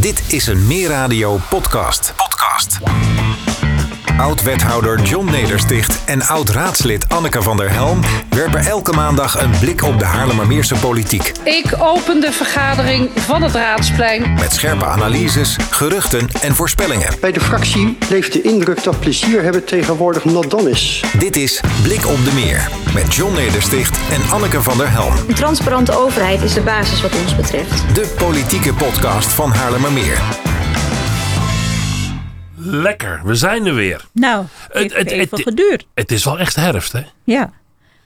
Dit 0.00 0.32
is 0.32 0.46
een 0.46 0.66
Meer 0.66 0.88
Radio 0.88 1.38
podcast. 1.50 2.14
Podcast. 2.16 2.78
Oud-wethouder 4.18 5.02
John 5.02 5.30
Nedersticht 5.30 6.04
en 6.04 6.22
oud-raadslid 6.22 7.08
Anneke 7.08 7.42
van 7.42 7.56
der 7.56 7.70
Helm 7.70 8.00
werpen 8.30 8.60
elke 8.60 8.92
maandag 8.92 9.42
een 9.42 9.50
blik 9.60 9.82
op 9.82 9.98
de 9.98 10.04
Haarlemmermeerse 10.04 10.74
politiek. 10.74 11.32
Ik 11.42 11.74
open 11.78 12.20
de 12.20 12.32
vergadering 12.32 13.10
van 13.14 13.42
het 13.42 13.54
Raadsplein. 13.54 14.34
Met 14.34 14.52
scherpe 14.52 14.84
analyses, 14.84 15.56
geruchten 15.70 16.28
en 16.40 16.54
voorspellingen. 16.54 17.08
Bij 17.20 17.32
de 17.32 17.40
fractie 17.40 17.98
leeft 18.08 18.32
de 18.32 18.42
indruk 18.42 18.82
dat 18.82 19.00
plezier 19.00 19.42
hebben 19.42 19.64
tegenwoordig 19.64 20.24
not 20.24 20.50
dan 20.50 20.68
is. 20.68 21.04
Dit 21.18 21.36
is 21.36 21.60
Blik 21.82 22.06
op 22.06 22.24
de 22.24 22.32
Meer 22.34 22.68
met 22.94 23.14
John 23.14 23.34
Nedersticht 23.34 23.98
en 24.10 24.30
Anneke 24.30 24.62
van 24.62 24.78
der 24.78 24.90
Helm. 24.90 25.14
Een 25.28 25.34
transparante 25.34 25.98
overheid 25.98 26.42
is 26.42 26.54
de 26.54 26.60
basis 26.60 27.02
wat 27.02 27.12
ons 27.22 27.36
betreft. 27.36 27.94
De 27.94 28.14
politieke 28.18 28.74
podcast 28.74 29.28
van 29.32 29.50
Haarlemmermeer. 29.50 30.18
Lekker, 32.70 33.20
we 33.24 33.34
zijn 33.34 33.66
er 33.66 33.74
weer. 33.74 34.04
Nou, 34.12 34.44
Het- 34.68 34.82
het, 34.82 34.82
het- 34.82 35.10
heeft 35.10 35.10
even 35.12 35.36
het- 35.36 35.42
geduurd. 35.48 35.86
Het 35.94 36.12
is 36.12 36.24
wel 36.24 36.38
echt 36.38 36.56
herfst, 36.56 36.92
hè? 36.92 37.02
Ja, 37.24 37.50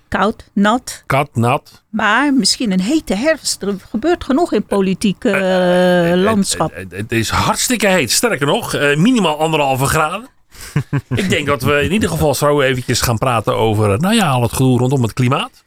koud, 0.09 0.51
nat. 0.53 1.03
Kat, 1.07 1.29
nat. 1.35 1.83
Maar 1.91 2.35
misschien 2.35 2.73
een 2.73 2.81
hete 2.81 3.15
herfst. 3.15 3.63
Er 3.63 3.75
gebeurt 3.91 4.25
genoeg 4.25 4.53
in 4.53 4.63
politiek 4.65 5.25
eh, 5.25 6.13
landschap. 6.15 6.71
Het, 6.75 6.81
het- 6.91 7.01
het 7.01 7.13
is 7.13 7.29
hartstikke 7.31 7.87
heet. 7.89 8.11
Sterker 8.11 8.47
nog, 8.47 8.75
eh, 8.75 8.97
minimaal 8.97 9.39
anderhalve 9.39 9.85
graden. 9.87 10.27
Ik 11.15 11.29
denk 11.31 11.47
dat 11.47 11.63
we 11.63 11.83
in 11.83 11.93
ieder 11.93 12.09
geval 12.09 12.35
zo 12.35 12.61
eventjes 12.61 13.01
gaan 13.01 13.19
praten 13.19 13.57
over, 13.57 13.93
eh, 13.93 13.99
nou 13.99 14.15
ja, 14.15 14.29
al 14.29 14.43
het 14.43 14.53
gedoe 14.53 14.79
rondom 14.79 15.03
het 15.03 15.13
klimaat. 15.13 15.65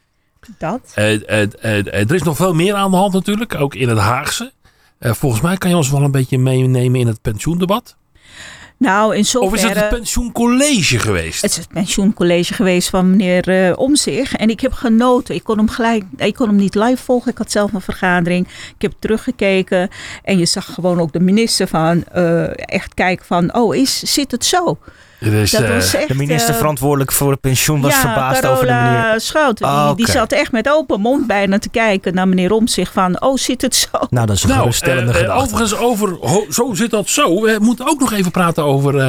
Dat. 0.58 0.92
Eh, 0.94 1.12
eh, 1.14 1.42
eh, 1.60 1.78
eh, 1.86 1.86
er 1.86 2.14
is 2.14 2.22
nog 2.22 2.36
veel 2.36 2.54
meer 2.54 2.74
aan 2.74 2.90
de 2.90 2.96
hand 2.96 3.12
natuurlijk, 3.12 3.54
ook 3.54 3.74
in 3.74 3.88
het 3.88 3.98
Haagse. 3.98 4.52
Eh, 4.98 5.12
volgens 5.12 5.42
mij 5.42 5.56
kan 5.56 5.70
je 5.70 5.76
ons 5.76 5.90
wel 5.90 6.02
een 6.02 6.10
beetje 6.10 6.38
meenemen 6.38 7.00
in 7.00 7.06
het 7.06 7.22
pensioendebat. 7.22 7.96
Nou, 8.76 9.16
in 9.16 9.24
zoverre... 9.24 9.54
Of 9.54 9.62
is 9.62 9.68
het 9.68 9.80
het 9.80 9.88
pensioencollege 9.88 10.98
geweest? 10.98 11.42
Het 11.42 11.50
is 11.50 11.56
het 11.56 11.68
pensioencollege 11.68 12.54
geweest 12.54 12.88
van 12.88 13.10
meneer 13.10 13.48
eh 13.48 13.78
Omzig. 13.78 14.34
En 14.34 14.50
ik 14.50 14.60
heb 14.60 14.72
genoten. 14.72 15.34
Ik 15.34 15.44
kon 15.44 15.58
hem 15.58 15.68
gelijk, 15.68 16.04
ik 16.16 16.34
kon 16.34 16.46
hem 16.46 16.56
niet 16.56 16.74
live 16.74 17.02
volgen. 17.02 17.30
Ik 17.30 17.38
had 17.38 17.50
zelf 17.50 17.72
een 17.72 17.80
vergadering. 17.80 18.46
Ik 18.46 18.82
heb 18.82 18.92
teruggekeken. 18.98 19.88
En 20.22 20.38
je 20.38 20.46
zag 20.46 20.74
gewoon 20.74 21.00
ook 21.00 21.12
de 21.12 21.20
minister 21.20 21.68
van 21.68 22.04
eh, 22.04 22.44
echt 22.56 22.94
kijken 22.94 23.26
van, 23.26 23.54
oh, 23.54 23.74
is, 23.74 23.98
zit 23.98 24.30
het 24.30 24.44
zo? 24.44 24.78
Dat 25.30 25.62
eh, 25.62 25.68
was 25.74 25.94
echt, 25.94 26.08
De 26.08 26.14
minister 26.14 26.50
eh, 26.50 26.56
verantwoordelijk 26.56 27.12
voor 27.12 27.30
het 27.30 27.40
pensioen 27.40 27.80
was 27.80 27.92
ja, 27.92 28.00
verbaasd 28.00 28.46
over 28.46 28.66
de 28.66 28.72
manier. 28.72 29.20
Schouten. 29.20 29.66
Ah, 29.66 29.86
die, 29.86 29.96
die 29.96 30.04
oké. 30.04 30.14
zat 30.14 30.32
echt 30.32 30.52
met 30.52 30.68
open 30.68 31.00
mond 31.00 31.26
bijna 31.26 31.58
te 31.58 31.68
kijken 31.68 32.14
naar 32.14 32.28
meneer 32.28 32.52
Omtzigt 32.52 32.92
van, 32.92 33.22
oh, 33.22 33.36
zit 33.36 33.62
het 33.62 33.74
zo? 33.74 33.88
Nou, 34.10 34.26
dat 34.26 34.36
is 34.36 34.42
een 34.42 34.48
Nou, 34.48 34.60
geruststellende 34.60 35.12
eh, 35.12 35.18
gedachte. 35.18 35.42
overigens, 35.42 35.76
over, 35.76 36.16
ho- 36.20 36.46
zo 36.50 36.74
zit 36.74 36.90
dat 36.90 37.08
zo. 37.08 37.40
We 37.40 37.56
moeten 37.60 37.86
ook 37.88 38.00
nog 38.00 38.12
even 38.12 38.30
praten 38.30 38.64
over 38.64 38.98
eh, 38.98 39.08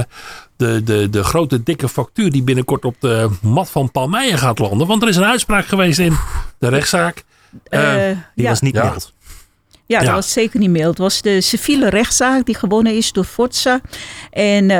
de, 0.57 0.83
de, 0.83 1.09
de 1.09 1.23
grote 1.23 1.63
dikke 1.63 1.89
factuur 1.89 2.31
die 2.31 2.43
binnenkort 2.43 2.85
op 2.85 2.95
de 2.99 3.29
mat 3.41 3.69
van 3.69 3.91
Palmeijen 3.91 4.37
gaat 4.37 4.59
landen. 4.59 4.87
Want 4.87 5.01
er 5.01 5.07
is 5.09 5.15
een 5.15 5.25
uitspraak 5.25 5.65
geweest 5.65 5.99
in 5.99 6.17
de 6.59 6.67
rechtszaak. 6.69 7.23
Die 7.69 7.73
ja, 8.35 8.49
was 8.49 8.61
niet 8.61 8.73
mild. 8.73 9.13
ja, 9.19 9.24
dat 9.87 10.01
ja. 10.01 10.13
was 10.13 10.31
zeker 10.31 10.59
niet 10.59 10.69
mild. 10.69 10.87
Het 10.89 10.97
was 10.97 11.21
de 11.21 11.41
civiele 11.41 11.89
rechtszaak 11.89 12.45
die 12.45 12.55
gewonnen 12.55 12.95
is 12.95 13.11
door 13.11 13.23
Forza. 13.23 13.79
En 14.31 14.69
eh, 14.69 14.77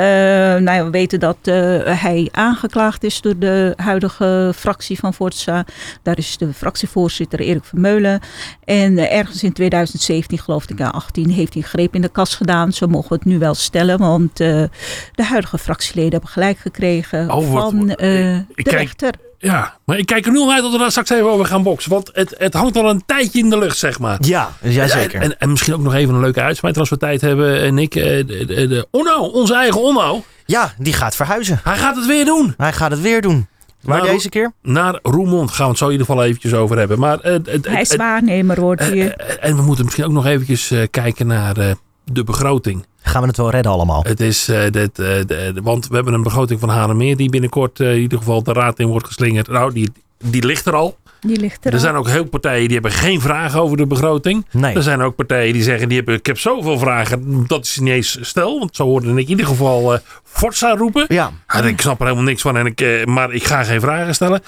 nou 0.62 0.70
ja, 0.76 0.84
we 0.84 0.90
weten 0.90 1.20
dat 1.20 1.36
eh, 1.42 1.54
hij 2.02 2.28
aangeklaagd 2.32 3.04
is 3.04 3.20
door 3.20 3.38
de 3.38 3.72
huidige 3.76 4.52
fractie 4.56 4.98
van 4.98 5.14
Forza. 5.14 5.64
Daar 6.02 6.18
is 6.18 6.36
de 6.36 6.52
fractievoorzitter 6.52 7.40
Erik 7.40 7.64
Vermeulen. 7.64 8.20
En 8.64 8.98
eh, 8.98 9.16
ergens 9.18 9.42
in 9.42 9.52
2017, 9.52 10.38
geloof 10.38 10.70
ik, 10.70 10.78
ja, 10.78 10.88
18, 10.88 11.30
heeft 11.30 11.52
hij 11.54 11.62
een 11.62 11.68
greep 11.68 11.94
in 11.94 12.00
de 12.02 12.08
kas 12.08 12.34
gedaan. 12.34 12.72
Zo 12.72 12.86
mogen 12.86 13.08
we 13.08 13.14
het 13.14 13.24
nu 13.24 13.38
wel 13.38 13.54
stellen, 13.54 13.98
want 13.98 14.36
de 14.36 14.68
huidige 15.14 15.58
fractieleden 15.58 16.12
hebben 16.12 16.30
gelijk 16.30 16.58
gekregen 16.58 17.30
Oh, 17.30 17.52
wat- 17.52 17.70
van 17.70 17.90
ik 17.90 17.96
de 17.98 18.44
kijk- 18.62 18.70
rechter. 18.78 19.12
Ja, 19.46 19.76
maar 19.84 19.98
ik 19.98 20.06
kijk 20.06 20.26
er 20.26 20.32
nu 20.32 20.38
al 20.38 20.52
uit 20.52 20.62
dat 20.62 20.72
we 20.72 20.78
daar 20.78 20.90
straks 20.90 21.10
even 21.10 21.30
over 21.30 21.46
gaan 21.46 21.62
boksen. 21.62 21.90
Want 21.90 22.10
het, 22.12 22.34
het 22.38 22.54
hangt 22.54 22.76
al 22.76 22.90
een 22.90 23.02
tijdje 23.06 23.38
in 23.38 23.50
de 23.50 23.58
lucht, 23.58 23.78
zeg 23.78 23.98
maar. 23.98 24.18
Ja, 24.20 24.50
jazeker. 24.62 25.20
En, 25.20 25.38
en 25.38 25.50
misschien 25.50 25.74
ook 25.74 25.80
nog 25.80 25.94
even 25.94 26.14
een 26.14 26.20
leuke 26.20 26.40
uitsmijter 26.42 26.80
als 26.80 26.90
we 26.90 26.96
tijd 26.96 27.20
hebben. 27.20 27.60
En 27.60 27.78
ik, 27.78 27.94
eh, 27.94 28.02
de, 28.04 28.44
de, 28.46 28.66
de 28.66 28.86
Onno, 28.90 29.18
onze 29.26 29.54
eigen 29.54 29.82
Onno, 29.82 30.24
ja, 30.46 30.74
die 30.78 30.92
gaat 30.92 31.16
verhuizen. 31.16 31.60
hij 31.64 31.76
gaat 31.76 31.96
het 31.96 32.06
weer 32.06 32.24
doen. 32.24 32.54
Hij 32.56 32.72
gaat 32.72 32.90
het 32.90 33.00
weer 33.00 33.20
doen. 33.22 33.46
Waar 33.82 34.02
deze 34.02 34.28
keer? 34.28 34.52
Naar 34.62 34.98
Roermond 35.02 35.50
gaan 35.50 35.64
we 35.64 35.70
het 35.70 35.78
zo 35.78 35.84
in 35.86 35.90
ieder 35.92 36.06
geval 36.06 36.24
eventjes 36.24 36.54
over 36.54 36.78
hebben. 36.78 36.98
Maar, 36.98 37.20
eh, 37.20 37.32
het- 37.32 37.46
het- 37.50 37.66
Hij 37.68 37.80
is 37.80 37.96
waarnemer, 37.96 38.60
wordt 38.60 38.80
Eh, 38.80 38.88
hier. 38.88 39.14
eh, 39.16 39.48
en 39.50 39.56
we 39.56 39.62
moeten 39.62 39.84
misschien 39.84 40.04
ook 40.06 40.12
nog 40.12 40.26
eventjes 40.26 40.70
eh, 40.70 40.82
kijken 40.90 41.26
naar 41.26 41.56
eh, 41.56 41.70
de 42.12 42.24
begroting. 42.24 42.86
Gaan 43.02 43.20
we 43.22 43.28
het 43.28 43.36
wel 43.36 43.50
redden 43.50 43.72
allemaal? 43.72 44.02
Het 44.02 44.20
is, 44.20 44.48
eh, 44.48 44.70
dit, 44.70 44.98
eh, 44.98 45.06
de- 45.06 45.24
de- 45.54 45.60
want 45.62 45.88
we 45.88 45.94
hebben 45.94 46.14
een 46.14 46.22
begroting 46.22 46.60
van 46.60 46.68
Haremeer 46.68 47.16
die 47.16 47.30
binnenkort 47.30 47.80
eh, 47.80 47.94
in 47.94 48.00
ieder 48.00 48.18
geval 48.18 48.42
de 48.42 48.52
raad 48.52 48.78
in 48.78 48.86
wordt 48.86 49.06
geslingerd. 49.06 49.48
Nou, 49.48 49.72
die, 49.72 49.92
die 50.24 50.44
ligt 50.44 50.66
er 50.66 50.74
al. 50.74 50.96
Die 51.20 51.40
ligt 51.40 51.58
er 51.64 51.66
Er 51.66 51.72
al. 51.72 51.80
zijn 51.80 51.94
ook 51.94 52.08
heel 52.08 52.24
partijen 52.24 52.64
die 52.64 52.72
hebben 52.72 52.90
geen 52.92 53.20
vragen 53.20 53.60
over 53.60 53.76
de 53.76 53.86
begroting. 53.86 54.46
Nee. 54.50 54.74
Er 54.74 54.82
zijn 54.82 55.00
ook 55.02 55.16
partijen 55.16 55.52
die 55.52 55.62
zeggen, 55.62 55.88
die 55.88 55.96
hebben, 55.96 56.14
ik 56.14 56.26
heb 56.26 56.38
zoveel 56.38 56.78
vragen, 56.78 57.44
dat 57.46 57.64
is 57.64 57.78
niet 57.78 57.92
eens 57.92 58.18
stel. 58.20 58.58
Want 58.58 58.76
zo 58.76 58.84
hoorde 58.84 59.08
ik 59.08 59.14
in 59.18 59.28
ieder 59.28 59.46
geval 59.46 59.94
eh 59.94 60.00
Forza 60.24 60.76
roepen. 60.76 61.04
Ja, 61.08 61.30
Ja, 61.48 61.62
ik 61.62 61.80
snap 61.80 61.98
er 62.00 62.04
helemaal 62.04 62.26
niks 62.26 62.42
van, 62.42 62.56
en 62.56 62.66
ik, 62.66 62.80
eh, 62.80 63.04
maar 63.04 63.32
ik 63.32 63.44
ga 63.44 63.62
geen 63.64 63.80
vragen 63.80 64.14
stellen. 64.14 64.40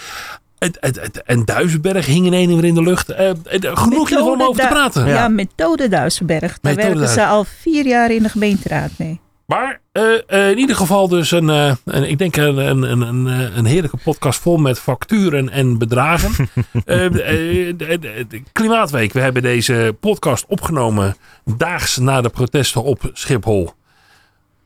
En 1.24 1.44
Duisenberg 1.44 2.06
hing 2.06 2.26
in 2.26 2.32
een 2.32 2.54
weer 2.54 2.64
in 2.64 2.74
de 2.74 2.82
lucht. 2.82 3.08
Eh, 3.08 3.30
genoeg 3.44 3.52
ieder 3.52 3.76
geval 4.06 4.32
om 4.32 4.42
over 4.42 4.62
te 4.62 4.68
praten. 4.68 5.06
Ja, 5.06 5.12
Ja. 5.14 5.28
methode 5.28 5.88
Duisenberg. 5.88 6.58
Daar 6.60 6.74
Methode 6.74 6.94
werken 6.98 7.14
ze 7.14 7.26
al 7.26 7.44
vier 7.44 7.86
jaar 7.86 8.10
in 8.10 8.22
de 8.22 8.28
gemeenteraad 8.28 8.90
mee. 8.96 9.20
Maar 9.46 9.80
eh, 9.92 10.02
eh, 10.26 10.50
in 10.50 10.58
ieder 10.58 10.76
geval 10.76 11.08
dus 11.08 11.30
een, 11.30 11.50
eh, 11.50 11.74
een 11.84 12.08
ik 12.08 12.18
denk 12.18 12.36
een, 12.36 12.56
een, 12.56 12.82
een, 12.82 13.00
een, 13.00 13.26
eh, 13.28 13.56
een 13.56 13.64
heerlijke 13.64 13.96
podcast 13.96 14.40
vol 14.40 14.56
met 14.56 14.78
facturen 14.80 15.50
en 15.50 15.78
bedragen. 15.78 16.48
De, 16.84 17.08
de- 17.76 18.26
de 18.28 18.42
Klimaatweek. 18.52 19.12
We 19.12 19.20
hebben 19.20 19.42
deze 19.42 19.96
podcast 20.00 20.44
opgenomen 20.48 21.16
daags 21.56 21.96
na 21.96 22.20
de 22.20 22.28
protesten 22.28 22.82
op 22.82 23.10
Schiphol. 23.12 23.70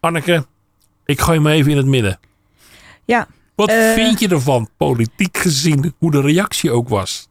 Anneke, 0.00 0.46
ik 1.04 1.20
gooi 1.20 1.38
me 1.40 1.52
even 1.52 1.70
in 1.70 1.76
het 1.76 1.86
midden. 1.86 2.18
Ja, 3.04 3.26
Wat 3.66 3.70
Eh. 3.70 3.92
vind 3.92 4.20
je 4.20 4.28
ervan, 4.28 4.68
politiek 4.76 5.38
gezien, 5.38 5.94
hoe 5.98 6.10
de 6.10 6.20
reactie 6.20 6.70
ook 6.70 6.88
was? 6.88 7.30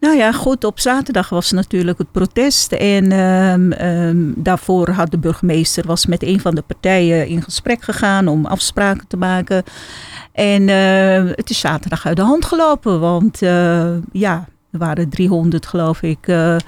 nou 0.00 0.16
ja, 0.16 0.32
goed. 0.32 0.64
Op 0.64 0.80
zaterdag 0.80 1.28
was 1.28 1.50
natuurlijk 1.52 1.98
het 1.98 2.12
protest. 2.12 2.72
En 2.72 3.12
ehm, 3.12 3.72
ehm, 3.72 4.16
daarvoor 4.36 4.88
had 4.90 5.10
de 5.10 5.18
burgemeester 5.18 5.86
was 5.86 6.06
met 6.06 6.22
een 6.22 6.40
van 6.40 6.54
de 6.54 6.62
partijen 6.62 7.26
in 7.26 7.42
gesprek 7.42 7.82
gegaan 7.82 8.28
om 8.28 8.46
afspraken 8.46 9.06
te 9.06 9.16
maken. 9.16 9.62
En 10.32 10.68
eh, 10.68 11.32
het 11.36 11.50
is 11.50 11.58
zaterdag 11.60 12.06
uit 12.06 12.16
de 12.16 12.22
hand 12.22 12.44
gelopen. 12.44 13.00
Want 13.00 13.42
eh, 13.42 13.92
ja, 14.12 14.48
er 14.72 14.78
waren 14.78 15.08
300 15.08 15.66
geloof 15.66 16.02
ik 16.02 16.28
eh, 16.28 16.54
eh, 16.54 16.60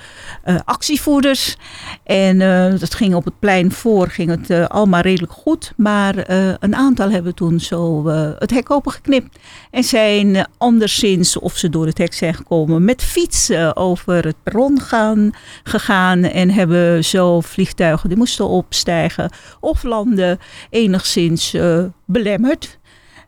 actievoerders. 0.65 1.57
En 2.05 2.41
eh, 2.41 2.81
dat 2.81 2.95
ging 2.95 3.15
op 3.15 3.25
het 3.25 3.39
plein 3.39 3.73
voor, 3.73 4.09
ging 4.09 4.31
het 4.31 4.69
allemaal 4.69 5.01
redelijk 5.01 5.33
goed. 5.33 5.73
Maar 5.77 6.31
een 6.61 6.75
aantal 6.75 7.11
hebben 7.11 7.35
toen 7.35 7.61
zo 7.61 8.07
het 8.39 8.51
hek 8.51 8.71
opengeknipt. 8.71 9.39
En 9.71 9.85
zijn 9.85 10.47
anderszins, 10.59 11.39
of 11.39 11.57
ze 11.57 11.69
door 11.69 11.87
het 11.87 11.99
hek 11.99 12.15
zijn 12.15 12.35
gekomen, 12.35 12.85
met 12.85 13.03
fietsen 13.03 13.77
over 13.77 14.25
het 14.25 14.43
perron 14.43 14.81
gaan, 14.81 15.31
gegaan. 15.63 16.23
En 16.23 16.51
hebben 16.51 17.05
zo 17.05 17.41
vliegtuigen 17.41 18.09
die 18.09 18.19
moesten 18.19 18.49
opstijgen 18.49 19.31
of 19.61 19.83
landen 19.83 20.39
enigszins 20.71 21.57
belemmerd. 22.07 22.79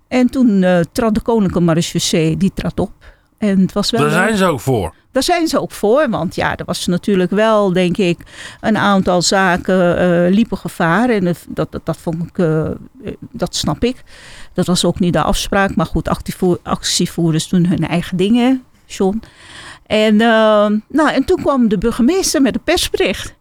En 0.09 0.31
toen 0.31 0.65
trad 0.93 1.15
de 1.15 1.21
Koninklijke 1.21 1.61
Marechaussee, 1.61 2.37
die 2.37 2.53
trad 2.55 2.81
op. 2.81 3.14
En 3.39 3.61
het 3.61 3.73
was 3.73 3.91
wel 3.91 4.01
Daar 4.01 4.11
zijn 4.11 4.37
ze 4.37 4.45
ook 4.45 4.61
voor. 4.61 4.95
daar 5.13 5.23
zijn 5.23 5.49
ze 5.49 5.61
ook 5.61 5.73
voor, 5.73 6.11
want 6.11 6.35
ja, 6.35 6.57
er 6.57 6.65
was 6.65 6.87
natuurlijk 6.87 7.31
wel, 7.31 7.73
denk 7.73 7.97
ik, 7.97 8.19
een 8.61 8.77
aantal 8.77 9.23
zaken 9.23 9.99
eh, 9.99 10.35
liepen 10.35 10.57
gevaar. 10.59 11.09
En 11.09 11.25
dat, 11.49 11.67
dat, 11.71 11.81
dat 11.85 11.97
vond 11.97 12.23
ik, 12.23 12.39
eh, 12.39 12.67
eh, 12.67 12.75
dat 13.31 13.57
snap 13.57 13.85
ik. 13.85 14.03
Dat 14.53 14.67
was 14.67 14.85
ook 14.85 14.99
niet 14.99 15.13
de 15.13 15.23
afspraak, 15.23 15.77
maar 15.77 15.87
goed, 15.87 16.09
actievo- 16.09 16.59
actievoerders 16.63 17.49
doen 17.49 17.67
hun 17.67 17.87
eigen 17.89 18.17
dingen, 18.17 18.63
John. 18.87 19.23
En, 19.87 20.21
eh, 20.21 20.67
nou, 20.89 21.11
en 21.13 21.25
toen 21.25 21.43
kwam 21.43 21.69
de 21.69 21.79
burgemeester 21.79 22.43
met 22.43 22.55
een 22.55 22.63
persbericht. 22.65 23.35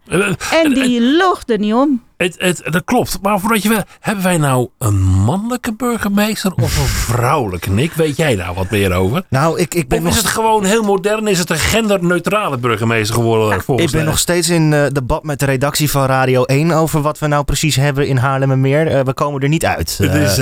En 0.52 0.74
die 0.74 1.02
loog 1.18 1.44
er 1.46 1.60
niet 1.60 1.74
om. 1.74 2.04
Het, 2.18 2.36
het, 2.38 2.62
dat 2.64 2.84
klopt. 2.84 3.20
Maar 3.22 3.40
voordat 3.40 3.64
je 3.64 3.70
wel, 3.70 3.84
hebben 4.00 4.24
wij 4.24 4.38
nou 4.38 4.70
een 4.78 5.02
mannelijke 5.02 5.74
burgemeester 5.74 6.54
of 6.54 6.78
een 6.80 6.86
vrouwelijke? 6.86 7.70
Nick, 7.70 7.94
weet 7.94 8.18
jij 8.18 8.36
daar 8.36 8.54
wat 8.54 8.70
meer 8.70 8.94
over? 8.94 9.24
nou, 9.30 9.60
ik, 9.60 9.74
ik 9.74 9.88
ben, 9.88 9.98
Of 9.98 10.04
nog, 10.04 10.14
is 10.14 10.20
het 10.20 10.28
gewoon 10.28 10.64
heel 10.64 10.84
modern? 10.84 11.28
Is 11.28 11.40
het 11.40 11.50
een 11.50 11.58
genderneutrale 11.58 12.58
burgemeester 12.58 13.16
geworden? 13.16 13.62
volgens 13.62 13.86
ik 13.88 13.92
ben 13.92 14.02
mij? 14.02 14.10
nog 14.10 14.20
steeds 14.20 14.50
in 14.50 14.74
eh, 14.74 14.86
debat 14.92 15.24
met 15.24 15.40
de 15.40 15.46
redactie 15.46 15.92
van 15.92 16.06
Radio 16.06 16.44
1 16.44 16.72
over 16.72 17.02
wat 17.02 17.20
we 17.20 17.28
nou 17.28 17.44
precies 17.44 17.76
hebben 17.76 18.08
in 18.08 18.18
Haarlemmermeer. 18.18 18.88
Eh 18.88 19.02
we 19.04 19.14
komen 19.14 19.42
er 19.42 19.50
niet 19.50 19.66
uit. 19.66 19.98
Het 19.98 20.10
Eh, 20.10 20.22
is, 20.22 20.38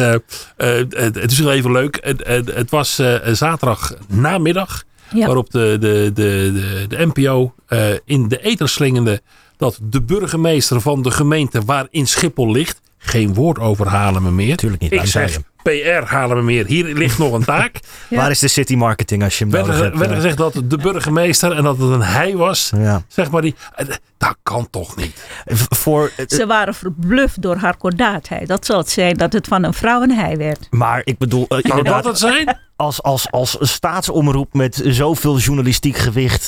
het, 0.96 1.16
het 1.16 1.32
is 1.32 1.40
wel 1.40 1.52
even 1.52 1.72
leuk. 1.72 2.16
Het, 2.54 2.70
was 2.70 3.00
eh, 3.00 3.16
zaterdag 3.32 3.94
namiddag 4.08 4.84
Ja. 5.14 5.26
waarop 5.26 5.50
de, 5.50 5.78
de, 5.80 6.12
de, 6.14 6.52
de, 6.54 6.86
de 6.88 7.06
NPO 7.06 7.54
eh, 7.68 7.90
in 8.06 8.28
de 8.28 8.42
ether 8.42 8.70
slingende 8.70 9.22
dat 9.58 9.80
de 9.82 10.02
burgemeester 10.02 10.82
van 10.82 11.02
de 11.02 11.12
gemeente 11.12 11.62
waarin 11.66 12.08
Schiphol 12.08 12.52
ligt, 12.52 12.82
geen 12.98 13.34
woord 13.34 13.60
over 13.60 13.88
Haarlemmermeer. 13.88 14.58
Tuurlijk 14.58 14.82
niet, 14.82 14.92
Ik 14.92 15.04
wij 15.14 15.38
zeg 15.64 15.74
zijn 15.74 16.04
PR 16.04 16.12
Haarlemmermeer, 16.14 16.66
hier 16.66 16.86
ligt 16.86 17.18
nog 17.18 17.34
een 17.34 17.44
taak. 17.44 17.80
Ja. 18.10 18.18
Waar 18.18 18.32
is 18.32 18.40
de 18.40 18.48
city 18.48 18.76
marketing 18.76 19.24
als 19.24 19.38
je 19.38 19.44
hem 19.44 19.54
werd, 19.54 19.66
nodig 19.66 19.80
er, 19.80 19.86
hebt? 19.86 19.98
werd 19.98 20.10
er 20.10 20.16
eh? 20.18 20.22
gezegd 20.22 20.38
dat 20.38 20.70
de 20.70 20.78
burgemeester 20.78 21.52
en 21.52 21.64
dat 21.64 21.78
het 21.78 21.90
een 21.90 22.02
hij 22.02 22.36
was. 22.36 22.72
ja. 22.78 23.02
Zeg 23.08 23.32
maar 23.32 23.42
die. 23.42 23.56
eh, 23.76 23.86
Dat 24.18 24.36
kan 24.44 24.68
toch 24.70 24.96
niet? 24.96 25.26
Voor, 25.70 26.12
eh, 26.18 26.26
Ze 26.28 26.46
waren 26.46 26.74
verbluft 26.74 27.42
door 27.42 27.56
haar 27.56 27.78
kordaatheid. 27.78 28.48
Dat 28.48 28.66
zal 28.66 28.78
het 28.78 28.90
zijn 28.90 29.18
dat 29.18 29.34
het 29.34 29.48
van 29.48 29.64
een 29.64 29.74
vrouw 29.74 30.02
een 30.02 30.12
hij 30.12 30.38
werd. 30.38 30.68
maar 30.70 31.02
ik 31.04 31.18
bedoel, 31.18 31.46
Zou 31.50 31.62
inderdaad, 31.62 32.04
dat 32.04 32.12
het 32.12 32.18
zijn? 32.22 32.58
als, 32.76 33.04
als, 33.04 33.32
als 33.32 33.60
een 33.60 33.68
staatsomroep 33.68 34.54
met 34.54 34.82
zoveel 34.86 35.38
journalistiek 35.38 35.98
gewicht 35.98 36.48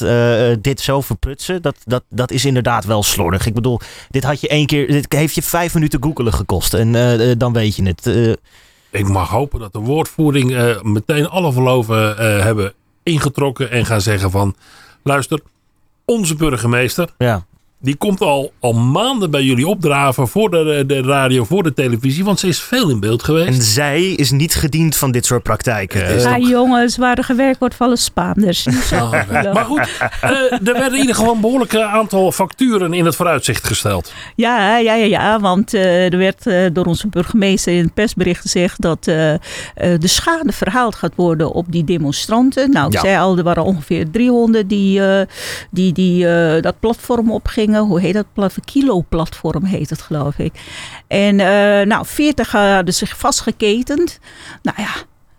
dit 0.62 0.81
zo 0.81 1.01
verprutsen, 1.01 1.62
dat, 1.62 1.75
dat, 1.86 2.04
dat 2.10 2.31
is 2.31 2.45
inderdaad 2.45 2.86
wel 2.86 3.04
slordig. 3.04 3.45
Ik 3.45 3.54
bedoel, 3.54 3.80
dit 4.10 4.24
had 4.24 4.42
je 4.42 4.48
één 4.48 4.65
keer, 4.65 4.88
dit 4.88 5.13
heeft 5.13 5.36
je 5.36 5.42
vijf 5.42 5.74
minuten 5.74 6.04
googelen 6.04 6.33
gekost 6.33 6.74
en 6.74 6.92
dan 7.38 7.54
weet 7.54 7.75
je 7.75 7.83
het. 7.83 8.38
Ik 8.93 9.07
mag 9.07 9.29
hopen 9.29 9.59
dat 9.59 9.73
de 9.73 9.79
woordvoering 9.79 10.55
eh, 10.55 10.81
meteen 10.81 11.29
alle 11.29 11.51
verloven 11.51 12.17
eh, 12.17 12.39
hebben 12.43 12.73
ingetrokken 13.03 13.71
en 13.71 13.85
gaan 13.85 14.01
zeggen 14.01 14.31
van 14.31 14.55
luister, 15.03 15.39
onze 16.05 16.35
burgemeester 16.35 17.09
ja. 17.17 17.45
Die 17.83 17.95
komt 17.95 18.21
al, 18.21 18.51
al 18.59 18.74
maanden 18.74 19.31
bij 19.31 19.44
jullie 19.44 19.68
opdraven 19.68 20.27
voor 20.27 20.50
de, 20.50 20.83
de 20.88 21.01
radio, 21.01 21.44
voor 21.44 21.63
de 21.63 21.74
televisie, 21.74 22.24
want 22.24 22.39
ze 22.39 22.47
is 22.47 22.59
veel 22.62 22.89
in 22.89 23.00
beeld 23.00 23.24
geweest. 23.24 23.47
En 23.47 23.62
zij 23.62 24.03
is 24.03 24.31
niet 24.31 24.56
gediend 24.56 24.95
van 24.95 25.12
dit 25.12 25.25
soort 25.25 25.44
praktijken. 25.44 26.07
Eh, 26.07 26.25
Ah, 26.33 26.50
jongens, 26.50 26.97
waar 26.97 27.18
er 27.18 27.24
gewerkt 27.24 27.59
wordt, 27.59 27.75
vallen 27.75 27.97
Spaanders. 27.97 28.65
Maar 29.53 29.65
goed, 29.65 29.89
eh, 30.21 30.30
er 30.51 30.59
werden 30.63 30.94
in 30.94 31.00
ieder 31.00 31.15
geval 31.15 31.33
een 31.33 31.41
behoorlijk 31.41 31.75
aantal 31.75 32.31
facturen 32.31 32.94
in 32.94 33.06
het 33.06 33.15
vooruitzicht 33.15 33.68
gesteld. 33.68 34.13
Ja, 34.36 34.77
ja, 34.77 34.94
ja, 34.95 35.06
ja 35.06 35.39
want 35.39 35.74
eh, 35.74 36.13
er 36.13 36.18
werd 36.18 36.47
eh, 36.47 36.65
door 36.74 36.86
onze 36.86 37.07
burgemeester 37.07 37.74
in 37.74 37.83
het 37.83 37.94
persbericht 37.94 38.41
gezegd 38.41 38.81
dat 38.81 39.03
de 39.03 39.39
schade 40.01 40.51
verhaald 40.51 40.95
gaat 40.95 41.13
worden 41.15 41.51
op 41.51 41.65
die 41.71 41.83
demonstranten. 41.83 42.71
Nou, 42.71 42.88
ik 42.88 42.94
Ja. 42.94 43.00
zei 43.00 43.18
al, 43.18 43.38
er 43.38 43.44
waren 43.44 43.63
ongeveer 43.63 44.09
300 44.12 44.69
die, 44.69 45.06
eh, 45.06 45.25
die, 45.71 45.94
die 45.94 46.27
eh, 46.27 46.62
dat 46.62 46.79
platform 46.79 47.31
opgingen. 47.31 47.72
Hoe 47.81 47.99
heet 47.99 48.13
dat 48.13 48.25
platform? 48.33 48.65
Kilo-platform 48.65 49.63
heet 49.63 49.89
het, 49.89 50.01
geloof 50.01 50.37
ik. 50.37 50.53
En 51.07 51.39
eh, 51.39 51.85
nou, 51.87 52.05
40 52.05 52.51
hadden 52.51 52.93
zich 52.93 53.17
vastgeketend. 53.17 54.19
Nou 54.61 54.81
ja. 54.81 54.89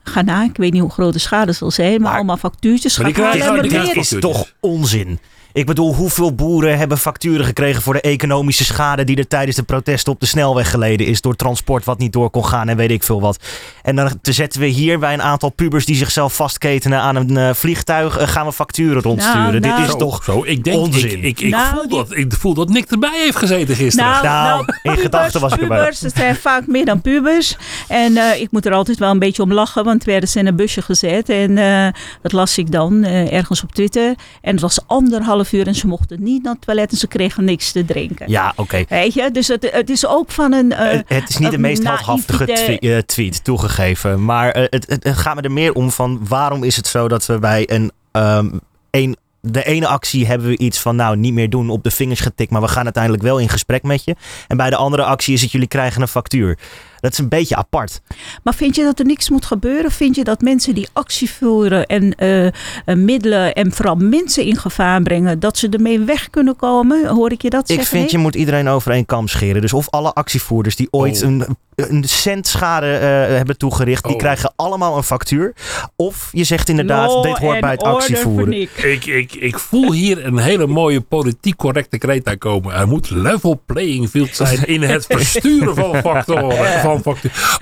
Ga 0.07 0.23
na, 0.23 0.43
ik 0.43 0.57
weet 0.57 0.73
niet 0.73 0.81
hoe 0.83 0.91
groot 0.91 1.13
de 1.13 1.19
schade 1.19 1.53
zal 1.53 1.71
zijn, 1.71 1.91
maar, 1.93 2.01
Maar- 2.01 2.15
allemaal 2.15 2.37
factuurtjes. 2.37 2.97
Maar 2.99 3.07
die 3.07 3.15
krijgen- 3.15 3.63
die 3.63 3.95
is 3.95 4.15
toch 4.21 4.47
onzin. 4.61 5.19
Ik 5.55 5.67
bedoel, 5.67 5.95
hoeveel 5.95 6.35
boeren 6.35 6.79
hebben 6.79 6.99
facturen 6.99 7.45
gekregen 7.47 7.83
voor 7.83 7.93
de 7.95 8.01
economische 8.01 8.65
schade 8.65 9.05
die 9.05 9.17
er 9.17 9.29
tijdens 9.29 9.57
de 9.57 9.63
protesten 9.63 10.13
op 10.13 10.21
de 10.21 10.27
snelweg 10.27 10.71
geleden 10.71 11.07
is 11.07 11.21
door 11.21 11.37
transport 11.37 11.85
wat 11.85 11.99
niet 11.99 12.13
door 12.13 12.31
kon 12.31 12.45
gaan 12.47 12.69
en 12.69 12.77
weet 12.77 12.91
ik 12.91 13.03
veel 13.03 13.21
wat. 13.21 13.39
En 13.83 13.97
dan 13.97 14.19
te 14.23 14.33
zetten 14.33 14.61
we 14.61 14.67
hier 14.67 14.99
bij 14.99 15.13
een 15.13 15.23
aantal 15.23 15.51
pubers 15.51 15.85
die 15.87 15.97
zichzelf 15.97 16.35
vastketenen 16.35 17.01
aan 17.01 17.17
een 17.17 17.37
eh, 17.37 17.55
vliegtuig, 17.55 18.17
eh, 18.19 18.29
gaan 18.29 18.47
we 18.47 18.53
facturen 18.53 19.03
rondsturen. 19.03 19.41
Nou, 19.41 19.53
Dit 19.61 19.63
nou. 19.71 19.83
is 19.83 19.91
Zo, 19.91 19.97
toch 19.97 20.25
zo. 20.25 20.43
Ik 20.45 20.65
denk, 20.65 20.77
onzin. 20.77 21.11
ik, 21.19 21.23
ik, 21.25 21.41
ik, 21.41 21.51
Nou, 21.51 21.75
voel 21.75 21.89
die- 21.89 21.97
dat, 21.99 22.17
ik 22.17 22.33
voel 22.33 22.55
dat 22.55 22.69
Nick 22.69 22.91
erbij 22.91 23.21
heeft 23.25 23.37
gezeten 23.37 23.77
gisteren. 23.77 24.11
Nou, 24.11 24.25
Nou, 24.25 24.47
nou, 24.49 24.59
in 24.67 24.73
pubers, 24.83 25.03
gedachten 25.03 25.41
was 25.41 25.53
ik 25.53 25.61
erbij. 25.61 25.79
Pubers, 25.79 26.01
het 26.01 26.17
zijn 26.17 26.37
vaak 26.37 26.67
meer 26.67 26.85
dan 26.85 27.01
pubers. 27.01 27.57
En 27.89 28.17
eh, 28.17 28.41
ik 28.41 28.49
moet 28.51 28.67
er 28.67 28.73
altijd 28.73 28.99
wel 28.99 29.11
een 29.11 29.19
beetje 29.19 29.43
om 29.43 29.53
lachen, 29.53 29.85
want 29.85 30.05
werden 30.05 30.29
ze 30.29 30.39
in 30.39 30.47
een 30.47 30.57
busje 30.57 30.83
gezet. 30.83 31.29
En 31.29 31.59
eh, 31.59 31.87
dat 32.23 32.33
las 32.33 32.59
ik 32.59 32.71
dan 32.73 33.03
eh, 33.05 33.33
ergens 33.33 33.63
op 33.63 33.73
Twitter. 33.73 34.15
En 34.41 34.53
het 34.53 34.61
was 34.61 34.79
anderhalf 34.87 35.44
uur 35.53 35.67
en 35.67 35.75
ze 35.75 35.87
mochten 35.87 36.23
niet 36.23 36.43
naar 36.43 36.53
het 36.53 36.63
toilet 36.63 36.91
en 36.91 36.97
ze 36.97 37.07
kregen 37.07 37.45
niks 37.45 37.73
te 37.73 37.85
drinken. 37.85 38.31
Ja, 38.31 38.53
oké. 38.57 38.85
Weet 38.89 39.15
je, 39.15 39.31
dus 39.31 39.49
het, 39.49 39.69
het 39.73 39.91
is 39.91 40.07
ook 40.07 40.31
van 40.31 40.53
een... 40.53 40.73
eh, 40.73 40.91
Het- 40.91 41.05
het 41.09 41.29
is 41.29 41.37
niet 41.39 41.51
de 41.51 41.59
meest 41.59 41.83
heldhaftige 41.83 42.45
eh, 42.79 42.99
tweet, 42.99 43.45
toegegeven. 43.45 44.25
Maar 44.25 44.51
eh, 44.51 44.63
het, 44.71 44.87
het, 44.89 45.05
het 45.05 45.17
gaat 45.17 45.35
me 45.35 45.41
er 45.41 45.53
meer 45.53 45.73
om 45.73 45.91
van 45.91 46.21
waarom 46.29 46.63
is 46.65 46.77
het 46.77 46.87
zo 46.87 47.09
dat 47.09 47.27
we 47.27 47.39
bij 47.39 47.71
een, 47.71 47.93
ehm, 48.13 48.51
een 48.91 49.17
de 49.41 49.65
ene 49.65 49.87
actie 49.87 50.27
hebben 50.27 50.49
we 50.49 50.59
iets 50.59 50.81
van 50.81 50.97
nou 50.97 51.17
niet 51.17 51.33
meer 51.33 51.51
doen 51.51 51.71
op 51.71 51.83
de 51.83 51.91
vingers 51.91 52.21
getikt, 52.21 52.51
maar 52.51 52.61
we 52.61 52.69
gaan 52.69 52.85
uiteindelijk 52.85 53.23
wel 53.23 53.39
in 53.39 53.49
gesprek 53.49 53.83
met 53.83 54.05
je. 54.05 54.17
En 54.49 54.57
bij 54.57 54.71
de 54.71 54.77
andere 54.77 55.03
actie 55.05 55.35
is 55.35 55.43
het 55.43 55.53
jullie 55.53 55.69
krijgen 55.69 56.03
een 56.03 56.09
factuur. 56.09 56.59
Dat 57.05 57.13
is 57.13 57.19
een 57.19 57.29
beetje 57.29 57.57
apart. 57.57 58.01
Maar 58.43 58.55
vind 58.55 58.77
je 58.77 58.83
dat 58.85 58.99
er 58.99 59.05
niks 59.05 59.31
moet 59.31 59.45
gebeuren? 59.45 59.91
Vind 59.91 60.17
je 60.17 60.25
dat 60.25 60.41
mensen 60.41 60.75
die 60.75 60.89
actie 60.93 61.31
voeren 61.31 61.87
en 61.87 62.15
eh, 62.15 62.47
eh, 62.47 62.53
middelen 62.85 63.55
en 63.55 63.73
vooral 63.73 63.95
mensen 63.97 64.45
in 64.45 64.57
gevaar 64.57 65.03
brengen, 65.03 65.41
dat 65.41 65.59
ze 65.59 65.69
ermee 65.69 65.99
weg 66.01 66.31
kunnen 66.31 66.57
komen? 66.57 67.07
Hoor 67.07 67.33
ik 67.33 67.43
je 67.43 67.51
dat 67.51 67.61
Ik 67.63 67.67
zeggen? 67.75 67.87
vind 67.87 68.03
Nick? 68.03 68.11
je 68.13 68.19
moet 68.19 68.35
iedereen 68.35 68.69
over 68.69 68.93
één 68.93 69.07
kam 69.07 69.29
scheren. 69.29 69.61
Dus 69.61 69.73
of 69.73 69.91
alle 69.91 70.13
actievoerders 70.13 70.77
die 70.77 70.89
ooit 70.91 71.23
Oh. 71.23 71.29
een, 71.29 71.57
een 71.75 72.05
cent 72.05 72.47
schade 72.47 72.93
eh, 72.93 73.01
hebben 73.37 73.57
toegericht, 73.59 74.05
die 74.05 74.13
Oh. 74.13 74.19
krijgen 74.19 74.53
allemaal 74.57 74.97
een 74.97 75.03
factuur. 75.03 75.55
Of 75.97 76.29
je 76.33 76.45
zegt 76.45 76.69
inderdaad, 76.69 77.11
Law 77.11 77.23
dit 77.23 77.39
hoort 77.39 77.61
bij 77.61 77.71
het 77.71 77.83
actievoeren. 77.83 78.53
Ik, 78.53 78.71
ik, 79.07 79.33
ik 79.35 79.59
voel 79.59 79.93
hier 79.93 80.25
een 80.27 80.39
hele 80.39 80.67
mooie 80.67 81.01
politiek 81.01 81.57
correcte 81.57 81.99
kreet 81.99 82.29
aankomen. 82.29 82.75
Er 82.75 82.89
moet 82.89 83.11
level 83.11 83.63
playing 83.67 84.09
field 84.09 84.37
zijn 84.37 84.67
in 84.67 84.83
het 84.83 85.07
versturen 85.19 85.75
van 85.75 85.97
factoren. 85.97 86.81
Van 86.81 86.94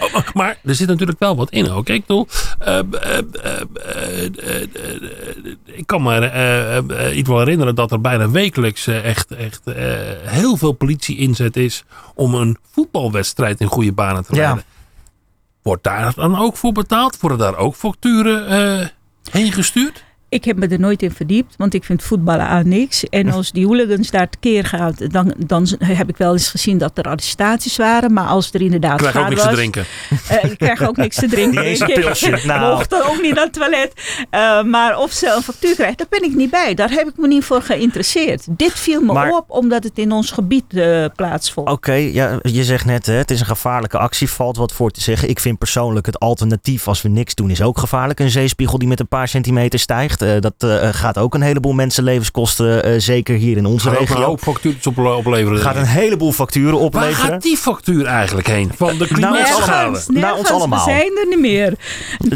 Oh, 0.00 0.12
maar- 0.12 0.30
maar 0.34 0.58
er 0.64 0.74
zit 0.74 0.88
natuurlijk 0.88 1.18
wel 1.18 1.36
wat 1.36 1.50
in. 1.50 1.70
Ook. 1.70 1.88
Ik, 1.88 2.00
bedoel, 2.06 2.26
eh, 2.58 2.78
eh, 2.78 3.18
eh, 3.42 3.60
ik 5.64 5.86
kan 5.86 6.02
me 6.02 7.12
iets 7.14 7.28
wel 7.28 7.38
herinneren 7.38 7.74
dat 7.74 7.92
er 7.92 8.00
bijna 8.00 8.30
wekelijks 8.30 8.86
echt, 8.86 9.30
echt 9.30 9.60
heel 10.24 10.56
veel 10.56 10.72
politie 10.72 11.16
inzet 11.18 11.56
is 11.56 11.84
om 12.14 12.34
een 12.34 12.56
voetbalwedstrijd 12.72 13.60
in 13.60 13.66
goede 13.66 13.92
banen 13.92 14.24
te 14.26 14.34
Ja. 14.34 14.40
leiden. 14.42 14.64
Wordt 15.62 15.84
daar 15.84 16.12
dan 16.14 16.38
ook 16.38 16.56
voor 16.56 16.72
betaald? 16.72 17.20
Worden 17.20 17.38
daar 17.38 17.56
ook 17.56 17.74
facturen 17.74 18.90
heen 19.30 19.52
gestuurd? 19.52 20.04
Ik 20.32 20.44
heb 20.44 20.56
me 20.56 20.66
er 20.66 20.80
nooit 20.80 21.02
in 21.02 21.10
verdiept, 21.10 21.54
want 21.56 21.74
ik 21.74 21.84
vind 21.84 22.02
voetballen 22.02 22.46
aan 22.46 22.68
niks. 22.68 23.04
En 23.08 23.30
als 23.32 23.52
die 23.52 23.66
hooligans 23.66 24.10
daar 24.10 24.28
tekeer 24.30 24.64
gaan, 24.64 24.94
dan, 25.08 25.34
dan 25.46 25.66
heb 25.78 26.08
ik 26.08 26.16
wel 26.16 26.32
eens 26.32 26.48
gezien 26.48 26.78
dat 26.78 26.98
er 26.98 27.04
arrestaties 27.04 27.76
waren. 27.76 28.12
Maar 28.12 28.26
als 28.26 28.50
er 28.52 28.60
inderdaad 28.62 29.00
Ik 29.00 29.06
krijg 29.06 29.16
ook 29.24 29.28
niks 29.28 29.40
te 29.40 29.46
was, 29.46 29.56
drinken. 29.56 29.84
eh, 30.28 30.44
ik 30.50 30.58
krijg 30.58 30.82
ook 30.88 30.96
niks 30.96 31.16
te 31.16 31.28
drinken. 31.34 31.60
Niet 31.60 31.68
eens 31.70 31.80
een 31.80 32.00
pilsje, 32.00 32.38
nou. 32.46 32.74
Mocht 32.76 32.94
ook 32.94 33.22
niet 33.22 33.34
naar 33.34 33.44
het 33.44 33.52
toilet. 33.52 33.92
Eh, 34.30 34.62
maar 34.62 34.98
of 34.98 35.12
ze 35.12 35.32
een 35.36 35.42
factuur 35.42 35.74
krijgt, 35.74 35.98
daar 35.98 36.06
ben 36.10 36.22
ik 36.24 36.34
niet 36.34 36.50
bij. 36.50 36.74
Daar 36.74 36.90
heb 36.90 37.08
ik 37.08 37.16
me 37.16 37.26
niet 37.26 37.44
voor 37.44 37.62
geïnteresseerd. 37.62 38.44
Dit 38.50 38.72
viel 38.72 39.00
me 39.00 39.12
Maar- 39.12 39.32
op 39.36 39.44
omdat 39.50 39.84
het 39.84 39.98
in 39.98 40.12
ons 40.12 40.30
gebied 40.30 40.64
eh, 40.76 41.04
plaatsvond. 41.16 41.68
Oké, 41.68 41.92
ja, 41.92 42.38
je 42.42 42.64
zegt 42.64 42.84
net, 42.84 43.06
hè, 43.06 43.12
het 43.14 43.30
is 43.30 43.40
een 43.40 43.46
gevaarlijke 43.46 43.98
actie, 43.98 44.30
valt 44.30 44.56
wat 44.56 44.72
voor 44.72 44.90
te 44.90 45.00
zeggen. 45.00 45.28
Ik 45.28 45.40
vind 45.40 45.58
persoonlijk 45.58 46.06
het 46.06 46.18
alternatief 46.18 46.88
als 46.88 47.02
we 47.02 47.08
niks 47.08 47.34
doen 47.34 47.50
is 47.50 47.62
ook 47.62 47.78
gevaarlijk. 47.78 48.20
Een 48.20 48.30
zeespiegel 48.30 48.78
die 48.78 48.88
met 48.88 49.00
een 49.00 49.08
paar 49.08 49.28
centimeter 49.28 49.78
stijgt, 49.78 50.20
eh, 50.22 50.40
dat 50.40 50.54
eh, 50.58 50.88
gaat 50.92 51.18
ook 51.18 51.34
een 51.34 51.42
heleboel 51.42 51.72
mensenlevens 51.72 52.30
kosten, 52.30 52.84
eh, 52.84 52.94
zeker 52.98 53.36
hier 53.36 53.56
in 53.56 53.66
onze 53.66 53.88
Gaat 53.88 53.98
regio. 53.98 54.20
hoop 54.22 54.40
factuurtjes 54.40 54.86
op, 54.86 54.98
opleveren. 54.98 55.58
Gaat 55.58 55.76
een 55.76 55.84
heleboel 55.84 56.32
facturen 56.32 56.72
Waar 56.72 56.80
opleveren. 56.82 57.30
gaat 57.30 57.42
die 57.42 57.56
factuur 57.56 58.06
eigenlijk 58.06 58.46
heen? 58.46 58.70
Van 58.76 58.98
de 58.98 59.06
klimaatschade? 59.06 60.00
Naar 60.06 60.34
ons 60.36 60.50
allemaal. 60.50 60.84
We 60.84 60.90
zijn 60.90 61.18
er 61.20 61.26
niet 61.28 61.40
meer. 61.40 61.74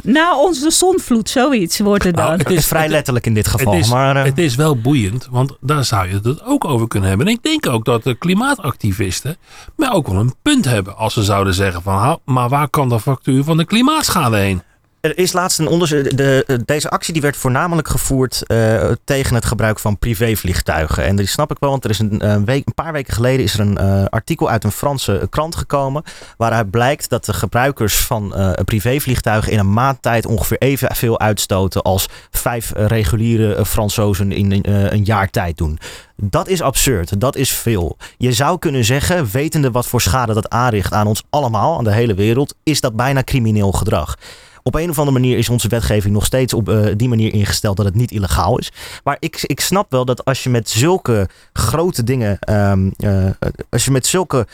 Na 0.03 0.37
ons 0.39 0.61
de 0.61 0.71
zonvloed, 0.71 1.29
zoiets 1.31 1.79
wordt 1.79 2.05
het 2.05 2.15
Nou, 2.17 2.29
dan. 2.29 2.39
Het 2.39 2.51
is 2.51 2.67
vrij 2.67 2.89
letterlijk 2.89 3.27
in 3.27 3.35
dit 3.35 3.49
geval. 3.49 3.73
Het 3.73 3.83
is, 3.85 3.91
maar, 3.91 4.17
eh, 4.17 4.25
het 4.25 4.39
is 4.39 4.55
wel 4.55 4.77
boeiend, 4.81 5.29
want 5.31 5.57
daar 5.61 5.85
zou 5.85 6.09
je 6.09 6.21
het 6.23 6.45
ook 6.45 6.65
over 6.65 6.89
kunnen 6.89 7.09
hebben. 7.09 7.27
En 7.27 7.33
ik 7.33 7.43
denk 7.43 7.67
ook 7.67 7.85
dat 7.85 8.03
de 8.03 8.15
klimaatactivisten 8.15 9.37
maar 9.77 9.93
ook 9.93 10.09
wel 10.09 10.17
een 10.21 10.35
punt 10.43 10.65
hebben 10.65 10.97
als 10.97 11.13
ze 11.13 11.23
zouden 11.23 11.55
zeggen 11.55 11.83
van, 11.83 11.95
"Ha, 11.95 12.19
maar 12.25 12.49
waar 12.49 12.69
kan 12.69 12.89
de 12.89 13.01
factuur 13.01 13.45
van 13.45 13.57
de 13.57 13.65
klimaatschade 13.65 14.37
heen? 14.37 14.63
Er 15.07 15.19
is 15.19 15.33
laatst 15.33 15.59
een 15.59 15.69
onderzoek. 15.69 16.17
De, 16.17 16.61
deze 16.65 16.91
actie 16.91 17.13
die 17.13 17.23
werd 17.23 17.37
voornamelijk 17.37 17.89
gevoerd 17.89 18.43
eh, 18.47 18.91
tegen 19.05 19.35
het 19.35 19.45
gebruik 19.45 19.79
van 19.79 19.99
privévliegtuigen. 19.99 21.05
En 21.05 21.17
die 21.17 21.27
snap 21.27 21.51
ik 21.51 21.57
wel, 21.61 21.71
want 21.71 21.85
er 21.85 21.91
is 21.91 21.99
een, 21.99 22.21
eh, 22.21 22.55
een 22.55 22.75
paar 22.75 22.93
weken 22.93 23.15
geleden 23.15 23.45
is 23.45 23.55
er 23.55 23.61
een 23.61 23.79
eh, 23.79 24.05
artikel 24.05 24.51
uit 24.51 24.65
een 24.65 24.73
Franse 24.73 25.27
krant 25.31 25.57
gekomen. 25.57 26.03
Waaruit 26.37 26.71
blijkt 26.71 27.09
dat 27.09 27.25
de 27.25 27.33
gebruikers 27.33 27.97
van 27.97 28.35
eh, 28.35 28.51
privévliegtuigen 28.65 29.53
in 29.53 29.59
een 29.59 29.73
maand 29.73 30.03
tijd 30.03 30.27
ongeveer 30.27 30.59
evenveel 30.59 31.21
uitstoten 31.21 31.83
als 31.83 32.09
vijf 32.31 32.73
eh, 32.73 32.87
reguliere 32.87 33.55
eh, 33.55 33.65
Fransozen 33.65 34.33
in 34.33 34.63
eh, 34.63 34.93
een 34.93 35.05
jaar 35.05 35.31
tijd 35.31 35.57
doen. 35.57 35.79
Dat 36.17 36.49
is 36.49 36.63
absurd. 36.63 37.21
Dat 37.21 37.37
is 37.37 37.51
veel. 37.51 37.97
Je 38.17 38.33
zou 38.33 38.59
kunnen 38.59 38.85
zeggen, 38.85 39.29
wetende 39.33 39.71
wat 39.71 39.87
voor 39.87 40.01
schade 40.01 40.35
dat 40.35 40.51
aanricht 40.51 40.93
aan 40.93 41.07
ons 41.07 41.23
allemaal, 41.31 41.79
aan 41.79 41.85
de 41.85 41.93
hele 41.93 42.15
wereld, 42.15 42.55
is 42.63 42.81
dat 42.81 42.97
bijna 42.97 43.23
crimineel 43.23 43.73
gedrag. 43.73 44.17
Op 44.67 44.75
een 44.75 44.91
of 44.91 44.99
andere 44.99 45.19
manier 45.19 45.39
is 45.39 45.49
onze 45.49 45.69
wetgeving 45.69 46.15
nog 46.15 46.25
steeds 46.25 46.53
op 46.53 46.69
eh, 46.69 46.87
die 46.97 47.09
manier 47.09 47.33
ingesteld 47.33 47.77
dat 47.77 47.87
het 47.87 47.95
niet 47.95 48.11
illegaal 48.11 48.59
is. 48.59 48.73
Maar 49.05 49.17
ik, 49.19 49.43
ik 49.43 49.61
snap 49.61 49.91
wel 49.91 50.05
dat 50.05 50.25
als 50.25 50.43
je 50.43 50.51
met 50.51 50.71
zulke 50.71 51.29
grote 51.53 52.05
dingen, 52.05 52.39
ehm, 52.39 52.91
eh, 52.99 53.31
als 53.71 53.85
je 53.85 53.91
met 53.91 54.07
zulke 54.07 54.47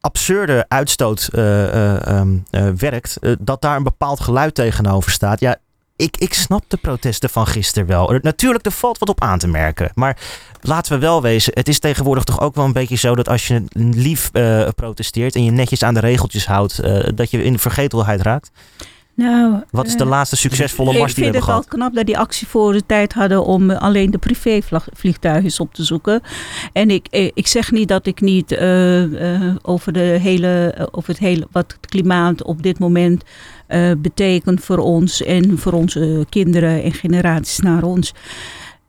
absurde 0.00 0.64
uitstoot 0.68 1.28
eh, 1.32 1.62
eh, 1.68 2.06
ehm, 2.06 2.36
eh, 2.50 2.68
werkt, 2.76 3.18
dat 3.38 3.62
daar 3.62 3.76
een 3.76 3.82
bepaald 3.82 4.20
geluid 4.20 4.54
tegenover 4.54 5.10
staat. 5.10 5.40
Ja, 5.40 5.56
ik, 5.96 6.16
ik 6.16 6.34
snap 6.34 6.64
de 6.68 6.76
protesten 6.76 7.30
van 7.30 7.46
gisteren 7.46 7.88
wel. 7.88 8.18
Natuurlijk, 8.22 8.66
er 8.66 8.72
valt 8.72 8.98
wat 8.98 9.08
op 9.08 9.22
aan 9.22 9.38
te 9.38 9.48
merken. 9.48 9.90
Maar 9.94 10.16
laten 10.60 10.92
we 10.92 10.98
wel 10.98 11.22
wezen, 11.22 11.52
het 11.54 11.68
is 11.68 11.78
tegenwoordig 11.78 12.24
toch 12.24 12.40
ook 12.40 12.54
wel 12.54 12.64
een 12.64 12.72
beetje 12.72 12.96
zo 12.96 13.14
dat 13.14 13.28
als 13.28 13.46
je 13.46 13.64
lief 13.74 14.30
protesteert 14.74 15.34
en 15.34 15.44
je 15.44 15.50
netjes 15.50 15.82
aan 15.82 15.94
de 15.94 16.00
regeltjes 16.00 16.46
houdt, 16.46 16.80
dat 17.16 17.30
je 17.30 17.42
in 17.42 17.58
vergetelheid 17.58 18.20
raakt. 18.20 18.50
Nou, 19.20 19.62
Wat 19.70 19.86
is 19.86 19.96
de 19.96 20.04
eh, 20.04 20.08
laatste 20.08 20.36
succesvolle 20.36 20.98
mars 20.98 21.10
Ik 21.10 21.16
die 21.16 21.24
we 21.24 21.30
vind 21.30 21.34
hebben 21.34 21.40
het 21.40 21.50
al 21.50 21.62
gehad? 21.62 21.78
knap 21.78 21.94
dat 21.94 22.06
die 22.06 22.18
actie 22.18 22.46
voor 22.46 22.72
de 22.72 22.86
tijd 22.86 23.12
hadden 23.12 23.44
om 23.44 23.70
eh, 23.70 23.80
alleen 23.80 24.10
de 24.10 24.18
privévliegtuigen 24.18 25.60
op 25.60 25.74
te 25.74 25.84
zoeken. 25.84 26.22
En 26.72 26.90
ik, 26.90 27.06
eh, 27.10 27.30
ik 27.34 27.46
zeg 27.46 27.70
niet 27.70 27.88
dat 27.88 28.06
ik 28.06 28.20
niet 28.20 28.56
over, 29.62 29.92
de 29.92 30.18
hele, 30.20 30.74
over 30.90 31.10
het 31.10 31.18
hele, 31.18 31.46
wat 31.50 31.72
het 31.80 31.90
klimaat 31.90 32.42
op 32.42 32.62
dit 32.62 32.78
moment 32.78 33.24
betekent 33.98 34.60
voor 34.64 34.78
ons 34.78 35.22
en 35.22 35.58
voor 35.58 35.72
onze 35.72 36.26
kinderen 36.28 36.82
en 36.82 36.92
generaties 36.92 37.58
naar 37.58 37.82
ons. 37.82 38.12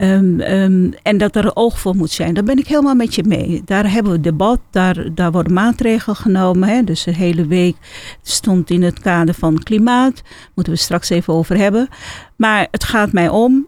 Ehm, 0.01 0.39
ehm, 0.39 0.91
en 1.03 1.17
dat 1.17 1.35
er 1.35 1.55
oog 1.55 1.79
voor 1.79 1.95
moet 1.95 2.11
zijn. 2.11 2.33
Daar 2.33 2.43
ben 2.43 2.57
ik 2.57 2.67
helemaal 2.67 2.95
met 2.95 3.15
je 3.15 3.23
mee. 3.23 3.61
Daar 3.65 3.91
hebben 3.91 4.11
we 4.11 4.19
debat, 4.19 4.59
daar, 4.71 5.13
daar 5.15 5.31
worden 5.31 5.53
maatregelen 5.53 6.15
genomen. 6.15 6.69
Hè. 6.69 6.83
Dus 6.83 7.03
de 7.03 7.13
hele 7.13 7.47
week 7.47 7.75
stond 8.21 8.69
in 8.69 8.83
het 8.83 8.99
kader 8.99 9.33
van 9.33 9.63
klimaat. 9.63 10.21
Moeten 10.55 10.73
we 10.73 10.79
straks 10.79 11.09
even 11.09 11.33
over 11.33 11.57
hebben. 11.57 11.87
Maar 12.35 12.67
het 12.71 12.83
gaat 12.83 13.11
mij 13.11 13.29
om. 13.29 13.67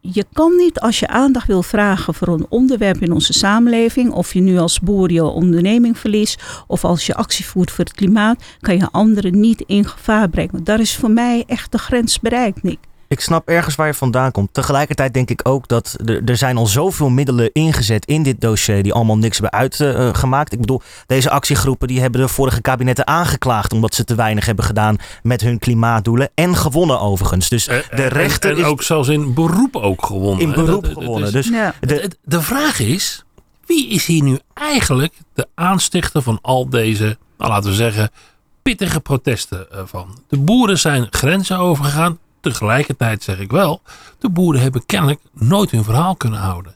Je 0.00 0.24
kan 0.32 0.56
niet 0.56 0.80
als 0.80 0.98
je 0.98 1.08
aandacht 1.08 1.46
wil 1.46 1.62
vragen 1.62 2.14
voor 2.14 2.28
een 2.28 2.46
onderwerp 2.48 3.02
in 3.02 3.12
onze 3.12 3.32
samenleving, 3.32 4.12
of 4.12 4.34
je 4.34 4.40
nu 4.40 4.58
als 4.58 4.80
boer 4.80 5.12
je 5.12 5.24
onderneming 5.24 5.98
verliest, 5.98 6.42
of 6.66 6.84
als 6.84 7.06
je 7.06 7.14
actie 7.14 7.44
voert 7.44 7.70
voor 7.70 7.84
het 7.84 7.94
klimaat, 7.94 8.42
kan 8.60 8.76
je 8.76 8.90
anderen 8.90 9.40
niet 9.40 9.60
in 9.66 9.84
gevaar 9.84 10.28
brengen. 10.28 10.64
Daar 10.64 10.80
is 10.80 10.96
voor 10.96 11.10
mij 11.10 11.44
echt 11.46 11.72
de 11.72 11.78
grens 11.78 12.20
bereikt, 12.20 12.62
Nick. 12.62 12.89
Ik 13.10 13.20
snap 13.20 13.48
ergens 13.48 13.74
waar 13.74 13.86
je 13.86 13.94
vandaan 13.94 14.30
komt. 14.32 14.54
Tegelijkertijd 14.54 15.14
denk 15.14 15.30
ik 15.30 15.40
ook 15.48 15.68
dat 15.68 15.96
er, 16.04 16.22
er 16.24 16.36
zijn 16.36 16.56
al 16.56 16.66
zoveel 16.66 17.08
middelen 17.08 17.50
ingezet 17.52 18.06
in 18.06 18.22
dit 18.22 18.40
dossier 18.40 18.82
die 18.82 18.92
allemaal 18.92 19.18
niks 19.18 19.38
hebben 19.38 19.58
uitgemaakt. 19.58 20.52
ik 20.52 20.60
bedoel, 20.60 20.82
deze 21.06 21.30
actiegroepen 21.30 21.88
die 21.88 22.00
hebben 22.00 22.20
de 22.20 22.28
vorige 22.28 22.60
kabinetten 22.60 23.06
aangeklaagd 23.06 23.72
omdat 23.72 23.94
ze 23.94 24.04
te 24.04 24.14
weinig 24.14 24.46
hebben 24.46 24.64
gedaan 24.64 24.96
met 25.22 25.40
hun 25.40 25.58
klimaatdoelen. 25.58 26.30
En 26.34 26.56
gewonnen 26.56 27.00
overigens. 27.00 27.48
Dus 27.48 27.66
Eh, 27.66 27.78
de 27.90 28.02
en- 28.02 28.08
rechter 28.08 28.50
en, 28.50 28.56
is 28.56 28.64
ook 28.64 28.82
zelfs 28.82 29.08
in 29.08 29.34
beroep 29.34 29.76
ook 29.76 30.04
gewonnen. 30.06 30.40
in 30.40 30.52
beroep 30.52 30.84
dat- 30.84 30.92
gewonnen. 30.92 31.26
is- 31.26 31.32
Dus 31.32 31.48
Ja. 31.48 31.74
de, 31.80 32.10
de 32.24 32.40
vraag 32.42 32.80
is, 32.80 33.24
wie 33.66 33.88
is 33.88 34.06
hier 34.06 34.22
nu 34.22 34.38
eigenlijk 34.54 35.12
de 35.34 35.46
aanstichter 35.54 36.22
van 36.22 36.38
al 36.42 36.68
deze, 36.68 37.18
nou, 37.38 37.50
laten 37.50 37.70
we 37.70 37.76
zeggen, 37.76 38.10
pittige 38.62 39.00
protesten 39.00 39.72
eh, 39.72 39.80
van? 39.84 40.18
De 40.28 40.38
boeren 40.38 40.78
zijn 40.78 41.06
grenzen 41.10 41.58
overgegaan. 41.58 42.18
Tegelijkertijd 42.40 43.22
zeg 43.22 43.38
ik 43.38 43.50
wel, 43.50 43.82
de 44.18 44.28
boeren 44.30 44.60
hebben 44.60 44.86
kennelijk 44.86 45.20
nooit 45.32 45.70
hun 45.70 45.84
verhaal 45.84 46.16
kunnen 46.16 46.38
houden. 46.40 46.74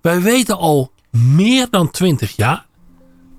Wij 0.00 0.20
weten 0.20 0.56
al 0.58 0.90
meer 1.10 1.66
dan 1.70 1.90
twintig 1.90 2.36
jaar 2.36 2.66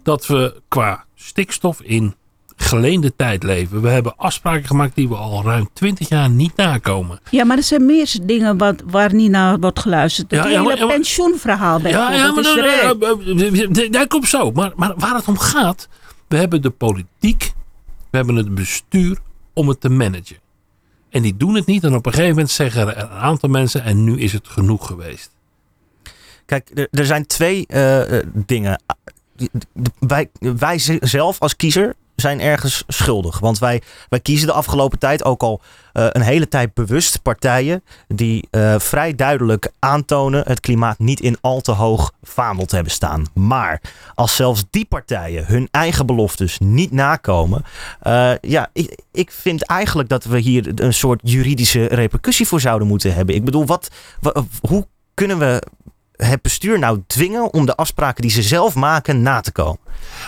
dat 0.04 0.26
we 0.28 0.62
qua 0.68 1.06
stikstof 1.16 1.82
in 1.82 2.16
geleende 2.56 3.16
tijd 3.16 3.44
leven. 3.44 3.82
We 3.82 3.90
hebben 3.90 4.18
afspraken 4.18 4.66
gemaakt 4.68 4.96
die 4.96 5.10
we 5.10 5.16
al 5.16 5.44
ruim 5.44 5.70
twintig 5.74 6.10
jaar 6.10 6.30
niet 6.30 6.56
nakomen. 6.56 7.20
Ja, 7.30 7.46
maar 7.46 7.58
er 7.58 7.64
zijn 7.64 7.86
meer 7.86 8.16
dingen 8.24 8.58
wat, 8.58 8.84
waar 8.86 9.14
niet 9.14 9.32
naar 9.32 9.60
wordt 9.60 9.80
geluisterd. 9.80 10.32
Het 10.32 10.40
Ja, 10.44 10.46
ja, 10.50 10.52
hele 10.52 10.64
maar- 10.68 10.78
ja, 10.78 10.86
maar- 10.86 10.96
pensioenverhaal 10.96 11.78
Ja, 11.78 11.82
bijvoorbeeld. 11.84 12.20
ja 12.20 12.32
maar 12.34 13.28
eh, 13.78 13.86
eh, 13.86 13.92
daar 13.92 14.08
komt 14.08 14.28
zo. 14.28 14.52
Maar, 14.52 14.72
maar 14.76 14.94
waar 14.98 15.16
het 15.16 15.28
om 15.28 15.38
gaat, 15.38 15.88
we 16.28 16.38
hebben 16.38 16.62
de 16.62 16.70
politiek, 16.70 17.54
we 18.10 18.18
hebben 18.18 18.36
het 18.36 18.56
bestuur 18.56 19.18
om 19.54 19.68
het 19.68 19.82
te 19.82 19.90
managen. 19.90 20.38
En 21.10 21.22
die 21.22 21.38
doen 21.38 21.56
het 21.56 21.66
niet. 21.66 21.84
En 21.84 21.96
op 21.96 22.06
een 22.06 22.12
gegeven 22.12 22.34
moment 22.36 22.52
zeggen 22.52 22.88
er 22.88 22.98
een 22.98 23.10
aantal 23.10 23.50
mensen, 23.50 23.84
en 23.84 24.04
nu 24.04 24.20
is 24.20 24.34
het 24.34 24.48
genoeg 24.48 24.88
geweest. 24.88 25.32
Kijk, 26.46 26.72
er, 26.74 26.88
er 26.92 27.06
zijn 27.06 27.26
twee 27.26 27.66
eh, 27.68 28.18
eh, 28.18 28.28
dingen. 28.34 28.82
Wij, 30.00 30.30
wij 30.40 30.78
zelf 31.02 31.40
als 31.40 31.56
kiezer 31.56 31.96
zijn 32.22 32.42
ergens 32.42 32.84
schuldig. 32.88 33.40
Want 33.40 33.60
wij, 33.60 33.82
wij 34.10 34.20
kiezen 34.20 34.48
de 34.48 34.54
afgelopen 34.54 35.00
tijd 35.00 35.24
ook 35.24 35.42
al 35.42 35.62
eh, 35.94 36.06
een 36.10 36.22
hele 36.22 36.48
tijd 36.48 36.74
bewust 36.74 37.22
partijen 37.22 37.84
die 38.08 38.48
eh, 38.52 38.80
vrij 38.80 39.16
duidelijk 39.16 39.72
aantonen 39.80 40.44
het 40.48 40.60
klimaat 40.60 41.00
niet 41.00 41.20
in 41.20 41.38
al 41.42 41.62
te 41.62 41.72
hoog 41.72 42.12
vaandel 42.24 42.66
te 42.66 42.76
hebben 42.76 42.94
staan. 42.94 43.26
Maar 43.34 43.82
als 44.16 44.36
zelfs 44.36 44.64
die 44.70 44.86
partijen 44.86 45.46
hun 45.46 45.68
eigen 45.72 46.06
beloftes 46.06 46.58
niet 46.60 46.92
nakomen, 46.92 47.64
eh, 48.02 48.32
ja, 48.42 48.70
ik, 48.74 49.00
ik 49.12 49.32
vind 49.32 49.64
eigenlijk 49.64 50.10
dat 50.10 50.24
we 50.24 50.40
hier 50.40 50.72
een 50.76 50.94
soort 50.94 51.20
juridische 51.24 51.86
repercussie 51.86 52.48
voor 52.48 52.62
zouden 52.62 52.88
moeten 52.88 53.14
hebben. 53.14 53.36
Ik 53.36 53.46
bedoel, 53.46 53.66
wat, 53.66 53.90
wa- 54.22 54.44
hoe 54.62 54.88
kunnen 55.14 55.40
we 55.40 55.62
het 56.18 56.42
bestuur 56.42 56.80
nou 56.80 57.04
dwingen 57.08 57.54
om 57.54 57.66
de 57.66 57.76
afspraken 57.76 58.22
die 58.22 58.32
ze 58.32 58.42
zelf 58.42 58.76
maken 58.76 59.22
na 59.22 59.42
te 59.42 59.52
komen? 59.52 59.80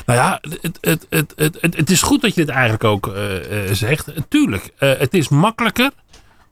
Nou 0.05 0.19
ja, 0.19 0.39
het, 0.61 0.77
het, 0.81 1.05
het, 1.09 1.33
het, 1.35 1.77
het, 1.77 1.89
is 1.89 2.01
goed 2.01 2.21
dat 2.21 2.35
je 2.35 2.45
dit 2.45 2.53
eigenlijk 2.53 2.83
ook 2.83 3.07
eh, 3.07 3.67
eh, 3.69 3.73
zegt. 3.73 4.11
Tuurlijk, 4.27 4.71
eh, 4.77 4.91
het 4.97 5.13
is 5.13 5.29
makkelijker 5.29 5.91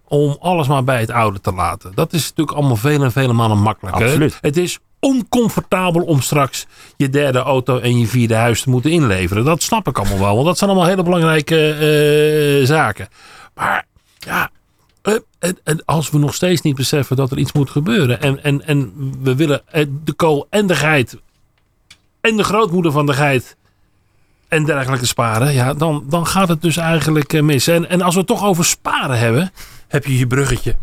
om 0.08 0.38
alles 0.40 0.68
maar 0.68 0.84
bij 0.84 1.00
het 1.00 1.12
oude 1.12 1.42
te 1.42 1.54
laten. 1.54 1.92
Dat 1.96 2.14
is 2.14 2.30
natuurlijk 2.30 2.58
allemaal 2.58 2.76
vele 2.76 3.04
en 3.04 3.12
vele 3.12 3.34
malen 3.34 3.58
makkelijker. 3.58 4.06
Absoluut. 4.06 4.38
Het 4.42 4.58
is 4.58 4.80
oncomfortabel 5.00 6.02
om 6.02 6.22
straks 6.22 6.66
je 6.96 7.10
derde 7.10 7.40
auto 7.40 7.80
en 7.80 8.00
je 8.00 8.08
vierde 8.08 8.36
huis 8.36 8.62
te 8.62 8.70
moeten 8.70 8.92
inleveren. 8.92 9.46
Dat 9.46 9.62
snap 9.62 9.88
ik 9.88 9.98
allemaal 9.98 10.20
wel, 10.20 10.34
want 10.34 10.46
dat 10.46 10.58
zijn 10.58 10.70
allemaal 10.70 10.90
hele 10.90 11.04
belangrijke 11.04 12.62
zaken. 12.64 13.08
Maar 13.54 13.86
ja, 14.20 14.50
en- 15.40 15.58
en 15.64 15.86
als 15.86 16.10
we 16.10 16.18
nog 16.18 16.34
steeds 16.34 16.62
niet 16.62 16.76
beseffen 16.76 17.16
dat 17.16 17.32
er 17.32 17.38
iets 17.38 17.52
moet 17.52 17.70
gebeuren. 17.70 18.22
En, 18.22 18.44
en, 18.44 18.66
en 18.68 18.94
we 19.22 19.36
willen 19.36 19.62
eh, 19.68 19.86
de 20.04 20.14
kool 20.14 20.48
en 20.50 20.68
de 20.68 20.76
geit 20.76 21.18
en 22.22 22.38
de 22.38 22.44
grootmoeder 22.44 22.92
van 22.92 23.06
de 23.06 23.14
geit 23.14 23.56
en 24.48 24.66
dergelijke 24.66 25.06
sparen. 25.06 25.54
Ja, 25.54 25.74
dan, 25.74 26.04
dan 26.10 26.28
gaat 26.28 26.48
het 26.48 26.62
dus 26.62 26.78
eigenlijk 26.78 27.34
eh, 27.34 27.42
mis. 27.42 27.68
En, 27.68 27.90
en 27.90 28.02
als 28.02 28.14
we 28.14 28.20
het 28.20 28.30
toch 28.30 28.44
over 28.46 28.66
sparen 28.66 29.20
hebben, 29.20 29.52
heb 29.88 30.06
je 30.06 30.18
je 30.18 30.28
bruggetje. 30.28 30.76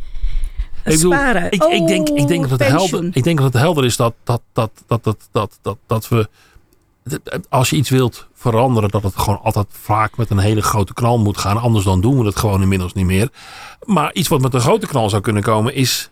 Ik 0.85 0.93
bedoel, 0.93 1.13
Sparen. 1.13 1.45
Ik, 1.51 1.65
ik, 1.65 1.87
denk, 1.87 2.09
ik, 2.09 2.27
denk 2.27 2.49
dat 2.49 2.51
het 2.51 2.61
Oh, 2.61 2.69
helder, 2.77 3.09
ik 3.13 3.23
denk 3.25 3.39
dat 3.39 3.53
het 3.53 3.63
helder 3.63 3.85
is 3.85 3.97
dat, 3.97 4.15
dat, 4.25 4.41
dat, 4.53 4.71
dat, 4.87 5.05
dat, 5.05 5.29
dat, 5.33 5.59
dat, 5.63 5.79
dat 5.87 6.09
we. 6.09 6.29
Als 7.49 7.71
je 7.71 7.77
iets 7.77 7.91
wilt 7.91 8.27
veranderen, 8.35 8.91
dat 8.91 9.03
het 9.03 9.17
gewoon 9.17 9.41
altijd 9.43 9.67
vaak 9.71 10.17
met 10.17 10.31
een 10.31 10.39
hele 10.39 10.63
grote 10.63 10.95
knal 10.95 11.19
moet 11.19 11.39
gaan. 11.39 11.57
Anders 11.59 11.85
dan 11.85 12.01
doen 12.01 12.19
we 12.19 12.27
het 12.27 12.37
gewoon 12.37 12.63
inmiddels 12.63 12.93
niet 12.93 13.05
meer. 13.07 13.29
Maar 13.85 14.13
iets 14.13 14.29
wat 14.29 14.41
met 14.41 14.55
een 14.55 14.61
grote 14.61 14.87
knal 14.87 15.11
zou 15.11 15.23
kunnen 15.23 15.43
komen, 15.43 15.75
is 15.75 16.11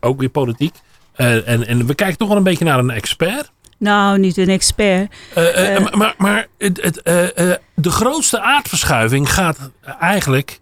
ook 0.00 0.18
weer 0.20 0.28
politiek. 0.28 0.74
Eh, 1.12 1.48
en, 1.48 1.66
en 1.66 1.86
we 1.86 1.94
kijken 1.94 2.18
toch 2.18 2.28
wel 2.28 2.36
een 2.36 2.42
beetje 2.42 2.64
naar 2.64 2.78
een 2.78 2.90
expert. 2.90 3.50
Nou, 3.78 4.18
niet 4.18 4.36
een 4.36 4.48
expert. 4.48 5.12
Eh, 5.34 5.76
eh, 5.76 5.76
Eh. 5.92 6.10
maar 6.18 6.46
het, 6.58 6.82
het, 6.82 7.02
eh, 7.02 7.50
eh, 7.52 7.56
de 7.74 7.90
grootste 7.90 8.40
aardverschuiving 8.40 9.32
gaat 9.32 9.70
eigenlijk 10.00 10.60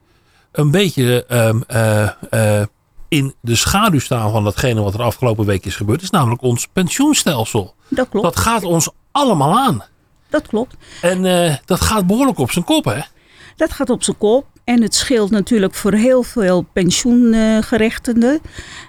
een 0.53 0.71
beetje 0.71 1.25
ehm, 1.27 1.61
eh, 1.67 2.61
eh, 2.61 2.67
in 3.09 3.35
de 3.41 3.57
schaduw 3.57 3.99
staan 3.99 4.31
van 4.31 4.45
datgene 4.45 4.81
wat 4.83 4.95
er 4.95 5.03
afgelopen 5.03 5.47
week 5.47 5.65
is 5.67 5.77
gebeurd. 5.77 6.03
is 6.03 6.11
namelijk 6.11 6.43
ons 6.43 6.67
pensioenstelsel. 6.73 7.75
Dat 7.89 8.09
klopt. 8.09 8.27
Dat 8.27 8.37
gaat 8.37 8.63
ons 8.63 8.91
allemaal 9.17 9.59
aan. 9.59 9.83
Dat 10.29 10.47
klopt. 10.47 10.75
En 11.03 11.25
eh, 11.25 11.55
dat 11.65 11.81
gaat 11.81 12.07
behoorlijk 12.07 12.39
op 12.39 12.51
zijn 12.51 12.65
kop, 12.65 12.85
hè? 12.85 13.01
Dat 13.57 13.73
gaat 13.73 13.91
op 13.91 14.03
zijn 14.03 14.19
kop. 14.19 14.47
En 14.65 14.83
het 14.83 14.95
scheelt 14.95 15.31
natuurlijk 15.31 15.75
voor 15.75 15.93
heel 15.93 16.23
veel 16.23 16.67
pensioengerechtigden. 16.73 18.41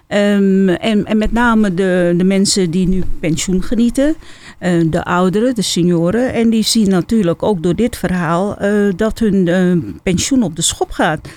Ehm, 0.07 0.69
en, 0.69 1.05
en 1.05 1.17
met 1.17 1.31
name 1.31 1.73
de, 1.73 2.13
de 2.17 2.23
mensen 2.23 2.71
die 2.71 2.87
nu 2.87 3.03
pensioen 3.19 3.63
genieten. 3.63 4.15
eh, 4.59 4.81
de 4.85 5.03
ouderen, 5.03 5.55
de 5.55 5.61
senioren. 5.61 6.33
En 6.33 6.49
die 6.49 6.63
zien 6.63 6.89
natuurlijk 6.89 7.43
ook 7.43 7.63
door 7.63 7.75
dit 7.75 7.97
verhaal 7.97 8.57
eh, 8.57 8.71
dat 8.95 9.19
hun 9.19 9.99
pensioen 10.03 10.43
op 10.43 10.55
de 10.55 10.61
schop 10.61 10.91
gaat. 10.91 11.27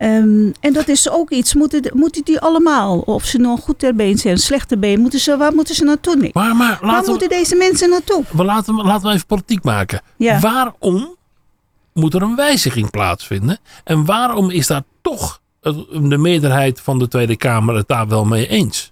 Ehm, 0.00 0.50
en 0.60 0.72
dat 0.72 0.88
is 0.88 1.10
ook 1.10 1.30
iets, 1.30 1.54
moeten, 1.54 1.90
moeten 1.94 2.24
die 2.24 2.40
allemaal, 2.40 2.98
of 2.98 3.24
ze 3.24 3.38
nog 3.38 3.60
goed 3.60 3.78
ter 3.78 3.94
been 3.94 4.18
zijn, 4.18 4.38
slecht 4.38 4.68
ter 4.68 4.78
been, 4.78 5.00
moeten 5.00 5.20
ze, 5.20 5.36
waar 5.36 5.54
moeten 5.54 5.74
ze 5.74 5.84
naartoe? 5.84 6.16
Nick? 6.16 6.34
Maar, 6.34 6.56
maar 6.56 6.78
Waar 6.80 7.02
moeten 7.06 7.28
we, 7.28 7.34
deze 7.34 7.56
mensen 7.56 7.90
naartoe? 7.90 8.24
we 8.32 8.44
laten, 8.44 8.74
we- 8.76 8.82
laten 8.82 9.08
we 9.08 9.14
even 9.14 9.26
politiek 9.26 9.64
maken. 9.64 10.00
Ja. 10.16 10.38
Waarom 10.40 11.16
moet 11.92 12.14
er 12.14 12.22
een 12.22 12.36
wijziging 12.36 12.90
plaatsvinden? 12.90 13.58
En 13.84 14.04
waarom 14.04 14.50
is 14.50 14.66
daar 14.66 14.82
toch 15.02 15.40
de 15.90 16.18
meerderheid 16.18 16.80
van 16.80 16.98
de 16.98 17.08
Tweede 17.08 17.36
Kamer 17.36 17.74
het 17.74 17.88
daar 17.88 18.08
wel 18.08 18.24
mee 18.24 18.46
eens? 18.48 18.89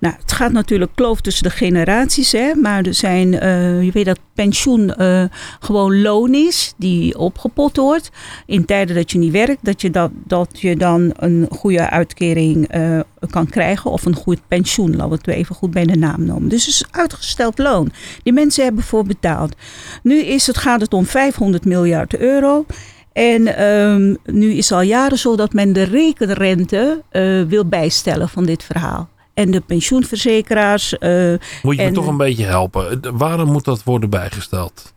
Nou, 0.00 0.14
het 0.20 0.32
gaat 0.32 0.52
natuurlijk 0.52 0.90
kloof 0.94 1.20
tussen 1.20 1.44
de 1.44 1.50
generaties, 1.50 2.32
hè, 2.32 2.54
maar 2.54 2.82
er 2.82 2.94
zijn, 2.94 3.38
eh, 3.38 3.82
je 3.82 3.90
weet 3.92 4.04
dat 4.04 4.18
pensioen 4.34 4.94
eh, 4.94 5.24
gewoon 5.60 6.00
loon 6.00 6.34
is 6.34 6.74
die 6.76 7.18
opgepot 7.18 7.76
wordt. 7.76 8.10
In 8.46 8.64
tijden 8.64 8.96
dat 8.96 9.10
je 9.10 9.18
niet 9.18 9.32
werkt, 9.32 9.64
dat 9.64 9.80
je, 9.80 9.90
dat, 9.90 10.10
dat 10.24 10.60
je 10.60 10.76
dan 10.76 11.12
een 11.16 11.46
goede 11.50 11.90
uitkering 11.90 12.68
eh, 12.68 13.00
kan 13.30 13.46
krijgen 13.46 13.90
of 13.90 14.04
een 14.04 14.14
goed 14.14 14.40
pensioen, 14.48 14.96
laten 14.96 15.08
we 15.08 15.14
het 15.14 15.26
even 15.26 15.54
goed 15.54 15.70
bij 15.70 15.84
de 15.84 15.96
naam 15.96 16.24
noemen. 16.24 16.48
Dus 16.48 16.66
het 16.66 16.74
is 16.74 16.84
uitgesteld 16.90 17.58
loon. 17.58 17.92
Die 18.22 18.32
mensen 18.32 18.64
hebben 18.64 18.84
voor 18.84 19.04
betaald. 19.04 19.54
Nu 20.02 20.18
is 20.18 20.46
het, 20.46 20.56
gaat 20.56 20.80
het 20.80 20.94
om 20.94 21.06
500 21.06 21.64
miljard 21.64 22.16
euro. 22.16 22.66
En 23.12 23.56
ehm, 23.56 24.14
nu 24.24 24.52
is 24.52 24.72
al 24.72 24.80
jaren 24.80 25.18
zo 25.18 25.36
dat 25.36 25.52
men 25.52 25.72
de 25.72 25.82
rekenrente 25.82 27.02
wil 27.48 27.66
bijstellen 27.66 28.28
van 28.28 28.44
dit 28.44 28.64
verhaal. 28.64 29.08
En 29.34 29.50
de 29.50 29.60
pensioenverzekeraars. 29.60 30.98
eh, 30.98 31.32
Moet 31.62 31.76
je 31.76 31.82
me 31.84 31.90
toch 31.92 32.06
een 32.06 32.16
beetje 32.16 32.44
helpen. 32.44 33.16
Waarom 33.16 33.52
moet 33.52 33.64
dat 33.64 33.82
worden 33.84 34.10
bijgesteld? 34.10 34.92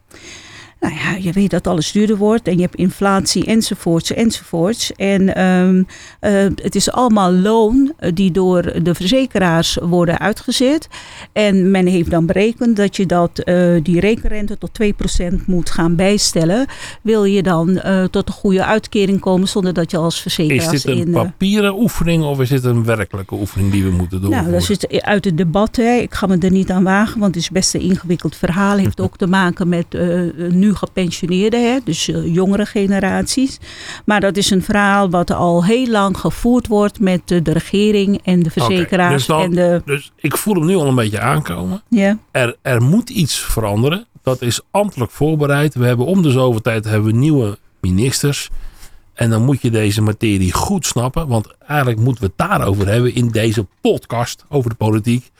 Nou 0.85 0.97
ja, 0.97 1.15
je 1.19 1.31
weet 1.31 1.49
dat 1.49 1.67
alles 1.67 1.91
duurder 1.91 2.17
wordt 2.17 2.47
en 2.47 2.55
je 2.55 2.61
hebt 2.61 2.75
inflatie 2.75 3.45
enzovoorts 3.45 4.13
enzovoorts. 4.13 4.91
En 4.93 5.35
ehm, 5.35 5.83
eh, 6.19 6.31
het 6.61 6.75
is 6.75 6.91
allemaal 6.91 7.33
loon 7.33 7.93
eh, 7.97 8.11
die 8.13 8.31
door 8.31 8.83
de 8.83 8.95
verzekeraars 8.95 9.77
worden 9.81 10.19
uitgezet. 10.19 10.87
En 11.33 11.71
men 11.71 11.85
heeft 11.85 12.09
dan 12.09 12.25
berekend 12.25 12.75
dat 12.75 12.95
je 12.95 13.05
dat, 13.05 13.39
eh, 13.39 13.73
die 13.83 13.99
rekenrente 13.99 14.57
tot 14.57 14.73
2% 14.73 15.47
moet 15.47 15.69
gaan 15.69 15.95
bijstellen. 15.95 16.65
Wil 17.01 17.23
je 17.23 17.43
dan 17.43 17.81
tot 18.11 18.27
een 18.27 18.33
goede 18.33 18.65
uitkering 18.65 19.19
komen 19.19 19.47
zonder 19.47 19.73
dat 19.73 19.91
je 19.91 19.97
als 19.97 20.15
Is 20.15 20.21
verzekeraars 20.21 20.83
dit 20.83 20.85
een 20.85 20.97
in... 20.97 21.11
papieren 21.11 21.79
oefening 21.79 22.23
of 22.23 22.39
is 22.39 22.49
dit 22.49 22.63
een 22.63 22.83
werkelijke 22.83 23.35
oefening 23.35 23.71
die 23.71 23.83
we 23.83 23.91
moeten 23.91 24.21
doen? 24.21 24.29
nou, 24.29 24.51
dat 24.51 24.63
zit 24.63 25.01
uit 25.01 25.25
het 25.25 25.37
debat. 25.37 25.75
Hè. 25.75 25.93
Ik 25.93 26.13
ga 26.13 26.27
me 26.27 26.37
er 26.37 26.51
niet 26.51 26.71
aan 26.71 26.83
wagen, 26.83 27.19
want 27.19 27.35
het 27.35 27.43
is 27.43 27.49
best 27.49 27.73
een 27.73 27.81
ingewikkeld 27.81 28.35
verhaal. 28.35 28.77
Heeft 28.77 29.01
ook 29.05 29.17
te 29.17 29.27
maken 29.27 29.69
met 29.69 29.85
eh, 29.89 30.21
nu 30.81 30.87
gepensioneerden, 30.87 31.71
hè, 31.71 31.79
dus 31.83 32.07
eh, 32.07 32.33
jongere 32.33 32.65
generaties. 32.65 33.59
Maar 34.05 34.19
dat 34.19 34.37
is 34.37 34.49
een 34.49 34.61
verhaal 34.63 35.09
wat 35.09 35.31
al 35.31 35.63
heel 35.65 35.87
lang 35.87 36.17
gevoerd 36.17 36.67
wordt 36.67 36.99
met 36.99 37.21
de 37.27 37.41
regering 37.43 38.19
en 38.23 38.43
de 38.43 38.49
verzekeraars. 38.51 39.13
dus 39.13 39.25
dan- 39.25 39.41
en 39.43 39.51
de, 39.51 39.81
Dus 39.85 40.11
ik 40.15 40.37
voel 40.37 40.55
hem 40.55 40.65
nu 40.65 40.75
al 40.75 40.87
een 40.87 40.95
beetje 40.95 41.19
aankomen. 41.19 41.81
ja. 41.89 42.17
Er, 42.31 42.55
er 42.61 42.81
moet 42.81 43.09
iets 43.09 43.39
veranderen. 43.39 44.05
Dat 44.23 44.41
is 44.41 44.61
ambtelijk 44.71 45.11
voorbereid. 45.11 45.75
We 45.75 45.85
hebben 45.85 46.05
om 46.05 46.21
de 46.21 46.31
zoveel 46.31 46.61
tijd 46.61 46.83
hebben 46.85 47.11
we 47.11 47.17
nieuwe 47.17 47.57
ministers. 47.81 48.49
En 49.13 49.29
dan 49.29 49.43
moet 49.45 49.61
je 49.61 49.69
deze 49.71 50.01
materie 50.01 50.53
goed 50.53 50.85
snappen. 50.85 51.27
Want 51.27 51.47
eigenlijk 51.67 51.99
moeten 51.99 52.23
we 52.23 52.31
het 52.35 52.49
daarover 52.49 52.87
hebben 52.87 53.15
in 53.15 53.27
deze 53.29 53.65
podcast 53.81 54.45
over 54.49 54.69
de 54.69 54.75
politiek. 54.75 55.31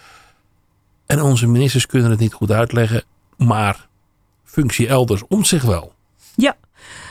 En 1.06 1.22
onze 1.22 1.48
ministers 1.48 1.86
kunnen 1.86 2.10
het 2.10 2.20
niet 2.20 2.34
goed 2.34 2.52
uitleggen. 2.52 3.04
Maar 3.38 3.88
functie 4.56 4.88
elders 4.88 5.22
om 5.28 5.44
zich 5.46 5.64
wel. 5.64 5.94
ja, 6.36 6.56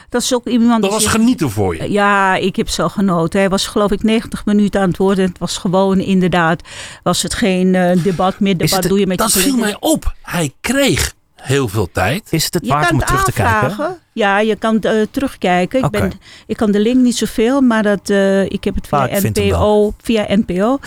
dat 0.09 0.23
is 0.23 0.35
ook 0.35 0.47
iemand 0.47 0.83
Dat 0.83 0.91
was 0.91 1.03
zich- 1.03 1.11
genieten 1.11 1.51
voor 1.51 1.77
je. 1.77 1.91
Ja, 1.93 2.35
ik 2.37 2.57
heb 2.57 2.69
zo 2.69 2.89
genoten. 2.89 3.41
Hij 3.41 3.49
was 3.49 3.67
geloof 3.67 3.91
ik 3.91 4.03
90 4.03 4.45
minuten 4.45 4.81
aan 4.81 4.89
het 4.89 4.97
woord. 4.97 5.19
En 5.19 5.29
het 5.29 5.39
was 5.39 5.57
gewoon 5.59 5.99
inderdaad, 5.99 6.63
was 7.03 7.23
het 7.23 7.35
geen 7.35 7.75
eh, 7.75 8.03
debat 8.03 8.41
meer. 8.41 8.57
Debat 8.57 8.79
het- 8.79 8.89
doe 8.89 8.99
je 8.99 9.07
met 9.07 9.19
Dat 9.19 9.33
je 9.33 9.39
viel 9.39 9.57
mij 9.57 9.77
op. 9.81 10.15
Hij 10.23 10.53
kreeg 10.61 11.15
heel 11.45 11.69
veel 11.69 11.89
tijd. 11.93 12.29
Is 12.31 12.45
het 12.45 12.55
het 12.55 12.65
Je 12.67 12.73
waard 12.73 12.91
om 12.91 12.97
het 12.99 13.07
terug 13.07 13.25
te 13.25 13.33
kijken? 13.33 13.99
Ja, 14.13 14.39
je 14.41 14.57
kan 14.57 14.81
eh, 14.81 15.03
terugkijken. 15.11 15.85
Ik, 15.85 15.91
ben, 15.91 16.13
ik 16.47 16.57
kan 16.57 16.71
de 16.71 16.81
link 16.81 16.97
niet 16.97 17.17
zoveel, 17.17 17.61
maar 17.61 17.83
dat, 17.83 18.11
eh, 18.11 18.45
ik 18.45 18.65
heb 18.65 18.75
het 18.75 18.87
via 18.87 19.07
hem 19.09 19.33
NPO. 19.35 19.95
Via 20.03 20.27
NPO. 20.29 20.79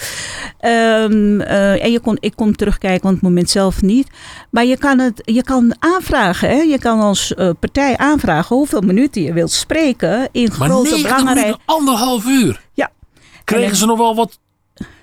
Ehm, 0.59 1.41
eh, 1.41 1.83
en 1.83 1.91
je 1.91 1.99
kon, 1.99 2.17
ik 2.19 2.33
kon 2.35 2.55
terugkijken, 2.55 3.01
want 3.03 3.15
op 3.15 3.21
het 3.21 3.29
moment 3.29 3.49
zelf 3.49 3.81
niet. 3.81 4.07
Maar 4.49 4.65
je 4.65 4.77
kan 4.77 4.99
het 4.99 5.21
je 5.25 5.43
kan 5.43 5.75
aanvragen. 5.79 6.49
Hè? 6.49 6.55
Je 6.61 6.79
kan 6.79 6.99
als 6.99 7.33
eh, 7.33 7.49
partij 7.59 7.97
aanvragen 7.97 8.55
hoeveel 8.55 8.81
minuten 8.81 9.21
je 9.21 9.33
wilt 9.33 9.51
spreken 9.51 10.29
in 10.31 10.51
Maar 10.57 10.69
grote 10.69 10.89
90 10.89 11.17
belangrijke. 11.17 11.57
anderhalf 11.65 12.25
uur. 12.25 12.61
Ja. 12.73 12.89
Kregen 13.43 13.69
En- 13.69 13.75
ze 13.75 13.85
nog 13.85 13.97
wel 13.97 14.15
wat 14.15 14.39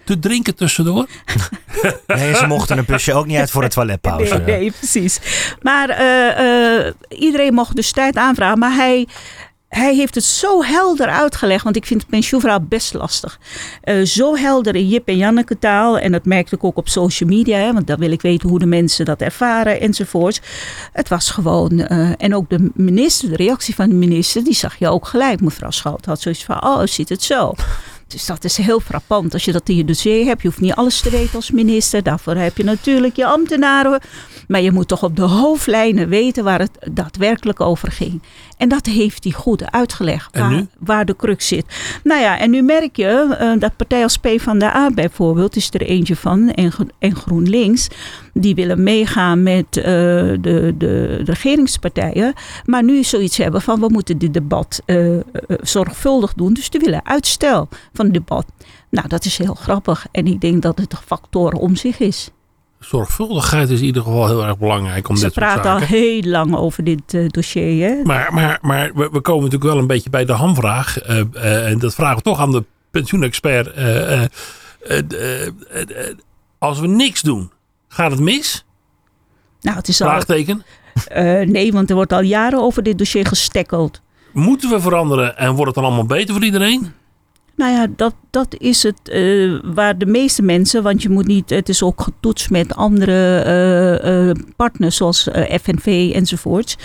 te 0.04 0.18
drinken 0.18 0.54
tussendoor? 0.54 1.06
Nee, 2.06 2.34
ze 2.34 2.46
mochten 2.46 2.78
een 2.78 2.84
busje 2.84 3.14
ook 3.14 3.26
niet 3.26 3.36
uit 3.38 3.50
voor 3.50 3.62
de 3.62 3.68
toiletpauze. 3.68 4.34
Nee, 4.38 4.58
nee, 4.58 4.70
precies. 4.78 5.20
Maar 5.62 5.88
eh, 5.88 6.86
eh, 6.86 6.94
iedereen 7.08 7.54
mocht 7.54 7.76
dus 7.76 7.92
tijd 7.92 8.16
aanvragen. 8.16 8.58
Maar 8.58 8.74
hij, 8.74 9.06
hij 9.68 9.94
heeft 9.94 10.14
het 10.14 10.24
zo 10.24 10.62
helder 10.62 11.08
uitgelegd. 11.08 11.64
Want 11.64 11.76
ik 11.76 11.86
vind 11.86 12.00
het 12.00 12.10
pensioenverhaal 12.10 12.60
best 12.60 12.94
lastig. 12.94 13.38
Eh, 13.82 14.02
zo 14.02 14.36
helder 14.36 14.74
in 14.74 14.88
Jip 14.88 15.08
en 15.08 15.16
Janneke 15.16 15.58
taal. 15.58 15.98
En 15.98 16.12
dat 16.12 16.24
merkte 16.24 16.54
ik 16.54 16.64
ook 16.64 16.76
op 16.76 16.88
social 16.88 17.28
media. 17.28 17.58
Hè, 17.58 17.72
want 17.72 17.86
dan 17.86 17.98
wil 17.98 18.10
ik 18.12 18.22
weten 18.22 18.48
hoe 18.48 18.58
de 18.58 18.66
mensen 18.66 19.04
dat 19.04 19.20
ervaren 19.20 19.80
enzovoort. 19.80 20.40
Het 20.92 21.08
was 21.08 21.30
gewoon... 21.30 21.80
eh, 21.80 22.10
en 22.16 22.34
ook 22.34 22.50
de 22.50 22.70
minister, 22.74 23.28
de 23.28 23.36
reactie 23.36 23.74
van 23.74 23.88
de 23.88 23.94
minister. 23.94 24.44
Die 24.44 24.54
zag 24.54 24.76
je 24.78 24.88
ook 24.88 25.06
gelijk. 25.06 25.40
Mevrouw 25.40 25.70
Schout 25.70 26.04
had 26.04 26.20
zoiets 26.20 26.44
van... 26.44 26.64
Oh, 26.64 26.82
zit 26.84 27.08
het 27.08 27.22
zo? 27.22 27.54
Dus 28.14 28.26
dat 28.26 28.44
is 28.44 28.56
heel 28.56 28.80
frappant 28.80 29.32
als 29.32 29.44
je 29.44 29.52
dat 29.52 29.68
in 29.68 29.76
je 29.76 29.84
dossier 29.84 30.24
hebt. 30.24 30.42
Je 30.42 30.48
hoeft 30.48 30.60
niet 30.60 30.74
alles 30.74 31.00
te 31.00 31.10
weten 31.10 31.34
als 31.34 31.50
minister. 31.50 32.02
Daarvoor 32.02 32.34
heb 32.34 32.56
je 32.56 32.64
natuurlijk 32.64 33.16
je 33.16 33.26
ambtenaren. 33.26 34.00
Maar 34.48 34.60
je 34.60 34.72
moet 34.72 34.88
toch 34.88 35.02
op 35.02 35.16
de 35.16 35.22
hoofdlijnen 35.22 36.08
weten 36.08 36.44
waar 36.44 36.58
het 36.58 36.78
daadwerkelijk 36.92 37.60
over 37.60 37.92
ging. 37.92 38.22
En 38.56 38.68
dat 38.68 38.86
heeft 38.86 39.24
hij 39.24 39.32
goed 39.32 39.70
uitgelegd. 39.70 40.38
Waar, 40.38 40.66
waar 40.78 41.04
de 41.04 41.16
crux 41.16 41.48
zit. 41.48 41.64
Nou 42.04 42.20
ja, 42.20 42.38
en 42.38 42.50
nu 42.50 42.62
merk 42.62 42.96
je 42.96 43.36
eh, 43.38 43.52
dat 43.58 43.76
partij 43.76 44.02
als 44.02 44.16
P 44.16 44.28
van 44.36 44.58
de 44.58 44.74
A 44.74 44.90
bijvoorbeeld, 44.90 45.56
is 45.56 45.68
er 45.70 45.82
eentje 45.82 46.16
van, 46.16 46.50
en, 46.50 46.72
en 46.98 47.16
GroenLinks, 47.16 47.88
die 48.32 48.54
willen 48.54 48.82
meegaan 48.82 49.42
met 49.42 49.76
eh, 49.76 49.84
de, 50.40 50.74
de 50.78 51.20
regeringspartijen. 51.24 52.32
Maar 52.64 52.84
nu 52.84 53.04
zoiets 53.04 53.36
hebben 53.36 53.62
van 53.62 53.80
we 53.80 53.88
moeten 53.88 54.18
dit 54.18 54.34
debat 54.34 54.82
eh, 54.84 55.06
zorgvuldig 55.60 56.34
doen. 56.34 56.54
Dus 56.54 56.70
die 56.70 56.80
willen 56.80 57.06
uitstel 57.06 57.68
van 57.92 58.03
het 58.04 58.14
debat. 58.14 58.46
Nou, 58.90 59.08
dat 59.08 59.24
is 59.24 59.38
heel 59.38 59.54
grappig. 59.54 60.06
En 60.10 60.26
ik 60.26 60.40
denk 60.40 60.62
dat 60.62 60.78
het 60.78 60.92
een 60.92 60.98
factor 61.06 61.52
om 61.52 61.76
zich 61.76 61.98
is. 61.98 62.30
Zorgvuldigheid 62.80 63.70
is 63.70 63.80
in 63.80 63.86
ieder 63.86 64.02
geval 64.02 64.26
heel 64.26 64.44
erg 64.44 64.58
belangrijk 64.58 65.08
om 65.08 65.16
Ze 65.16 65.24
dit 65.24 65.32
soort 65.32 65.46
praten 65.46 65.70
al 65.70 65.78
heel 65.78 66.22
lang 66.22 66.56
over 66.56 66.84
dit 66.84 67.14
eh, 67.14 67.28
dossier. 67.28 67.88
Hè? 67.88 68.02
Maar, 68.02 68.34
maar, 68.34 68.58
maar 68.62 68.90
we, 68.94 69.08
we 69.12 69.20
komen 69.20 69.44
natuurlijk 69.44 69.70
wel 69.70 69.80
een 69.80 69.86
beetje 69.86 70.10
bij 70.10 70.24
de 70.24 70.32
hamvraag. 70.32 70.98
eh, 70.98 71.20
eh, 71.20 71.70
en 71.70 71.78
dat 71.78 71.94
vragen 71.94 72.16
we 72.16 72.22
toch 72.22 72.38
aan 72.38 72.50
de 72.50 72.64
pensioenexpert. 72.90 73.66
als 76.58 76.80
we 76.80 76.86
niks 76.86 77.22
doen, 77.22 77.50
gaat 77.88 78.10
het 78.10 78.20
mis? 78.20 78.64
Nou, 79.60 79.76
het 79.76 79.88
is 79.88 80.00
al, 80.02 80.08
Vraagteken. 80.08 80.64
nee, 81.52 81.72
want 81.72 81.90
er 81.90 81.96
wordt 81.96 82.12
al 82.12 82.22
jaren 82.22 82.60
over 82.60 82.82
dit 82.82 82.98
dossier 82.98 83.26
gestekkeld. 83.26 84.02
Moeten 84.32 84.70
we 84.70 84.80
veranderen 84.80 85.36
en 85.36 85.48
wordt 85.48 85.64
het 85.64 85.74
dan 85.74 85.84
allemaal 85.84 86.06
beter 86.06 86.34
voor 86.34 86.44
iedereen? 86.44 86.92
Nou 87.56 87.72
ja, 87.72 87.86
dat, 87.96 88.14
dat 88.30 88.54
is 88.58 88.82
het 88.82 89.08
eh, 89.08 89.58
waar 89.74 89.98
de 89.98 90.06
meeste 90.06 90.42
mensen, 90.42 90.82
want 90.82 91.02
je 91.02 91.08
moet 91.08 91.26
niet, 91.26 91.50
het 91.50 91.68
is 91.68 91.82
ook 91.82 92.00
getoetst 92.00 92.50
met 92.50 92.76
andere 92.76 93.38
eh, 93.38 94.28
eh, 94.28 94.36
partners 94.56 94.96
zoals 94.96 95.28
FNV 95.62 96.10
enzovoorts. 96.14 96.76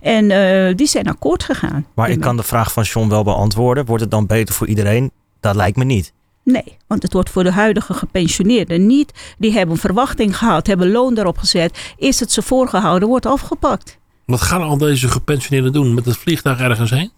En 0.00 0.30
eh, 0.30 0.74
die 0.74 0.86
zijn 0.86 1.08
akkoord 1.08 1.44
gegaan. 1.44 1.86
Maar 1.94 2.10
ik 2.10 2.20
kan 2.20 2.36
de 2.36 2.42
vraag 2.42 2.72
van 2.72 2.82
John 2.82 3.08
wel 3.08 3.24
beantwoorden. 3.24 3.84
Wordt 3.84 4.02
het 4.02 4.10
dan 4.10 4.26
beter 4.26 4.54
voor 4.54 4.66
iedereen? 4.66 5.10
Dat 5.40 5.54
lijkt 5.54 5.76
me 5.76 5.84
niet. 5.84 6.12
Nee, 6.42 6.76
want 6.86 7.02
het 7.02 7.12
wordt 7.12 7.30
voor 7.30 7.44
de 7.44 7.52
huidige 7.52 7.94
gepensioneerden 7.94 8.86
niet. 8.86 9.34
Die 9.38 9.52
hebben 9.52 9.74
een 9.74 9.80
verwachting 9.80 10.38
gehad, 10.38 10.66
hebben 10.66 10.90
loon 10.90 11.18
erop 11.18 11.38
gezet. 11.38 11.94
Is 11.96 12.20
het 12.20 12.32
ze 12.32 12.42
voorgehouden, 12.42 13.08
wordt 13.08 13.26
afgepakt. 13.26 13.98
Wat 14.26 14.40
gaan 14.40 14.62
al 14.62 14.78
deze 14.78 15.08
gepensioneerden 15.08 15.72
doen? 15.72 15.94
Met 15.94 16.04
het 16.04 16.16
vliegtuig 16.16 16.60
ergens 16.60 16.90
heen? 16.90 17.10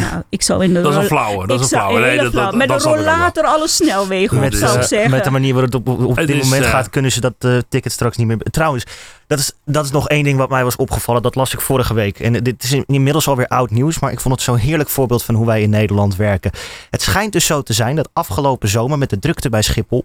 Nou, 0.00 0.22
ik 0.28 0.42
zou 0.42 0.64
in 0.64 0.74
de 0.74 0.80
Dat 0.80 0.92
is 0.92 0.98
een 0.98 1.04
flauwe. 1.04 1.46
Dat 1.46 1.56
is 1.60 1.62
een 1.70 1.78
flauwe. 1.78 2.00
Nee, 2.00 2.18
dat- 2.18 2.30
flauw. 2.30 2.44
dat- 2.44 2.54
Met 2.54 2.68
dat 2.68 2.84
een 2.84 2.94
rollator 2.96 3.44
alle 3.44 3.68
snelwegen 3.68 4.40
Met, 4.40 4.52
op, 4.52 4.58
zou 4.58 4.74
ik 4.76 4.82
eh, 4.82 4.86
zeggen. 4.88 5.10
met 5.10 5.24
de 5.24 5.30
manier 5.30 5.52
waarop 5.54 5.72
het 5.72 5.88
op, 5.88 6.00
op 6.04 6.16
Het 6.16 6.26
dit 6.26 6.36
is, 6.36 6.42
moment 6.42 6.64
eh, 6.64 6.70
gaat, 6.70 6.90
kunnen 6.90 7.12
ze 7.12 7.20
dat 7.20 7.34
eh, 7.38 7.58
ticket 7.68 7.92
straks 7.92 8.16
niet 8.16 8.26
meer. 8.26 8.36
Trouwens, 8.38 8.84
dat 9.26 9.38
is, 9.38 9.52
dat 9.64 9.84
is 9.84 9.90
nog 9.90 10.08
één 10.08 10.24
ding 10.24 10.38
wat 10.38 10.48
mij 10.48 10.64
was 10.64 10.76
opgevallen. 10.76 11.22
Dat 11.22 11.34
las 11.34 11.52
ik 11.52 11.60
vorige 11.60 11.94
week. 11.94 12.20
En 12.20 12.32
dit 12.32 12.62
is 12.62 12.72
inmiddels 12.86 13.28
alweer 13.28 13.46
oud 13.48 13.70
nieuws. 13.70 13.98
Maar 13.98 14.12
ik 14.12 14.20
vond 14.20 14.34
het 14.34 14.42
zo'n 14.42 14.56
heerlijk 14.56 14.88
voorbeeld 14.88 15.22
van 15.24 15.34
hoe 15.34 15.46
wij 15.46 15.62
in 15.62 15.70
Nederland 15.70 16.16
werken. 16.16 16.50
Het 16.90 17.02
schijnt 17.02 17.32
dus 17.32 17.46
zo 17.46 17.62
te 17.62 17.72
zijn 17.72 17.96
dat 17.96 18.08
afgelopen 18.12 18.68
zomer 18.68 18.98
met 18.98 19.10
de 19.10 19.18
drukte 19.18 19.48
bij 19.48 19.62
Schiphol. 19.62 20.04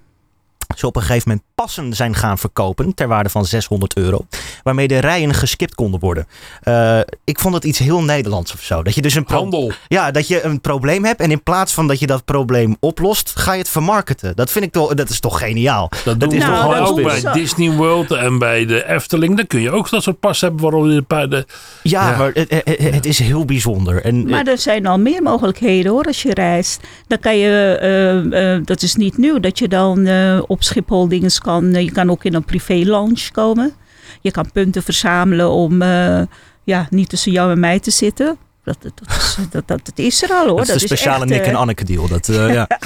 ze 0.78 0.88
op 0.88 0.96
een 0.96 1.02
gegeven 1.02 1.30
moment 1.30 1.48
passen 1.62 1.94
zijn 1.94 2.16
gaan 2.16 2.38
verkopen 2.38 2.94
ter 2.94 3.08
waarde 3.08 3.30
van 3.30 3.46
600 3.46 3.98
euro. 3.98 4.26
Waarmee 4.64 4.88
de 4.88 5.00
rijen 5.00 5.34
geskipt 5.34 5.76
konden 5.76 6.00
worden. 6.00 6.28
Eh, 6.62 7.00
ik 7.24 7.40
vond 7.40 7.54
het 7.54 7.64
iets 7.64 7.80
heel 7.80 8.04
Nederlands 8.04 8.54
of 8.54 8.62
zo. 8.62 8.84
Dat 8.84 8.96
je 8.96 9.02
dus 9.02 9.16
een 9.16 9.26
Handel. 9.28 9.72
ja, 9.88 10.12
dat 10.12 10.28
je 10.28 10.44
een 10.44 10.62
probleem 10.62 11.06
hebt 11.06 11.22
en 11.22 11.32
in 11.32 11.44
plaats 11.44 11.74
van 11.74 11.88
dat 11.88 12.00
je 12.00 12.08
dat 12.08 12.26
probleem 12.26 12.76
oplost, 12.80 13.34
ga 13.36 13.52
je 13.52 13.60
het 13.60 13.70
vermarkten. 13.70 14.36
Dat 14.36 14.52
vind 14.52 14.66
ik 14.66 14.72
toch, 14.72 14.94
dat 14.94 15.10
is 15.10 15.20
toch 15.20 15.40
geniaal. 15.40 15.90
Dat 16.04 16.20
doen 16.20 16.30
we 16.30 16.38
Nou, 16.38 16.64
toch 16.64 16.78
dat 16.78 16.88
ook 16.90 17.22
bij. 17.22 17.34
Disney 17.34 17.72
World 17.72 18.12
en 18.12 18.38
bij 18.38 18.66
de 18.66 18.88
Efteling. 18.88 19.36
Dan 19.36 19.48
kun 19.48 19.62
je 19.62 19.72
ook 19.72 19.90
dat 19.90 20.04
soort 20.04 20.20
pas 20.20 20.42
hebben 20.42 20.62
waarop 20.62 20.86
je 20.86 20.94
de 20.94 21.02
paarden... 21.02 21.46
Ja, 21.84 22.10
Ja. 22.10 22.18
maar 22.18 22.32
het, 22.34 22.62
het, 22.64 22.94
het 22.94 23.06
is 23.06 23.20
heel 23.20 23.46
bijzonder. 23.46 24.04
En, 24.04 24.30
Maar 24.30 24.48
er 24.48 24.58
zijn 24.58 24.86
al 24.86 25.00
meer 25.00 25.22
mogelijkheden 25.22 25.92
hoor 25.92 26.06
als 26.06 26.22
je 26.22 26.34
reist. 26.34 26.80
Dan 27.08 27.20
kan 27.20 27.38
je, 27.38 27.78
eh, 27.82 28.56
eh, 28.56 28.62
dat 28.66 28.82
is 28.82 28.96
niet 28.96 29.18
nieuw, 29.18 29.40
dat 29.40 29.60
je 29.60 29.68
dan 29.68 30.06
eh, 30.06 30.42
op 30.48 30.64
Schiphol 30.64 31.08
dingen 31.08 31.32
kan. 31.40 31.51
Eh, 31.60 31.84
je 31.84 31.92
kan 31.92 32.10
ook 32.10 32.24
in 32.24 32.34
een 32.34 32.46
privé 32.46 32.82
lounge 32.86 33.32
komen. 33.32 33.74
Je 34.22 34.32
kan 34.32 34.52
punten 34.52 34.84
verzamelen 34.84 35.50
om 35.50 35.82
eh, 35.82 36.22
ja, 36.64 36.88
niet 36.90 37.10
tussen 37.10 37.32
jou 37.32 37.52
en 37.52 37.60
mij 37.60 37.80
te 37.80 37.92
zitten. 37.92 38.38
Dat, 38.64 38.78
dat, 38.82 39.02
is, 39.08 39.38
dat, 39.52 39.68
dat, 39.68 39.86
dat 39.86 40.00
is 40.00 40.24
er 40.24 40.30
al 40.30 40.48
hoor. 40.48 40.58
dat 40.58 40.68
is 40.68 40.82
de 40.82 40.88
speciale 40.88 41.24
echt, 41.24 41.30
Nick 41.30 41.42
eh, 41.42 41.48
en 41.48 41.56
Anneke 41.56 41.84
deal. 41.86 42.08
Dat, 42.08 42.30
eh, 42.30 42.54
ja. 42.54 42.68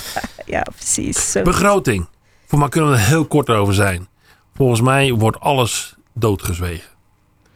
Ja, 0.46 0.62
precies. 0.62 1.32
Zo. 1.32 1.42
Begroting. 1.42 2.08
Voor 2.46 2.60
mij 2.60 2.70
kunnen 2.70 2.92
we 2.92 2.98
er 2.98 3.04
heel 3.04 3.26
kort 3.26 3.50
over 3.50 3.74
zijn. 3.74 4.08
Volgens 4.56 4.82
mij 4.82 5.14
wordt 5.14 5.40
alles 5.40 5.96
doodgezwegen. 6.14 6.90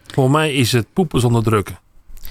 Voor 0.06 0.30
mij 0.30 0.54
is 0.54 0.72
het 0.72 0.86
poepen 0.92 1.20
zonder 1.20 1.42
drukken. 1.42 1.78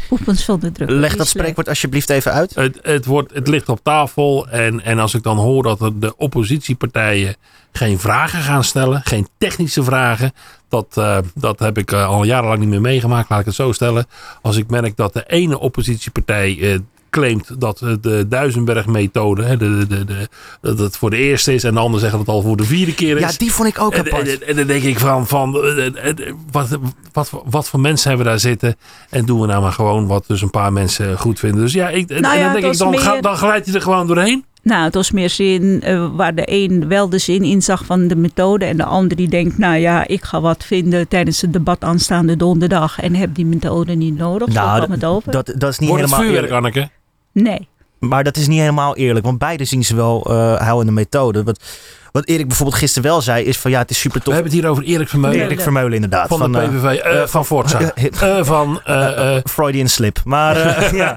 Poepens 0.10 0.45
van 0.45 0.60
de 0.60 0.72
druk. 0.72 0.89
Leg 0.89 1.15
dat 1.15 1.28
spreekwoord 1.28 1.69
alsjeblieft 1.69 2.10
even 2.10 2.32
uit. 2.32 2.56
Het, 2.56 2.80
het, 2.82 3.06
wordt, 3.06 3.34
het 3.34 3.48
ligt 3.48 3.69
op 3.69 3.80
tafel. 3.84 4.48
En, 4.48 4.84
en 4.84 5.00
als 5.00 5.13
ik 5.13 5.24
dan 5.24 5.38
hoor 5.38 5.63
dat 5.63 5.82
er 5.82 6.00
de 6.00 6.17
oppositiepartijen 6.17 7.36
geen 7.72 8.00
vragen 8.00 8.41
gaan 8.41 8.63
stellen, 8.63 9.02
geen 9.04 9.28
technische 9.38 9.84
vragen. 9.84 10.32
Dat, 10.69 10.98
eh, 10.98 11.17
dat 11.36 11.60
heb 11.60 11.78
ik 11.78 11.91
eh, 11.91 12.08
al 12.08 12.24
jarenlang 12.24 12.60
niet 12.60 12.69
meer 12.69 12.82
meegemaakt, 12.82 13.30
laat 13.30 13.39
ik 13.39 13.45
het 13.45 13.56
zo 13.56 13.72
stellen. 13.72 14.06
Als 14.41 14.58
ik 14.58 14.69
merk 14.69 14.95
dat 14.95 15.13
de 15.13 15.24
ene 15.28 15.60
oppositiepartij 15.60 16.58
eh, 16.60 16.80
claimt 17.10 17.62
dat 17.62 17.82
eh, 17.82 17.89
de 18.02 18.26
Duisenberg-methode, 18.28 19.43
hè, 19.43 19.58
de, 19.58 19.78
de, 19.78 19.88
de, 19.88 20.06
de- 20.06 20.28
dat 20.62 20.78
het 20.80 20.98
voor 20.98 21.10
de 21.10 21.17
eerste 21.17 21.54
is. 21.54 21.63
En 21.63 21.74
de 21.74 21.80
ander 21.80 22.00
zegt 22.00 22.12
dat 22.12 22.19
het 22.22 22.30
al 22.30 22.41
voor 22.41 22.58
de 22.58 22.63
vierde 22.63 22.93
keer 22.95 23.15
is. 23.15 23.22
Ja, 23.32 23.38
die 23.38 23.52
vond 23.52 23.67
ik 23.67 23.82
ook 23.82 23.93
En, 23.93 24.00
apart. 24.00 24.28
en, 24.39 24.48
en 24.48 24.56
dan 24.56 24.67
denk 24.67 24.84
ik 24.84 25.00
van, 25.00 25.28
van 25.28 25.56
eh, 25.56 25.86
eh, 26.10 26.15
wat, 26.52 26.78
wat, 27.12 27.32
wat 27.45 27.67
voor 27.69 27.80
mensen 27.80 28.08
hebben 28.08 28.26
we 28.26 28.32
daar 28.32 28.41
zitten? 28.41 28.76
En 29.10 29.26
doen 29.26 29.39
we 29.39 29.48
nou 29.48 29.62
maar 29.62 29.72
gewoon 29.74 30.08
wat 30.08 30.24
dus 30.28 30.41
een 30.41 30.50
paar 30.50 30.74
mensen 30.74 31.17
goed 31.17 31.39
vinden. 31.39 31.62
Dus 31.62 31.74
ja, 31.74 31.89
ik, 31.89 32.10
en- 32.10 32.22
Nou 32.22 32.34
en 32.34 32.39
ja, 32.39 32.43
dan 32.45 32.62
denk 32.62 32.65
het 32.74 32.74
ik, 32.74 32.80
dan, 32.91 33.00
ga- 33.00 33.22
dan 33.22 33.38
glijdt 33.38 33.65
hij 33.65 33.76
er 33.76 33.82
gewoon 33.82 34.08
doorheen. 34.08 34.43
Nou, 34.63 34.84
het 34.84 34.93
was 34.95 35.12
meer 35.12 35.30
zin 35.30 35.82
eh, 35.82 36.08
waar 36.15 36.36
de 36.36 36.43
een 36.45 36.88
wel 36.88 37.10
de 37.10 37.17
zin 37.17 37.43
in 37.43 37.62
zag 37.62 37.86
van 37.86 38.08
de 38.08 38.15
methode. 38.15 38.65
En 38.65 38.78
de 38.78 38.84
ander 38.84 39.17
die 39.17 39.28
denkt, 39.30 39.58
nou 39.58 39.76
ja, 39.78 40.08
ik 40.08 40.24
ga 40.24 40.41
wat 40.41 40.63
vinden 40.63 41.08
tijdens 41.08 41.41
het 41.41 41.54
debat 41.54 41.84
aanstaande 41.84 42.36
donderdag. 42.38 43.00
En 43.00 43.15
heb 43.15 43.36
die 43.36 43.45
methode 43.45 43.93
niet 43.93 44.17
nodig. 44.17 44.48
Zo 44.52 44.60
Nou, 44.60 44.78
kwam 44.78 44.91
het 44.91 45.06
over. 45.06 45.32
dat, 45.32 45.54
dat 45.58 45.69
is 45.72 45.80
niet 45.80 45.89
Wordt 45.89 46.04
het 46.04 46.12
helemaal 46.15 46.32
vuurwerk, 46.32 46.52
eerlijk. 46.52 46.76
Anneke? 46.76 46.89
Nee. 47.32 47.68
Maar 48.00 48.24
dat 48.24 48.38
is 48.38 48.48
niet 48.48 48.60
helemaal 48.60 48.96
eerlijk. 48.96 49.26
Want 49.26 49.38
beide 49.38 49.65
zien 49.65 49.84
ze 49.86 49.96
wel 49.96 50.32
uh, 50.32 50.76
in 50.80 50.86
de 50.86 50.92
methode. 50.92 51.44
Wat, 51.44 51.63
wat 52.12 52.26
Erik 52.28 52.48
bijvoorbeeld 52.48 52.78
gisteren 52.80 53.10
wel 53.10 53.22
zei, 53.22 53.44
is 53.46 53.58
van 53.58 53.72
ja, 53.72 53.80
het 53.80 53.89
is 53.89 54.00
super 54.00 54.18
We 54.18 54.24
tof. 54.24 54.34
hebben 54.34 54.52
het 54.52 54.62
hier 54.62 54.70
over 54.70 54.84
Erik 54.84 55.10
Vermeulen. 55.10 55.39
Erik 55.46 55.60
Vermeulen 55.62 55.94
inderdaad. 55.94 56.28
Van, 56.28 56.52
de 56.52 56.60
eh, 56.60 56.70
PVV. 56.70 56.98
eh, 57.00 57.26
van 57.28 57.46
Forza. 57.46 57.80
Eh, 58.22 58.44
van... 58.44 58.82
eh, 58.86 59.36
eh, 59.36 59.44
Freudian 59.46 59.88
slip. 59.88 60.22
Maar, 60.24 60.56
eh, 60.58 60.92
ja. 61.02 61.15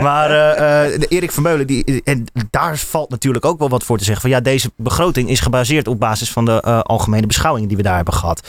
maar 0.00 0.30
eh, 0.30 0.84
eh, 0.94 1.00
de 1.00 1.06
Erik 1.06 1.32
Vermeulen, 1.32 1.66
die, 1.66 2.00
en 2.04 2.24
daar 2.50 2.76
valt 2.76 3.10
natuurlijk 3.10 3.44
ook 3.44 3.58
wel 3.58 3.68
wat 3.68 3.84
voor 3.84 3.98
te 3.98 4.04
zeggen. 4.04 4.22
Van 4.22 4.30
ja, 4.30 4.40
deze 4.40 4.70
begroting 4.76 5.28
is 5.30 5.40
gebaseerd 5.40 5.88
op 5.88 6.00
basis 6.00 6.30
van 6.30 6.44
de 6.44 6.60
eh, 6.60 6.80
algemene 6.80 7.26
beschouwingen 7.26 7.68
die 7.68 7.76
we 7.76 7.82
daar 7.82 7.96
hebben 7.96 8.14
gehad. 8.14 8.48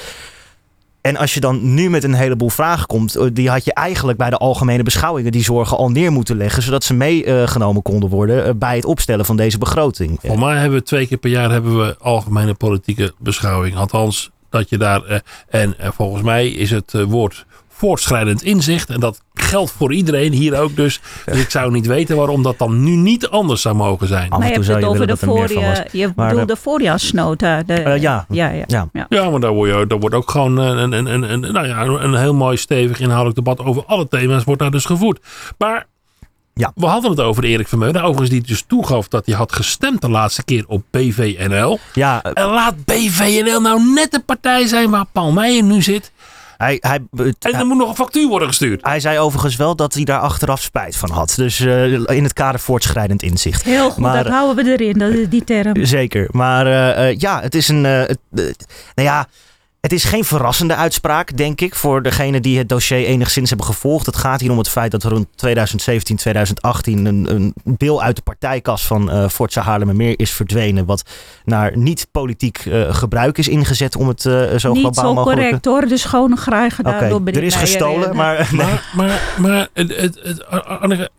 En 1.01 1.17
als 1.17 1.33
je 1.33 1.39
dan 1.39 1.73
nu 1.73 1.89
met 1.89 2.03
een 2.03 2.13
heleboel 2.13 2.49
vragen 2.49 2.87
komt, 2.87 3.15
eh, 3.15 3.25
die 3.33 3.49
had 3.49 3.65
je 3.65 3.73
eigenlijk 3.73 4.17
bij 4.17 4.29
de 4.29 4.37
algemene 4.37 4.83
beschouwingen 4.83 5.31
die 5.31 5.43
zorgen 5.43 5.77
al 5.77 5.89
neer 5.89 6.11
moeten 6.11 6.37
leggen, 6.37 6.63
zodat 6.63 6.83
ze 6.83 6.93
meegenomen 6.93 7.81
konden 7.81 8.09
worden 8.09 8.45
eh, 8.45 8.51
bij 8.55 8.75
het 8.75 8.85
opstellen 8.85 9.25
van 9.25 9.37
deze 9.37 9.57
begroting. 9.57 10.19
Voor 10.21 10.39
mij 10.39 10.57
hebben 10.57 10.79
we 10.79 10.85
twee 10.85 11.07
keer 11.07 11.17
per 11.17 11.29
jaar 11.29 11.51
hebben 11.51 11.77
we 11.77 11.97
algemene 11.99 12.53
politieke 12.53 13.13
beschouwing. 13.17 13.75
Althans, 13.75 14.31
dat 14.49 14.69
je 14.69 14.77
daar. 14.77 15.03
eh, 15.03 15.19
en 15.49 15.79
eh, 15.79 15.89
volgens 15.95 16.23
mij 16.23 16.47
is 16.49 16.71
het 16.71 16.93
eh, 16.93 17.03
woord 17.03 17.45
voortschrijdend 17.79 18.43
inzicht. 18.43 18.89
En 18.89 18.99
dat 18.99 19.21
geldt 19.33 19.71
voor 19.71 19.93
iedereen 19.93 20.33
hier 20.33 20.59
ook 20.59 20.75
dus. 20.75 20.99
Dus 21.25 21.39
ik 21.39 21.49
zou 21.49 21.71
niet 21.71 21.85
weten 21.85 22.15
waarom 22.17 22.43
dat 22.43 22.57
dan 22.57 22.83
nu 22.83 22.91
niet 22.95 23.27
anders 23.27 23.61
zou 23.61 23.75
mogen 23.75 24.07
zijn. 24.07 24.29
Maar 24.29 24.39
je 24.39 24.53
hebt 24.53 24.67
het 24.67 24.79
je 24.79 24.85
over 24.85 24.99
de 24.99 25.05
dat 25.05 25.21
meer 25.21 25.27
van 25.27 25.37
was. 25.37 25.51
voorjaar. 25.53 25.87
Je 25.91 26.13
bedoelt 26.13 26.39
eh, 26.41 26.45
de 26.47 26.55
voorjaarsnota. 26.55 27.63
Eh, 27.67 27.97
ja. 28.01 28.25
ja, 28.29 28.49
ja. 28.49 28.89
Ja. 29.09 29.29
maar 29.29 29.39
daar, 29.39 29.51
word 29.51 29.69
je, 29.69 29.87
daar 29.87 29.99
wordt 29.99 30.15
ook 30.15 30.31
gewoon 30.31 30.57
een, 30.57 30.91
een, 30.91 31.05
een, 31.05 31.31
een, 31.31 31.53
nou 31.53 31.67
ja, 31.67 31.81
een 31.83 32.15
heel 32.15 32.33
mooi 32.33 32.57
stevig 32.57 32.99
inhoudelijk 32.99 33.35
debat 33.35 33.59
over 33.59 33.83
alle 33.85 34.07
thema's 34.07 34.43
wordt 34.43 34.61
daar 34.61 34.71
dus 34.71 34.85
gevoerd. 34.85 35.19
Maar 35.57 35.87
Ja. 36.53 36.71
we 36.75 36.85
hadden 36.85 37.11
het 37.11 37.19
over 37.19 37.43
Erik 37.43 37.67
Vermeulen. 37.67 38.01
Overigens 38.01 38.29
die 38.29 38.41
dus 38.41 38.63
toegaf 38.67 39.07
dat 39.07 39.25
hij 39.25 39.35
had 39.35 39.51
gestemd 39.53 40.01
de 40.01 40.09
laatste 40.09 40.43
keer 40.43 40.63
op 40.67 40.83
BVNL. 40.91 41.79
Ja, 41.93 42.21
eh, 42.23 42.43
En 42.43 42.49
laat 42.49 42.85
BVNL 42.85 43.61
nou 43.61 43.91
net 43.93 44.11
de 44.11 44.19
partij 44.19 44.67
zijn 44.67 44.89
waar 44.89 45.05
Paul 45.11 45.31
Meijer 45.31 45.63
nu 45.63 45.81
zit. 45.81 46.11
Hij, 46.59 46.77
hij, 46.81 46.99
En 47.39 47.53
er 47.53 47.65
moet 47.65 47.77
nog 47.77 47.89
een 47.89 47.95
factuur 47.95 48.27
worden 48.27 48.47
gestuurd. 48.47 48.85
Hij 48.85 48.99
zei 48.99 49.19
overigens 49.19 49.55
wel 49.55 49.75
dat 49.75 49.93
hij 49.93 50.03
daar 50.03 50.19
achteraf 50.19 50.61
spijt 50.61 50.95
van 50.95 51.09
had. 51.11 51.33
Dus 51.35 51.59
eh, 51.59 51.91
in 51.93 52.23
het 52.23 52.33
kader 52.33 52.59
voortschrijdend 52.59 53.21
inzicht. 53.23 53.63
Heel 53.63 53.89
goed, 53.89 54.03
Maar- 54.03 54.23
dat 54.23 54.33
houden 54.33 54.65
we 54.65 54.71
erin, 54.77 54.97
dat, 54.97 55.31
die 55.31 55.43
term. 55.43 55.85
Zeker. 55.85 56.27
Maar 56.31 56.65
eh, 56.67 57.09
eh, 57.09 57.17
ja, 57.19 57.41
het 57.41 57.55
is 57.55 57.67
een. 57.67 57.85
eh, 57.85 58.01
eh, 58.09 58.09
nou 58.31 59.07
ja. 59.07 59.27
Het 59.81 59.91
is 59.91 60.03
geen 60.03 60.23
verrassende 60.23 60.75
uitspraak, 60.75 61.37
denk 61.37 61.61
ik, 61.61 61.75
voor 61.75 62.01
degenen 62.01 62.41
die 62.41 62.57
het 62.57 62.69
dossier 62.69 63.05
enigszins 63.05 63.49
hebben 63.49 63.67
gevolgd. 63.67 64.05
Het 64.05 64.15
gaat 64.15 64.41
hier 64.41 64.51
om 64.51 64.57
het 64.57 64.69
feit 64.69 64.91
dat 64.91 65.03
er 65.03 65.09
rond 65.09 65.27
2017, 65.35 66.15
2018 66.15 67.05
een, 67.05 67.31
een 67.35 67.53
bil 67.63 68.01
uit 68.01 68.15
de 68.15 68.21
partijkas 68.21 68.85
van 68.85 69.11
eh 69.11 69.29
Forza 69.29 69.61
Haarlemmermeer 69.61 70.19
is 70.19 70.31
verdwenen. 70.31 70.85
Wat 70.85 71.03
naar 71.45 71.77
niet-politiek 71.77 72.57
eh, 72.57 72.93
gebruik 72.95 73.37
is 73.37 73.47
ingezet 73.47 73.95
om 73.95 74.07
het 74.07 74.25
eh, 74.25 74.33
zo 74.33 74.71
Niet 74.71 74.81
globaal 74.81 74.93
zo 75.05 75.13
mogelijk... 75.13 75.39
correct 75.39 75.65
hoor, 75.65 75.87
dus 75.87 76.03
gewoon 76.03 76.37
graag 76.37 76.75
gedaan 76.75 77.09
door 77.09 77.21
meneer 77.21 77.41
er 77.41 77.47
is 77.47 77.55
gestolen, 77.55 78.09
En, 78.09 78.15
maar 78.15 78.47
nee, 78.51 78.65
Maar, 78.65 78.83
maar, 78.95 79.21
maar 79.37 79.67
het, 79.73 79.95
het, 79.95 80.19
het, 80.23 80.45
Anneke, 80.65 81.09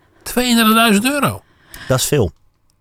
32.000 0.93 1.01
euro. 1.03 1.43
dat 1.89 1.99
is 1.99 2.05
veel. 2.05 2.33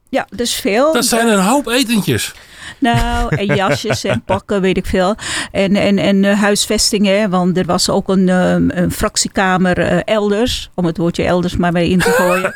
Ja, 0.09 0.27
dat 0.29 0.39
is 0.39 0.53
veel. 0.53 0.93
Dat 0.93 1.05
zijn 1.05 1.27
een 1.27 1.43
hoop 1.43 1.67
etentjes. 1.67 2.33
Nou, 2.77 3.35
en 3.35 3.45
jasjes 3.45 4.03
en 4.03 4.21
pakken, 4.23 4.61
weet 4.61 4.77
ik 4.77 4.85
veel. 4.85 5.15
En, 5.51 5.75
en, 5.75 5.97
en 5.97 6.25
eh, 6.25 6.39
huisvestingen, 6.39 7.29
want 7.29 7.57
er 7.57 7.65
was 7.65 7.89
ook 7.89 8.09
een, 8.09 8.29
ehm, 8.29 8.69
een 8.69 8.91
fractiekamer 8.91 9.77
eh, 9.77 9.99
elders. 10.05 10.69
Om 10.75 10.85
het 10.85 10.97
woordje 10.97 11.23
elders 11.23 11.57
maar 11.57 11.71
mee 11.71 11.89
in 11.89 11.99
te 11.99 12.11
gooien. 12.11 12.53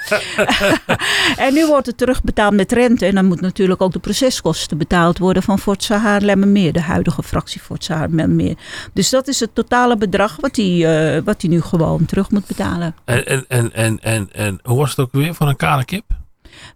en 1.48 1.54
nu 1.54 1.68
wordt 1.68 1.88
het 1.88 1.98
terugbetaald 1.98 2.54
met 2.54 2.72
rente. 2.72 3.06
En 3.06 3.16
dan 3.16 3.26
moet 3.26 3.42
natuurlijk 3.42 3.82
ook 3.82 3.94
de 3.94 4.00
proceskosten 4.00 4.78
betaald 4.78 5.18
worden 5.18 5.44
van 5.44 5.60
Forza 5.60 5.98
Haarlemmermeer. 5.98 6.74
De 6.74 6.82
huidige 6.82 7.24
fractie 7.24 7.62
Forza 7.62 7.96
Haarlemmermeer. 7.96 8.56
Dus 8.94 9.10
dat 9.10 9.28
is 9.28 9.40
het 9.40 9.56
totale 9.56 9.98
bedrag 9.98 10.38
wat 10.40 10.56
hij, 10.56 11.16
eh, 11.16 11.22
wat 11.24 11.42
hij 11.42 11.50
nu 11.50 11.62
gewoon 11.62 12.06
terug 12.06 12.32
moet 12.32 12.48
betalen. 12.48 12.96
En, 13.06 13.26
en, 13.26 13.46
en, 13.48 13.74
en, 13.74 14.00
en, 14.02 14.30
en 14.32 14.60
hoe 14.64 14.78
was 14.78 14.90
het 14.90 15.00
ook 15.00 15.12
weer 15.12 15.34
van 15.34 15.48
een 15.48 15.56
kale 15.56 15.86
kip? 15.86 16.04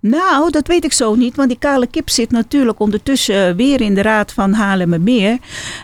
Nou, 0.01 0.51
dat 0.51 0.67
weet 0.67 0.83
ik 0.85 0.93
zo 0.93 1.15
niet. 1.15 1.35
Want 1.35 1.49
die 1.49 1.57
kale 1.59 1.87
kip 1.87 2.09
zit 2.09 2.31
natuurlijk 2.31 2.79
ondertussen 2.79 3.55
weer 3.55 3.81
in 3.81 3.93
de 3.95 4.01
raad 4.01 4.33
van 4.33 4.53
Haarlemmermeer. 4.53 5.37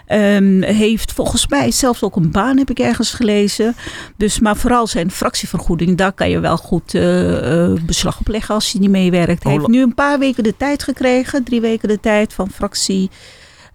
Ehm 0.07 0.61
heeft 0.61 1.11
volgens 1.11 1.47
mij 1.47 1.71
zelfs 1.71 2.03
ook 2.03 2.15
een 2.15 2.31
baan, 2.31 2.57
heb 2.57 2.69
ik 2.69 2.79
ergens 2.79 3.11
gelezen. 3.13 3.75
Dus, 4.17 4.39
maar 4.39 4.55
vooral 4.57 4.87
zijn 4.87 5.11
fractievergoeding, 5.11 5.97
daar 5.97 6.13
kan 6.13 6.29
je 6.29 6.39
wel 6.39 6.57
goed 6.57 6.93
eh, 6.93 7.63
eh, 7.63 7.79
beslag 7.85 8.19
op 8.19 8.27
leggen 8.27 8.55
als 8.55 8.71
hij 8.71 8.81
niet 8.81 8.89
meewerkt. 8.89 9.43
Hij 9.43 9.51
heeft 9.51 9.67
nu 9.67 9.81
een 9.81 9.93
paar 9.95 10.19
weken 10.19 10.43
de 10.43 10.57
tijd 10.57 10.83
gekregen. 10.83 11.43
Drie 11.43 11.61
weken 11.61 11.87
de 11.87 11.99
tijd 11.99 12.33
van 12.33 12.49
fractie 12.49 13.09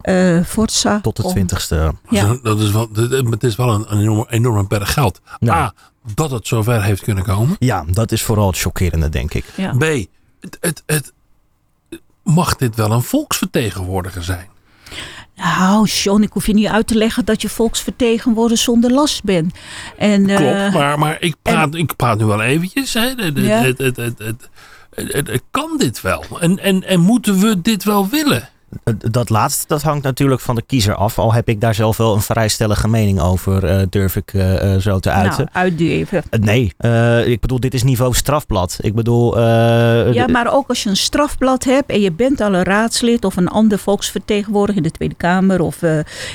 eh 0.01 0.43
Forza. 0.45 1.01
Tot 1.01 1.17
de 1.17 1.23
om- 1.23 1.31
twintigste. 1.31 1.93
Ja. 2.09 2.39
Dat 2.43 2.61
is 2.61 2.71
wel, 2.71 2.89
het 3.31 3.45
is 3.45 3.57
wel 3.57 3.75
een, 3.75 3.85
een 3.89 4.01
enorm, 4.01 4.27
enorme 4.29 4.67
berg 4.67 4.93
geld. 4.93 5.21
Ja. 5.39 5.55
A, 5.55 5.73
dat 6.14 6.31
het 6.31 6.47
zover 6.47 6.83
heeft 6.83 7.03
kunnen 7.03 7.25
komen. 7.25 7.57
Ja, 7.59 7.85
dat 7.90 8.12
is 8.12 8.23
vooral 8.23 8.47
het 8.47 8.59
chockerende, 8.59 9.09
denk 9.09 9.35
ik. 9.35 9.44
Ja. 9.55 9.73
B, 9.79 9.83
het, 10.40 10.57
het, 10.61 10.83
het, 10.87 11.12
mag 12.23 12.57
dit 12.57 12.75
wel 12.77 12.90
een 12.92 13.03
volksvertegenwoordiger 13.03 14.23
zijn? 14.25 14.47
Nou, 15.37 15.87
John, 15.87 16.23
ik 16.23 16.33
hoef 16.33 16.47
je 16.47 16.55
niet 16.55 16.66
uit 16.66 16.87
te 16.87 16.94
leggen 16.94 17.25
dat 17.25 17.42
je 17.42 17.49
volksvertegenwoordiger 17.49 18.64
zonder 18.64 18.90
last 18.90 19.25
bent. 19.25 19.55
En, 19.99 20.29
eh, 20.29 20.37
Klopt, 20.37 20.73
maar, 20.75 20.99
maar 20.99 21.16
ik, 21.21 21.35
praat, 21.42 21.75
ik 21.75 21.97
praat 21.97 22.18
nu 22.18 22.25
wel 22.25 22.42
eventjes. 22.42 22.94
Hè. 22.94 23.01
Het, 23.09 23.18
het, 23.21 23.38
Ja. 23.38 23.59
het, 23.62 23.79
het, 23.79 23.97
het, 23.97 24.18
het, 24.18 24.49
het- 24.90 25.27
het 25.29 25.42
kan 25.51 25.77
dit 25.79 26.01
wel? 26.01 26.25
En, 26.40 26.59
en, 26.59 26.85
en 26.85 27.01
moeten 27.01 27.38
we 27.38 27.61
dit 27.62 27.85
wel 27.85 28.09
willen? 28.09 28.49
Eh, 28.85 28.95
Dat 28.99 29.31
laatste, 29.31 29.65
dat 29.67 29.83
hangt 29.83 30.03
natuurlijk 30.05 30.41
van 30.41 30.55
de 30.55 30.63
kiezer 30.63 30.95
af. 30.95 31.19
Al 31.19 31.33
heb 31.33 31.49
ik 31.49 31.61
daar 31.61 31.75
zelf 31.75 31.97
wel 31.97 32.15
een 32.15 32.21
vrij 32.21 32.49
stellige 32.49 32.89
mening 32.89 33.21
over, 33.21 33.65
eh, 33.65 33.87
durf 33.91 34.17
ik 34.17 34.35
eh, 34.35 34.77
zo 34.77 34.99
te 34.99 35.11
uiten. 35.11 35.49
nou, 35.53 35.65
uitduw 35.67 35.89
even. 35.89 36.23
Eh, 36.31 36.41
nee, 36.41 36.65
ik 37.27 37.41
bedoel, 37.41 37.61
dit 37.61 37.75
is 37.75 37.83
niveau 37.83 38.15
strafblad. 38.15 38.79
Ik 38.81 38.95
bedoel... 38.95 39.39
Ja, 39.39 40.27
maar 40.27 40.53
ook 40.55 40.69
als 40.69 40.83
je 40.83 40.89
een 40.89 40.97
strafblad 40.97 41.65
hebt 41.65 41.91
en 41.91 42.01
je 42.01 42.13
bent 42.13 42.41
al 42.41 42.55
een 42.55 42.63
raadslid 42.63 43.25
of 43.25 43.37
een 43.37 43.49
ander 43.49 43.79
volksvertegenwoordiger 43.79 44.77
in 44.77 44.89
de 44.89 44.91
Tweede 44.91 45.15
Kamer 45.15 45.61
of 45.61 45.83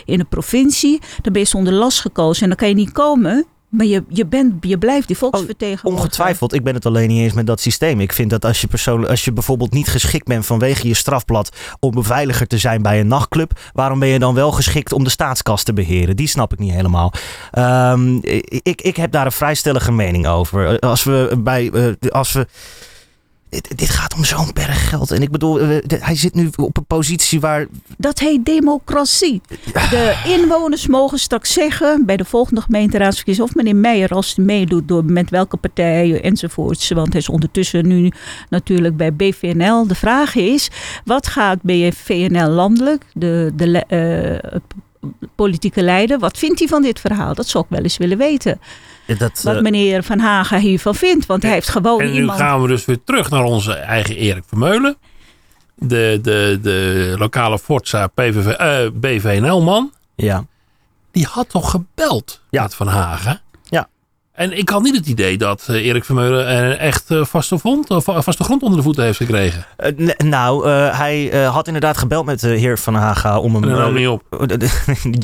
in 0.06 0.18
de 0.18 0.26
provincie, 0.30 1.02
dan 1.22 1.34
ben 1.34 1.42
je 1.42 1.48
zonder 1.48 1.74
last 1.74 2.00
gekozen 2.00 2.42
en 2.44 2.48
dan 2.48 2.58
kan 2.58 2.68
je 2.68 2.76
niet 2.76 2.92
komen. 2.92 3.46
Maar 3.74 3.86
je, 3.86 4.04
je, 4.08 4.26
bent, 4.26 4.54
je 4.62 4.78
blijft 4.78 5.08
die 5.08 5.18
volksvertegenwoordiger. 5.18 6.04
Ongetwijfeld, 6.06 6.54
ik 6.54 6.64
ben 6.64 6.74
het 6.74 6.86
alleen 6.86 7.08
niet 7.08 7.22
eens 7.22 7.34
met 7.34 7.48
dat 7.48 7.60
systeem. 7.60 8.00
Ik 8.00 8.14
vind 8.14 8.30
dat 8.30 8.46
als 8.46 8.62
je, 8.62 8.68
persoonlijk, 8.68 9.12
als 9.12 9.26
je 9.26 9.32
bijvoorbeeld 9.32 9.72
niet 9.74 9.88
geschikt 9.88 10.28
bent 10.28 10.46
vanwege 10.46 10.88
je 10.88 10.94
strafblad 10.94 11.50
om 11.80 11.92
beveiliger 11.92 12.48
te 12.48 12.58
zijn 12.58 12.82
bij 12.82 13.00
een 13.00 13.08
nachtclub, 13.08 13.60
waarom 13.74 14.00
ben 14.00 14.08
je 14.08 14.20
dan 14.20 14.34
wel 14.34 14.52
geschikt 14.52 14.94
om 14.94 15.04
de 15.04 15.10
staatskas 15.10 15.64
te 15.64 15.74
beheren? 15.74 16.16
Die 16.16 16.28
snap 16.28 16.54
ik 16.54 16.60
niet 16.60 16.74
helemaal. 16.74 17.14
Ehm, 17.52 18.18
ik, 18.62 18.82
ik 18.82 18.96
heb 18.96 19.12
daar 19.12 19.26
een 19.26 19.32
vrij 19.32 19.56
stellige 19.56 19.92
mening 19.92 20.28
over. 20.28 20.80
Als 20.80 21.04
we 21.04 21.36
bij. 21.40 21.70
eh, 21.72 22.12
als 22.12 22.32
we, 22.32 22.48
dit, 23.54 23.78
dit 23.78 23.90
gaat 23.90 24.14
om 24.14 24.24
zo'n 24.24 24.50
berg 24.54 24.90
geld. 24.90 25.12
En 25.12 25.22
ik 25.22 25.32
bedoel, 25.32 25.60
eh, 25.60 25.78
hij 25.88 26.16
zit 26.16 26.34
nu 26.34 26.50
op 26.56 26.78
een 26.78 26.86
positie 26.86 27.40
waar. 27.40 27.68
Dat 27.98 28.20
heet 28.20 28.46
democratie. 28.46 29.42
De 29.74 30.22
inwoners 30.26 30.88
mogen 30.88 31.20
straks 31.20 31.54
zeggen 31.54 32.06
bij 32.06 32.18
de 32.18 32.26
volgende 32.26 32.62
gemeenteraadsverkiezing 32.62 33.48
of 33.48 33.56
meneer 33.56 33.76
Meijer 33.76 34.10
als 34.10 34.36
hij 34.36 34.46
meedoet 34.46 34.88
door 34.88 35.06
met 35.06 35.30
welke 35.30 35.58
partij 35.58 36.22
enzovoorts. 36.22 36.90
Want 36.90 37.12
hij 37.12 37.22
is 37.22 37.30
ondertussen 37.30 37.88
nu 37.88 38.12
natuurlijk 38.50 38.98
bij 38.98 39.14
BVNL. 39.14 39.88
De 39.88 39.96
vraag 39.96 40.36
is, 40.36 40.70
wat 41.06 41.28
gaat 41.28 41.62
BVNL 41.62 42.50
landelijk, 42.50 43.06
de, 43.14 43.52
de 43.56 43.86
eh, 43.86 44.60
politieke 45.36 45.82
leider, 45.82 46.20
wat 46.20 46.38
vindt 46.38 46.60
hij 46.60 46.68
van 46.68 46.82
dit 46.82 47.00
verhaal? 47.00 47.34
Dat 47.34 47.48
zou 47.48 47.64
ik 47.64 47.70
wel 47.70 47.84
eens 47.84 47.98
willen 47.98 48.18
weten. 48.18 48.60
Dat, 49.18 49.42
wat 49.44 49.56
eh, 49.56 49.62
meneer 49.62 50.04
Van 50.04 50.20
Haga 50.20 50.58
hiervan 50.58 50.96
vindt. 50.96 51.26
Want 51.26 51.44
hij 51.44 51.52
heeft 51.52 51.70
gewoon 51.70 52.02
En 52.02 52.12
nu 52.12 52.20
iemand... 52.20 52.40
gaan 52.40 52.62
we 52.62 52.68
dus 52.68 52.86
weer 52.86 53.00
terug 53.04 53.30
naar 53.30 53.44
onze 53.44 53.74
eigen 53.74 54.16
Erik 54.16 54.44
Vermeulen. 54.48 54.98
De, 55.76 56.20
de, 56.22 56.60
de 56.62 57.16
lokale 57.18 57.60
Forza 57.60 58.08
PVV, 58.08 58.48
eh, 58.48 58.90
BVNL-man. 58.94 59.92
ja. 60.16 60.46
Die 61.12 61.28
had 61.30 61.50
toch 61.50 61.70
gebeld 61.72 62.42
Ja. 62.50 62.62
met 62.62 62.76
Van 62.76 62.88
Hagen? 62.88 63.42
En 64.34 64.58
ik 64.58 64.70
had 64.70 64.82
niet 64.84 64.96
het 64.96 65.08
idee 65.08 65.38
dat 65.38 65.64
eh, 65.68 65.86
Erik 65.86 66.06
Vermeulen 66.06 66.48
eh, 66.48 66.80
echt 66.80 67.12
eh, 67.12 67.24
vaste, 67.26 67.58
vond, 67.58 67.90
of 67.90 68.04
vaste 68.04 68.44
grond 68.44 68.62
onder 68.62 68.78
de 68.78 68.84
voeten 68.84 69.04
heeft 69.04 69.18
gekregen. 69.18 69.66
Eh, 69.78 69.92
nou, 70.18 70.68
eh, 70.68 70.98
hij 71.00 71.32
eh, 71.32 71.54
had 71.54 71.68
inderdaad 71.68 71.98
gebeld 71.98 72.26
met 72.26 72.40
de 72.40 72.48
heer 72.48 72.78
Van 72.80 72.96
Haga 72.96 73.40
om 73.40 73.54
hem... 73.56 73.64
En 73.64 73.78
eh, 73.78 73.94
niet 73.94 74.08
op. 74.08 74.24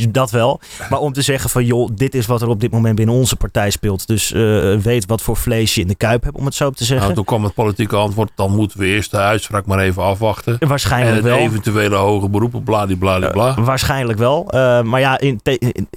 dat 0.14 0.32
wel. 0.32 0.60
Maar 0.90 1.00
om 1.00 1.14
te 1.14 1.22
zeggen 1.22 1.50
van 1.50 1.66
joh, 1.66 1.90
dit 1.94 2.16
is 2.16 2.26
wat 2.26 2.42
er 2.42 2.48
op 2.48 2.60
dit 2.60 2.72
moment 2.72 2.96
binnen 2.96 3.16
onze 3.16 3.36
partij 3.36 3.70
speelt. 3.70 4.08
Dus 4.08 4.32
eh, 4.32 4.42
weet 4.76 5.06
wat 5.06 5.22
voor 5.22 5.38
vlees 5.38 5.76
je 5.76 5.82
in 5.82 5.88
de 5.88 5.96
kuip 5.96 6.24
hebt, 6.24 6.38
om 6.38 6.46
het 6.46 6.56
zo 6.56 6.70
te 6.70 6.84
zeggen. 6.84 7.04
Nou, 7.04 7.14
toen 7.16 7.26
kwam 7.26 7.44
het 7.44 7.54
politieke 7.54 7.96
antwoord. 7.96 8.32
Dan 8.36 8.56
moeten 8.56 8.80
we 8.80 8.86
eerst 8.86 9.12
de 9.12 9.18
uitspraak 9.18 9.66
maar 9.66 9.80
even 9.80 10.04
afwachten. 10.04 10.56
En 10.60 10.68
Waarschijnlijk 10.68 11.16
het 11.16 11.26
wel. 11.26 11.38
eventuele 11.38 11.96
hoge 11.96 12.30
beroep 12.30 12.54
op 12.54 12.66
bladibladibla. 12.66 13.54
Waarschijnlijk 13.62 14.20
wel. 14.20 14.50
Eh, 14.50 14.82
maar 14.82 15.00
ja, 15.00 15.20
in, 15.20 15.42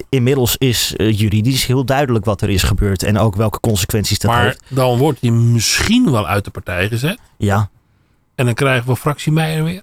inmiddels 0.08 0.56
is 0.58 0.94
eh, 0.96 1.18
juridisch 1.18 1.66
heel 1.66 1.84
duidelijk 1.84 2.24
wat 2.24 2.40
er 2.40 2.50
is 2.50 2.62
gebeurd. 2.62 3.01
En 3.02 3.18
ook 3.18 3.36
welke 3.36 3.60
consequenties 3.60 4.18
dat 4.18 4.30
Maar 4.30 4.44
heeft. 4.44 4.62
dan 4.68 4.98
wordt 4.98 5.20
hij 5.20 5.30
misschien 5.30 6.10
wel 6.10 6.26
uit 6.28 6.44
de 6.44 6.50
partij 6.50 6.88
gezet. 6.88 7.18
Ja, 7.36 7.70
En 8.34 8.44
dan 8.44 8.54
krijgen 8.54 8.86
we 8.88 8.96
fractie 8.96 9.32
Meijer 9.32 9.64
weer. 9.64 9.82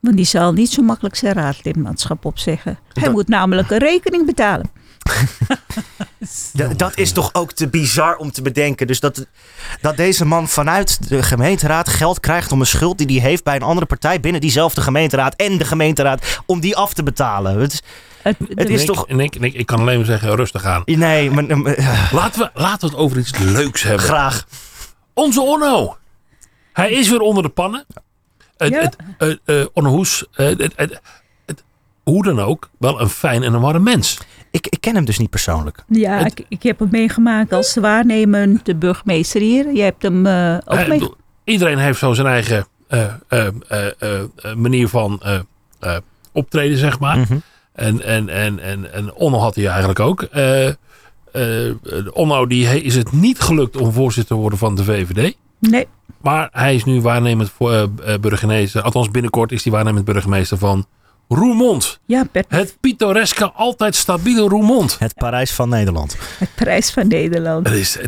Want 0.00 0.16
die 0.16 0.24
zal 0.24 0.52
niet 0.52 0.70
zo 0.70 0.82
makkelijk 0.82 1.16
zijn 1.16 1.34
raadlidmaatschap 1.34 2.24
opzeggen. 2.24 2.78
Hij 2.92 3.02
Dat- 3.02 3.12
moet 3.12 3.28
namelijk 3.28 3.70
een 3.70 3.78
rekening 3.78 4.26
betalen. 4.26 4.70
Dat 6.76 6.96
is 6.98 7.12
toch 7.12 7.34
ook 7.34 7.52
te 7.52 7.68
bizar 7.68 8.16
om 8.16 8.30
te 8.32 8.42
bedenken. 8.42 8.86
Dus 8.86 9.00
dat, 9.00 9.26
dat 9.80 9.96
deze 9.96 10.24
man 10.24 10.48
vanuit 10.48 11.08
de 11.08 11.22
gemeenteraad 11.22 11.88
geld 11.88 12.20
krijgt 12.20 12.52
om 12.52 12.60
een 12.60 12.66
schuld 12.66 12.98
die 12.98 13.20
hij 13.20 13.28
heeft 13.30 13.44
bij 13.44 13.54
een 13.56 13.62
andere 13.62 13.86
partij 13.86 14.20
binnen 14.20 14.40
diezelfde 14.40 14.80
gemeenteraad 14.80 15.34
en 15.36 15.58
de 15.58 15.64
gemeenteraad 15.64 16.40
om 16.46 16.60
die 16.60 16.76
af 16.76 16.94
te 16.94 17.02
betalen. 17.02 17.58
Het, 17.60 17.72
is- 17.72 17.82
Het, 18.38 18.48
Het 18.54 18.68
is 18.70 18.84
toch- 18.84 19.08
ik, 19.08 19.34
en 19.36 19.42
ik, 19.42 19.66
kan 19.66 19.78
alleen 19.80 19.96
maar 19.96 20.06
zeggen, 20.06 20.34
rustig 20.36 20.64
aan. 20.64 20.82
nee, 20.84 21.30
maar, 21.30 21.44
eh, 21.46 22.12
Laten 22.12 22.40
we, 22.40 22.50
laten 22.60 22.80
we 22.88 22.94
het 22.94 23.04
over 23.04 23.18
iets 23.18 23.38
leuks 23.38 23.82
hebben. 23.82 24.04
graag. 24.04 24.46
Onze 25.14 25.40
Onno. 25.40 25.96
Hij 26.72 26.90
is 26.90 27.08
weer 27.08 27.20
onder 27.20 27.42
de 27.42 27.48
pannen. 27.48 27.86
Ja. 28.56 28.90
eh, 29.18 29.30
eh, 29.44 29.66
Onno 29.72 29.90
Hoes, 29.90 30.26
eh, 30.32 30.46
het, 30.46 30.60
het, 30.76 31.00
het- 31.46 31.64
hoe 32.02 32.22
dan 32.24 32.40
ook, 32.40 32.70
wel 32.78 33.00
een 33.00 33.08
fijn 33.08 33.42
en 33.42 33.54
een 33.54 33.60
warm 33.60 33.82
mens. 33.82 34.18
Ik, 34.50 34.66
ik 34.66 34.80
ken 34.80 34.94
hem 34.94 35.04
dus 35.04 35.18
niet 35.18 35.30
persoonlijk. 35.30 35.84
Ja, 35.88 36.18
Het- 36.18 36.38
ik, 36.38 36.46
ik 36.48 36.62
heb 36.62 36.78
hem 36.78 36.88
meegemaakt 36.90 37.52
als 37.52 37.74
waarnemend 37.74 38.78
burgemeester 38.78 39.40
hier. 39.40 39.72
Jij 39.74 39.84
hebt 39.84 40.02
hem 40.02 40.26
eh, 40.26 40.56
ook 40.64 40.86
mee. 40.86 41.08
iedereen 41.44 41.78
heeft 41.78 41.98
zo 41.98 42.12
zijn 42.12 42.26
eigen 42.26 42.66
eh, 42.88 43.04
eh, 43.28 43.46
eh, 43.68 43.86
eh, 43.98 44.20
eh, 44.36 44.54
manier 44.54 44.88
van 44.88 45.20
eh, 45.22 45.38
eh, 45.80 45.96
optreden, 46.32 46.78
zeg 46.78 46.98
maar. 46.98 47.18
Mhm. 47.18 47.36
En, 47.78 48.02
en, 48.04 48.28
en, 48.28 48.58
en, 48.60 48.92
en 48.92 49.14
Onno 49.14 49.38
had 49.38 49.54
hij 49.54 49.66
eigenlijk 49.66 50.00
ook. 50.00 50.22
Eh, 50.22 50.66
eh, 50.68 50.74
Onno 52.12 52.46
die 52.46 52.82
is 52.82 52.94
het 52.94 53.12
niet 53.12 53.40
gelukt 53.40 53.76
om 53.76 53.92
voorzitter 53.92 54.34
te 54.36 54.40
worden 54.40 54.58
van 54.58 54.74
de 54.74 54.84
VVD. 54.84 55.36
Nee, 55.58 55.86
Maar 56.20 56.48
hij 56.52 56.74
is 56.74 56.84
nu 56.84 57.00
waarnemend 57.00 57.50
voor, 57.50 57.72
eh, 57.72 58.14
burgemeester. 58.20 58.82
Althans, 58.82 59.10
binnenkort 59.10 59.52
is 59.52 59.62
hij 59.64 59.72
waarnemend 59.72 60.04
burgemeester 60.04 60.58
van 60.58 60.86
Roermond. 61.28 62.00
ja, 62.06 62.24
per 62.32 62.44
Het 62.48 62.76
pittoreske, 62.80 63.50
altijd 63.50 63.94
stabiele 63.94 64.48
Roermond. 64.48 64.98
Het 64.98 65.14
Parijs 65.14 65.52
van 65.52 65.68
Nederland. 65.68 66.16
het 66.38 66.54
prijs 66.54 66.90
van 66.90 67.08
Nederland. 67.08 67.64
Dat 67.64 67.74
is, 67.74 67.98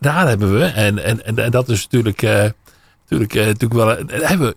daar 0.00 0.28
hebben 0.28 0.58
we. 0.58 0.64
En, 0.64 1.04
en, 1.04 1.24
en, 1.24 1.38
en 1.38 1.50
dat 1.50 1.68
is 1.68 1.82
natuurlijk, 1.82 2.22
eh, 2.22 2.44
natuurlijk, 3.00 3.34
eh, 3.34 3.46
natuurlijk 3.46 3.72
wel. 3.72 4.06
daar 4.06 4.28
hebben 4.28 4.48
we 4.48 4.56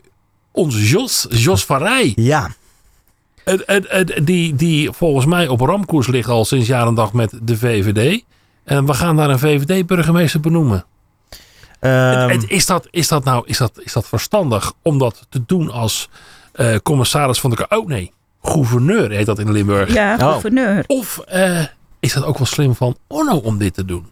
onze 0.51 0.87
Jos, 0.87 1.27
Jos 1.29 1.65
van 1.65 1.77
Rij. 1.77 2.13
Ja, 2.15 2.49
Die, 4.23 4.55
die 4.55 4.91
volgens 4.91 5.25
mij 5.25 5.47
op 5.47 5.59
ramkoers 5.59 6.07
ligt 6.07 6.29
al 6.29 6.45
sinds 6.45 6.67
jaar 6.67 6.87
en 6.87 6.93
dag 6.93 7.13
met 7.13 7.39
de 7.43 7.57
VVD. 7.57 8.23
En 8.63 8.85
we 8.85 8.93
gaan 8.93 9.15
daar 9.15 9.29
een 9.29 9.39
VVD-burgemeester 9.39 10.39
benoemen. 10.39 10.85
ehm, 11.79 12.29
En 12.29 12.49
is, 12.49 12.65
dat, 12.65 12.87
is, 12.91 13.07
dat 13.07 13.23
nou, 13.23 13.43
is, 13.45 13.57
dat, 13.57 13.71
is 13.83 13.93
dat 13.93 14.07
verstandig 14.07 14.73
om 14.81 14.97
dat 14.97 15.25
te 15.29 15.41
doen 15.45 15.71
als 15.71 16.09
eh, 16.53 16.75
commissaris 16.83 17.39
van 17.39 17.49
de... 17.49 17.65
Oh 17.69 17.87
nee, 17.87 18.11
gouverneur 18.41 19.11
heet 19.11 19.25
dat 19.25 19.39
in 19.39 19.51
Limburg. 19.51 19.93
Ja, 19.93 20.15
Oh. 20.15 20.31
gouverneur. 20.31 20.83
Of 20.87 21.17
eh, 21.19 21.63
is 21.99 22.13
dat 22.13 22.23
ook 22.23 22.37
wel 22.37 22.47
slim 22.47 22.75
van 22.75 22.97
Onno 23.07 23.35
om 23.37 23.57
dit 23.57 23.73
te 23.73 23.85
doen? 23.85 24.05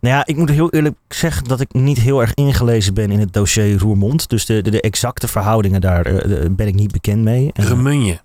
Nou 0.00 0.14
ja, 0.14 0.26
ik 0.26 0.36
moet 0.36 0.50
heel 0.50 0.70
eerlijk 0.70 0.96
zeggen 1.08 1.44
dat 1.44 1.60
ik 1.60 1.72
niet 1.72 1.98
heel 1.98 2.20
erg 2.20 2.34
ingelezen 2.34 2.94
ben 2.94 3.10
in 3.10 3.18
het 3.18 3.32
dossier 3.32 3.78
Roermond. 3.78 4.28
Dus 4.28 4.46
de, 4.46 4.62
de, 4.62 4.70
de 4.70 4.80
exacte 4.80 5.28
verhoudingen 5.28 5.80
daar 5.80 6.06
eh, 6.06 6.46
ben 6.50 6.66
ik 6.66 6.74
niet 6.74 6.92
bekend 6.92 7.22
mee. 7.24 7.50
Gemunje. 7.54 8.20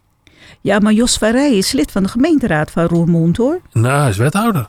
Ja, 0.61 0.79
maar 0.79 0.93
Jos 0.93 1.17
van 1.17 1.31
Rij 1.31 1.53
is 1.57 1.71
lid 1.71 1.91
van 1.91 2.03
de 2.03 2.09
gemeenteraad 2.09 2.71
van 2.71 2.85
Roermond 2.85 3.37
hoor. 3.37 3.59
Nou, 3.71 3.99
hij 4.01 4.09
is 4.09 4.17
wethouder. 4.17 4.67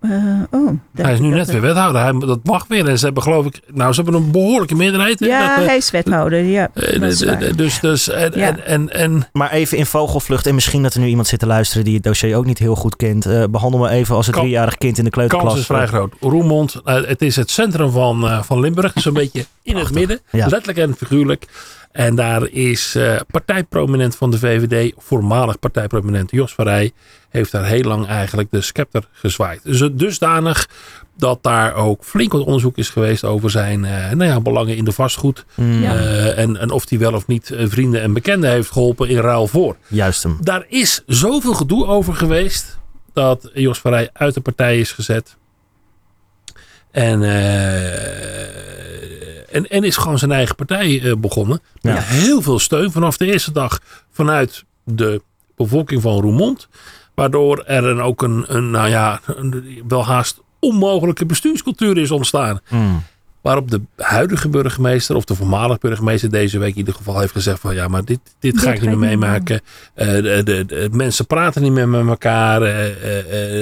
Eh, 0.00 0.10
oh, 0.50 0.70
hij 0.94 1.12
is 1.12 1.20
nu 1.20 1.28
net 1.28 1.50
weer 1.50 1.60
wethouder. 1.60 2.02
Hij, 2.02 2.12
dat 2.18 2.38
mag 2.44 2.66
weer. 2.68 2.88
En 2.88 2.98
ze 2.98 3.04
hebben 3.04 3.22
geloof 3.22 3.46
ik... 3.46 3.60
Nou, 3.72 3.92
ze 3.92 4.02
hebben 4.02 4.20
een 4.22 4.30
behoorlijke 4.30 4.74
meerderheid. 4.74 5.18
Ja, 5.20 5.48
dat, 5.48 5.58
eh, 5.58 5.66
hij 5.66 5.76
is 5.76 5.90
wethouder. 5.90 6.42
Ja, 6.44 6.68
eh, 6.74 7.00
is 7.02 7.18
dus, 7.56 7.80
dus 7.80 8.08
en, 8.08 8.32
Ja. 8.34 8.46
en, 8.46 8.64
en, 8.66 8.92
en 8.92 9.28
Maar 9.32 9.50
even 9.50 9.78
in 9.78 9.86
vogelvlucht, 9.86 10.46
en 10.46 10.54
misschien 10.54 10.82
dat 10.82 10.94
er 10.94 11.00
nu 11.00 11.06
iemand 11.06 11.26
zit 11.26 11.38
te 11.38 11.46
luisteren 11.46 11.84
die 11.84 11.94
het 11.94 12.02
dossier 12.02 12.36
ook 12.36 12.44
niet 12.46 12.58
heel 12.58 12.74
goed 12.74 12.96
kent. 12.96 13.26
eh, 13.26 13.44
behandel 13.50 13.80
me 13.80 13.88
even 13.88 14.14
als 14.16 14.26
een 14.26 14.32
Kan- 14.32 14.42
driejarig 14.42 14.76
kind 14.78 14.98
in 14.98 15.04
de 15.04 15.10
de 15.10 15.16
kans 15.16 15.28
kleuterklas. 15.28 15.60
is 15.60 15.66
vrij 15.66 15.86
groot. 15.86 16.12
Roermond, 16.20 16.80
het 16.84 17.22
is 17.22 17.36
het 17.36 17.50
centrum 17.50 17.90
van, 17.90 18.24
eh, 18.28 18.42
van 18.42 18.60
Limburg. 18.60 18.92
Zo'n 18.94 19.12
beetje 19.14 19.44
in 19.62 19.76
het 19.76 19.92
midden. 19.94 20.20
Ja. 20.30 20.46
Letterlijk 20.46 20.78
en 20.78 20.94
figuurlijk. 20.96 21.46
En 21.92 22.14
daar 22.14 22.48
is 22.48 22.94
eh, 22.94 23.16
partijprominent 23.30 24.16
van 24.16 24.30
de 24.30 24.38
VVD, 24.38 24.92
voormalig 24.96 25.58
partijprominent 25.58 26.30
Jos 26.30 26.54
van 26.54 26.64
Rij, 26.64 26.92
heeft 27.28 27.52
daar 27.52 27.64
heel 27.66 27.82
lang 27.82 28.06
eigenlijk 28.06 28.50
de 28.50 28.60
scepter 28.60 29.08
gezwaaid. 29.12 29.60
Dus 29.64 29.88
dusdanig 29.92 30.68
dat 31.16 31.42
daar 31.42 31.74
ook 31.74 32.04
flink 32.04 32.32
wat 32.32 32.44
onderzoek 32.44 32.76
is 32.76 32.88
geweest 32.90 33.24
over 33.24 33.50
zijn 33.50 33.84
eh, 33.84 34.10
nou 34.10 34.30
ja, 34.30 34.40
belangen 34.40 34.76
in 34.76 34.84
de 34.84 34.92
vastgoed. 34.92 35.44
Mm, 35.54 35.82
Ja. 35.82 35.96
Eh, 35.96 36.38
en, 36.38 36.56
en 36.56 36.70
of 36.70 36.88
hij 36.88 36.98
wel 36.98 37.12
of 37.14 37.26
niet 37.26 37.52
vrienden 37.56 38.02
en 38.02 38.12
bekenden 38.12 38.50
heeft 38.50 38.70
geholpen 38.70 39.08
in 39.08 39.18
ruil 39.18 39.46
voor. 39.46 39.76
Juist 39.86 40.22
hem. 40.22 40.38
Daar 40.40 40.64
is 40.68 41.02
zoveel 41.06 41.54
gedoe 41.54 41.86
over 41.86 42.14
geweest 42.14 42.78
dat 43.12 43.50
Jos 43.54 43.78
van 43.78 43.90
Rij 43.92 44.10
uit 44.12 44.34
de 44.34 44.40
partij 44.40 44.78
is 44.78 44.92
gezet. 44.92 45.36
En, 46.90 47.22
eh, 47.22 48.77
en, 49.50 49.68
en 49.68 49.84
is 49.84 49.96
gewoon 49.96 50.18
zijn 50.18 50.32
eigen 50.32 50.54
partij 50.54 51.02
eh, 51.02 51.12
begonnen. 51.16 51.60
Met 51.80 51.94
Ja. 51.94 52.00
heel 52.00 52.42
veel 52.42 52.58
steun 52.58 52.92
vanaf 52.92 53.16
de 53.16 53.26
eerste 53.26 53.52
dag 53.52 53.78
vanuit 54.12 54.64
de 54.84 55.22
bevolking 55.56 56.02
van 56.02 56.20
Roermond. 56.20 56.68
Waardoor 57.14 57.62
er 57.66 57.82
dan 57.82 58.00
ook 58.02 58.22
een, 58.22 58.44
een, 58.48 58.70
nou 58.70 58.88
ja, 58.88 59.20
een 59.26 59.82
wel 59.88 60.04
haast 60.04 60.40
onmogelijke 60.58 61.26
bestuurscultuur 61.26 61.98
is 61.98 62.10
ontstaan. 62.10 62.60
Mm. 62.68 63.02
Waarop 63.40 63.70
de 63.70 63.80
huidige 63.96 64.48
burgemeester, 64.48 65.16
of 65.16 65.24
de 65.24 65.34
voormalige 65.34 65.78
burgemeester 65.80 66.30
deze 66.30 66.58
week 66.58 66.70
in 66.72 66.76
ieder 66.78 66.94
geval 66.94 67.20
heeft 67.20 67.32
gezegd 67.32 67.60
van 67.60 67.74
ja, 67.74 67.88
maar 67.88 68.04
dit, 68.04 68.18
dit, 68.38 68.52
Dit 68.54 68.62
ga 68.62 68.72
ik 68.72 68.80
niet 68.80 68.90
meer 68.90 68.98
meemaken. 68.98 69.60
Eh, 69.94 70.06
de, 70.08 70.40
de, 70.44 70.64
de- 70.66 70.88
mensen 70.92 71.26
praten 71.26 71.62
niet 71.62 71.72
meer 71.72 71.88
met 71.88 72.06
elkaar. 72.08 72.62
eh, 72.62 72.86
eh, 72.86 73.18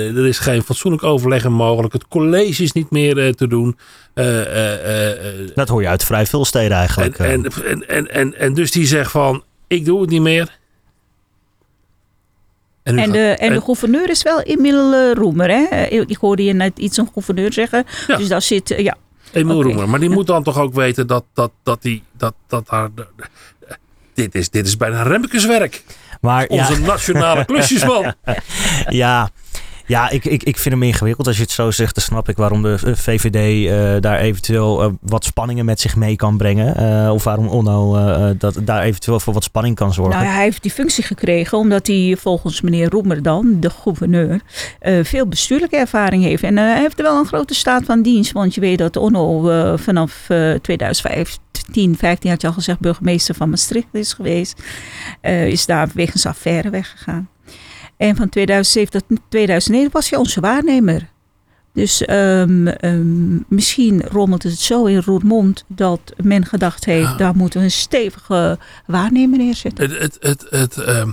eh, 0.09 0.17
er 0.17 0.27
is 0.27 0.39
geen 0.39 0.63
fatsoenlijk 0.63 1.03
overleg 1.05 1.49
mogelijk. 1.49 1.93
Het 1.93 2.09
college 2.09 2.63
is 2.63 2.73
niet 2.73 2.91
meer 2.91 3.19
eh, 3.19 3.33
te 3.33 3.47
doen. 3.47 3.79
Eh, 4.15 4.41
eh, 4.41 4.75
eh, 4.75 5.11
eh, 5.41 5.49
Dat 5.55 5.69
hoor 5.69 5.83
je 5.83 5.89
uit 5.89 6.05
vrij 6.05 6.27
veel 6.27 6.45
steden 6.45 6.71
en, 6.71 6.77
eigenlijk. 6.77 7.19
en, 7.19 7.45
en, 7.45 7.89
en, 7.89 8.11
en, 8.11 8.39
en 8.39 8.55
dus 8.55 8.71
die 8.71 8.87
zegt 8.87 9.11
van 9.11 9.43
ik 9.67 9.85
doe 9.85 10.01
het 10.01 10.11
niet 10.11 10.21
meer. 10.23 10.59
En 12.83 12.99
gaat- 12.99 13.13
de, 13.13 13.19
en 13.19 13.53
de 13.53 13.61
gouverneur 13.61 14.11
is 14.11 14.23
wel 14.23 14.41
Emil 14.41 14.93
eh, 14.95 15.13
Roemer, 15.15 15.49
hè? 15.51 15.85
Ik 15.87 16.17
hoorde 16.17 16.45
je 16.45 16.53
net 16.53 16.79
iets 16.79 16.97
een 16.97 17.09
gouverneur 17.13 17.53
zeggen. 17.53 17.85
Ja. 18.07 18.17
Dus 18.17 18.29
daar 18.29 18.43
zit, 18.43 18.69
ja. 18.79 18.97
Emiel. 19.37 19.63
Roemer. 19.63 19.89
Maar 19.89 20.01
die 20.01 20.11
moet 20.11 20.27
dan 20.27 20.43
toch 20.43 20.59
ook 20.59 20.75
weten 20.75 21.07
dat, 21.07 21.25
dat, 21.33 21.51
dat, 21.63 21.83
die, 21.83 22.03
dat, 22.13 22.35
dat 22.47 22.69
haar... 22.69 22.89
Dit 24.15 24.35
is, 24.35 24.51
dit 24.51 24.67
is 24.67 24.77
bijna 24.77 25.03
Remmekeswerk. 25.03 25.83
maar 26.21 26.53
ja, 26.53 26.69
Onze 26.69 26.81
nationale 26.81 27.45
klusjesman. 27.45 28.15
ja, 28.89 29.31
ja 29.87 30.11
ik, 30.11 30.25
ik, 30.25 30.43
ik 30.43 30.57
vind 30.57 30.75
hem 30.75 30.83
ingewikkeld. 30.83 31.27
Als 31.27 31.37
je 31.37 31.43
het 31.43 31.51
zo 31.51 31.71
zegt, 31.71 31.95
dan 31.95 32.05
snap 32.05 32.29
ik 32.29 32.37
waarom 32.37 32.63
de 32.63 32.79
eh, 32.85 32.93
VVD 32.95 33.69
eh, 33.71 34.01
daar 34.01 34.19
eventueel 34.19 34.83
eh, 34.83 34.89
wat 35.01 35.25
spanningen 35.25 35.65
met 35.65 35.81
zich 35.81 35.97
mee 35.97 36.17
kan 36.17 36.37
brengen. 36.37 37.11
Of 37.13 37.25
waarom 37.25 37.49
Onno 37.49 37.75
dat 38.39 38.59
daar 38.65 38.83
eventueel 38.83 39.21
voor 39.21 39.35
wat 39.35 39.45
spanning 39.45 39.75
kan 39.75 39.93
zorgen. 39.93 40.21
Nou, 40.21 40.35
hij 40.35 40.43
heeft 40.43 40.63
die 40.63 40.71
functie 40.71 41.05
gekregen 41.05 41.59
omdat 41.59 41.87
hij 41.87 42.17
volgens 42.19 42.61
meneer 42.61 42.91
Roemer 42.91 43.23
dan, 43.23 43.57
de 43.61 43.71
gouverneur, 43.71 44.41
veel 45.03 45.27
bestuurlijke 45.27 45.77
ervaring 45.77 46.23
heeft. 46.23 46.43
En 46.43 46.57
hij 46.57 46.81
heeft 46.81 47.03
wel 47.03 47.19
een 47.19 47.27
grote 47.27 47.55
staat 47.55 47.85
van 47.85 48.03
dienst. 48.03 48.33
Want 48.33 48.55
je 48.55 48.61
weet 48.61 48.79
dat 48.79 48.97
Onno 48.97 49.77
vanaf 49.77 50.25
eh 50.29 50.55
2015, 50.55 51.97
15 51.97 52.31
had 52.31 52.41
je 52.41 52.47
al 52.47 52.53
gezegd, 52.53 52.81
burgemeester 52.81 53.35
van 53.35 53.51
Maastricht 53.51 53.87
is 53.93 54.13
geweest. 54.13 54.63
Is 55.23 55.67
daar 55.67 55.89
wegens 55.95 56.27
affaire 56.27 56.71
weggegaan. 56.71 57.29
En 57.97 58.17
van 58.17 58.29
2007 58.29 58.93
tot 59.09 59.19
2009 59.29 59.93
was 59.93 60.11
hij 60.11 60.19
onze 60.19 60.41
waarnemer. 60.41 61.09
Dus 61.73 62.05
ehm, 62.05 62.67
ehm, 62.67 63.37
misschien 63.49 64.03
rommelt 64.03 64.43
het 64.43 64.59
zo 64.59 64.85
in 64.85 65.03
Roermond 65.03 65.65
dat 65.69 66.01
men 66.23 66.45
gedacht 66.47 66.85
heeft, 66.85 67.09
Ja. 67.09 67.17
daar 67.17 67.37
moeten 67.37 67.59
we 67.61 67.65
een 67.65 67.71
stevige 67.73 68.59
waarnemer 68.87 69.39
neerzetten. 69.39 69.91
Het, 69.91 69.99
het, 69.99 70.17
het, 70.21 70.47
het, 70.51 70.77
ehm, 70.79 71.11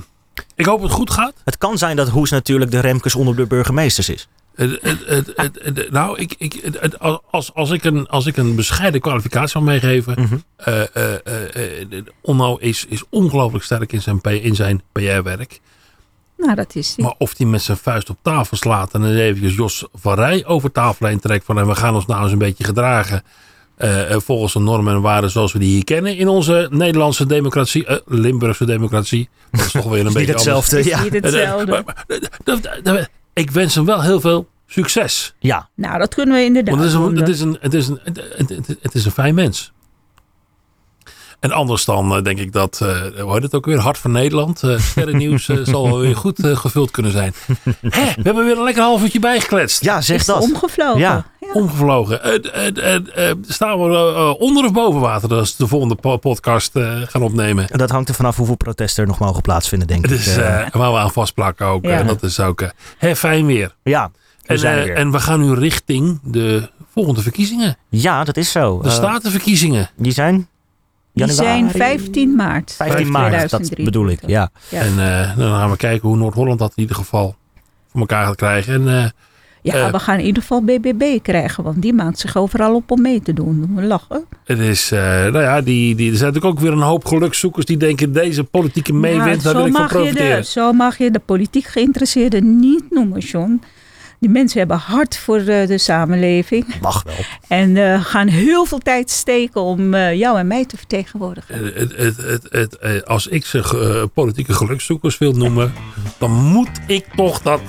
ik 0.56 0.66
hoop 0.66 0.80
dat 0.80 0.90
het 0.90 0.98
goed 0.98 1.12
gaat. 1.12 1.34
Het 1.46 1.58
kan 1.58 1.78
zijn 1.78 1.96
dat 1.96 2.10
Hoes 2.10 2.30
natuurlijk 2.30 2.72
de 2.72 2.80
Remkes 2.80 3.16
onder 3.16 3.36
de 3.36 3.46
burgemeesters 3.46 4.10
is. 4.10 4.28
Het, 4.56 4.80
het, 4.82 5.06
het, 5.06 5.32
het, 5.36 5.60
het- 5.64 5.92
nou, 5.92 6.20
ik, 6.20 6.36
ik, 6.38 6.70
als, 7.30 7.54
als, 7.54 7.72
ik 7.72 7.84
een, 7.84 8.08
als 8.08 8.26
ik 8.26 8.38
een 8.38 8.56
bescheiden 8.56 9.02
kwalificatie 9.02 9.50
zou 9.50 9.64
meegeven. 9.64 10.14
Mhm. 10.22 10.36
eh, 10.56 10.82
eh, 10.96 11.14
eh, 11.26 11.82
eh, 11.92 12.06
Onno 12.22 12.56
is, 12.56 12.86
is 12.90 13.04
ongelooflijk 13.10 13.64
sterk 13.64 13.92
in 13.94 14.02
zijn, 14.02 14.20
in 14.22 14.56
zijn 14.56 14.82
PR-werk. 14.92 15.60
Nou, 16.44 16.56
dat 16.56 16.76
is 16.76 16.96
die. 16.96 17.06
Maar 17.06 17.14
of 17.18 17.38
hij 17.38 17.46
met 17.48 17.62
zijn 17.62 17.78
vuist 17.78 18.10
op 18.10 18.18
tafel 18.22 18.58
slaat 18.58 18.94
en 18.94 19.02
dan 19.02 19.10
eventjes 19.12 19.56
Jos 19.56 19.86
van 19.94 20.14
Rij 20.14 20.46
over 20.46 20.72
tafel 20.72 21.06
heen 21.08 21.20
trekt. 21.20 21.46
Van 21.46 21.58
en 21.60 21.68
we 21.68 21.76
gaan 21.76 21.96
ons 21.96 22.06
nou 22.06 22.24
eens 22.24 22.32
een 22.32 22.38
beetje 22.38 22.64
gedragen. 22.64 23.24
eh, 23.78 24.12
eh, 24.14 24.20
volgens 24.22 24.54
de 24.54 24.60
normen 24.60 24.94
en 24.96 25.02
waarden 25.02 25.30
zoals 25.30 25.54
we 25.54 25.60
die 25.60 25.70
hier 25.74 25.84
kennen 25.84 26.18
in 26.18 26.28
onze 26.28 26.68
Nederlandse 26.72 27.26
democratie, 27.26 27.86
eh, 27.86 27.98
Limburgse 28.06 28.66
democratie. 28.66 29.30
Dat 29.52 29.66
is 29.66 29.72
toch 29.72 29.90
weer 29.90 30.00
een 30.00 30.06
Is 30.08 30.14
beetje 30.14 30.28
niet 30.28 30.36
hetzelfde. 30.36 30.80
is 30.80 30.86
Ja. 30.86 31.04
niet 31.04 31.14
hetzelfde. 31.14 31.84
Ik 33.34 33.52
wens 33.52 33.76
hem 33.76 33.86
wel 33.86 34.02
heel 34.02 34.20
veel 34.22 34.48
succes. 34.68 35.34
ja, 35.40 35.70
Nou, 35.76 35.98
dat 36.00 36.14
kunnen 36.16 36.36
we 36.36 36.44
inderdaad 36.44 36.76
Want 36.76 36.86
het 36.86 36.94
is 36.94 36.98
een, 37.00 37.10
doen. 37.10 37.18
het 37.20 37.28
is 37.30 37.40
een, 37.42 37.58
het 37.62 37.74
is 37.74 37.88
een, 37.88 38.00
het, 38.36 38.50
het- 38.50 38.78
het 38.82 38.96
is 38.96 39.06
een 39.06 39.12
fijn 39.12 39.36
mens. 39.36 39.73
En 41.44 41.52
anders 41.52 41.86
dan 41.86 42.16
eh, 42.16 42.24
denk 42.24 42.40
ik 42.40 42.52
dat, 42.52 42.80
eh 42.82 43.22
hoe 43.22 43.34
heet 43.34 43.44
het 43.44 43.54
ook 43.56 43.66
weer, 43.66 43.80
Hart 43.80 43.98
van 43.98 44.12
Nederland, 44.12 44.64
eh 44.64 44.80
Sterrennieuws, 44.80 45.50
eh, 45.50 45.58
zal 45.64 45.84
wel 45.90 46.00
weer 46.00 46.16
goed 46.16 46.40
gevuld 46.44 46.92
kunnen 46.92 47.12
zijn. 47.12 47.34
Hè, 47.82 48.04
we 48.16 48.22
hebben 48.24 48.46
weer 48.46 48.58
een 48.58 48.64
lekker 48.64 48.84
half 48.84 49.02
uurtje 49.04 49.20
bijgekletst. 49.20 49.84
ja 49.84 50.02
zeg 50.02 50.20
is 50.20 50.26
dat. 50.26 50.42
omgevlogen. 50.42 51.00
Ja. 51.00 51.26
Omgevlogen. 51.54 52.20
Staan 53.48 53.80
we 53.90 54.36
onder 54.40 54.66
of 54.66 54.72
boven 54.72 55.00
water 55.02 55.34
als 55.34 55.50
we 55.50 55.64
de 55.64 55.68
volgende 55.70 55.96
po- 55.96 56.18
podcast 56.18 56.76
eh, 56.76 57.02
gaan 57.02 57.22
opnemen? 57.22 57.70
En 57.70 57.78
dat 57.78 57.90
hangt 57.90 58.10
er 58.10 58.16
vanaf 58.16 58.36
hoeveel 58.38 58.56
protesten 58.56 59.04
er 59.04 59.10
nog 59.10 59.20
mogen 59.20 59.42
plaatsvinden, 59.42 59.88
denk 59.88 60.02
Het 60.06 60.12
ik. 60.14 60.20
is 60.20 60.36
waar 60.72 60.92
we 60.92 60.98
aan 60.98 61.12
vastplakken 61.12 61.66
ook. 61.66 61.86
Ja. 61.86 62.04
dat 62.04 62.24
is 62.24 62.40
ook 62.40 62.64
hè, 62.98 63.16
fijn 63.16 63.46
weer. 63.46 63.76
ja, 63.84 64.12
we 64.42 64.48
En, 64.48 64.60
zijn 64.60 64.84
weer. 64.84 64.96
en 64.96 65.12
we 65.12 65.20
gaan 65.20 65.40
nu 65.42 65.54
richting 65.54 66.20
de 66.24 66.70
volgende 66.94 67.22
verkiezingen. 67.22 67.78
ja, 67.90 68.24
dat 68.24 68.38
is 68.38 68.52
zo. 68.52 68.82
De 68.82 68.90
statenverkiezingen. 68.90 69.90
die 69.96 70.12
zijn? 70.12 70.48
Die 71.14 71.32
zijn 71.32 71.56
Januari? 71.66 71.78
15 71.78 72.36
maart. 72.36 72.74
15 72.74 73.12
maart, 73.12 73.32
dat 73.32 73.64
2023. 73.64 73.86
bedoel 73.86 74.08
ik. 74.10 74.20
Ja. 74.30 74.50
Ja. 74.70 74.80
En 74.82 74.92
eh, 75.30 75.38
dan 75.38 75.56
gaan 75.60 75.70
we 75.72 75.78
kijken 75.78 76.08
hoe 76.08 76.18
Noord-Holland 76.18 76.60
dat 76.60 76.72
in 76.76 76.82
ieder 76.82 76.96
geval 76.96 77.36
voor 77.92 78.00
elkaar 78.00 78.26
gaat 78.26 78.36
krijgen. 78.36 78.74
En 78.74 78.88
eh, 79.04 79.10
Ja, 79.62 79.74
Eh, 79.74 79.92
we 79.92 80.00
gaan 80.00 80.20
in 80.20 80.26
ieder 80.26 80.42
geval 80.42 80.62
BBB 80.64 81.22
krijgen, 81.22 81.64
want 81.64 81.82
die 81.82 81.94
maakt 81.94 82.20
zich 82.20 82.38
overal 82.38 82.76
op 82.76 82.92
om 82.92 83.02
mee 83.02 83.22
te 83.22 83.34
doen. 83.34 83.72
We 83.76 83.84
lachen. 83.84 84.26
het 84.46 84.60
is, 84.60 84.92
eh, 84.92 85.00
nou 85.00 85.40
ja, 85.42 85.62
die, 85.62 85.96
die, 85.96 86.12
er 86.12 86.18
zijn 86.18 86.34
natuurlijk 86.34 86.58
ook 86.58 86.64
weer 86.64 86.72
een 86.72 86.82
hoop 86.88 87.06
gelukzoekers 87.06 87.66
die 87.66 87.78
denken 87.78 88.14
deze 88.14 88.44
politieke 88.44 88.94
meewind, 88.94 89.44
Ja, 89.44 89.52
daar 89.52 89.54
wil 89.54 89.62
zo, 89.62 89.68
ik 89.68 89.74
van 89.74 89.82
mag 89.82 89.92
je 89.92 89.98
profiteren. 89.98 90.38
de, 90.42 90.46
zo 90.46 90.74
mag 90.74 90.98
je 90.98 91.12
de 91.12 91.20
politiek 91.20 91.66
geïnteresseerden 91.66 92.60
niet 92.60 92.84
noemen, 92.90 93.20
John. 93.20 93.62
Die 94.24 94.32
mensen 94.32 94.60
hebben 94.60 94.78
hart 94.78 95.18
voor 95.18 95.38
eh, 95.38 95.68
de 95.68 95.78
samenleving. 95.78 96.66
Mag 96.82 97.04
wel. 97.04 97.14
En 97.48 97.78
eh, 97.78 98.06
gaan 98.06 98.28
heel 98.28 98.66
veel 98.66 98.78
tijd 98.78 99.10
steken 99.10 99.62
om 99.62 99.94
eh, 99.94 100.14
jou 100.14 100.40
en 100.40 100.48
mij 100.48 100.66
te 100.66 100.78
vertegenwoordigen. 100.78 101.56
Eh, 101.56 101.80
Het, 101.80 101.94
het, 101.98 102.18
het, 102.18 102.48
het, 102.50 102.78
eh, 102.78 103.02
als 103.02 103.28
ik 103.28 103.46
ze 103.46 104.10
politieke 104.14 104.54
gelukzoekers 104.54 105.18
wil 105.18 105.32
noemen, 105.32 105.74
dan 106.18 106.32
moet 106.32 106.70
ik 106.88 107.06
toch 107.16 107.42
dat 107.42 107.62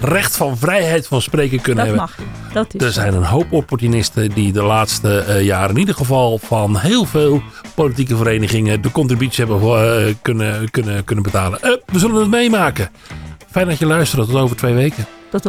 recht 0.00 0.36
van 0.36 0.58
vrijheid 0.58 1.06
van 1.06 1.22
spreken 1.22 1.60
kunnen 1.60 1.86
Dat 1.86 1.96
hebben. 1.96 2.14
mag. 2.16 2.52
Dat 2.52 2.74
is 2.74 2.82
Er 2.86 2.92
zijn 2.92 3.14
een 3.14 3.24
hoop 3.24 3.52
opportunisten 3.52 4.30
die 4.30 4.52
de 4.52 4.62
laatste 4.62 5.18
eh, 5.18 5.42
jaren 5.44 5.70
in 5.74 5.78
ieder 5.78 5.94
geval 5.94 6.38
van 6.38 6.76
heel 6.78 7.04
veel 7.04 7.42
politieke 7.74 8.16
verenigingen 8.16 8.80
de 8.82 8.90
contributie 8.90 9.44
hebben 9.44 9.62
eh, 10.06 10.14
kunnen, 10.22 10.70
kunnen, 10.70 11.04
kunnen 11.04 11.24
betalen. 11.24 11.62
Eh, 11.62 11.70
we 11.86 11.98
zullen 11.98 12.20
het 12.20 12.30
meemaken. 12.30 12.90
Fijn 13.50 13.66
dat 13.66 13.78
je 13.78 13.86
luistert. 13.86 14.26
Tot 14.26 14.36
over 14.36 14.56
twee 14.56 14.74
weken. 14.74 15.06
Tot 15.32 15.46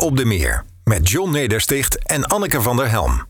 op 0.00 0.16
de 0.16 0.24
meer 0.24 0.64
met 0.84 1.10
John 1.10 1.30
Nedersticht 1.30 2.06
en 2.06 2.26
Anneke 2.26 2.62
van 2.62 2.76
der 2.76 2.90
Helm. 2.90 3.29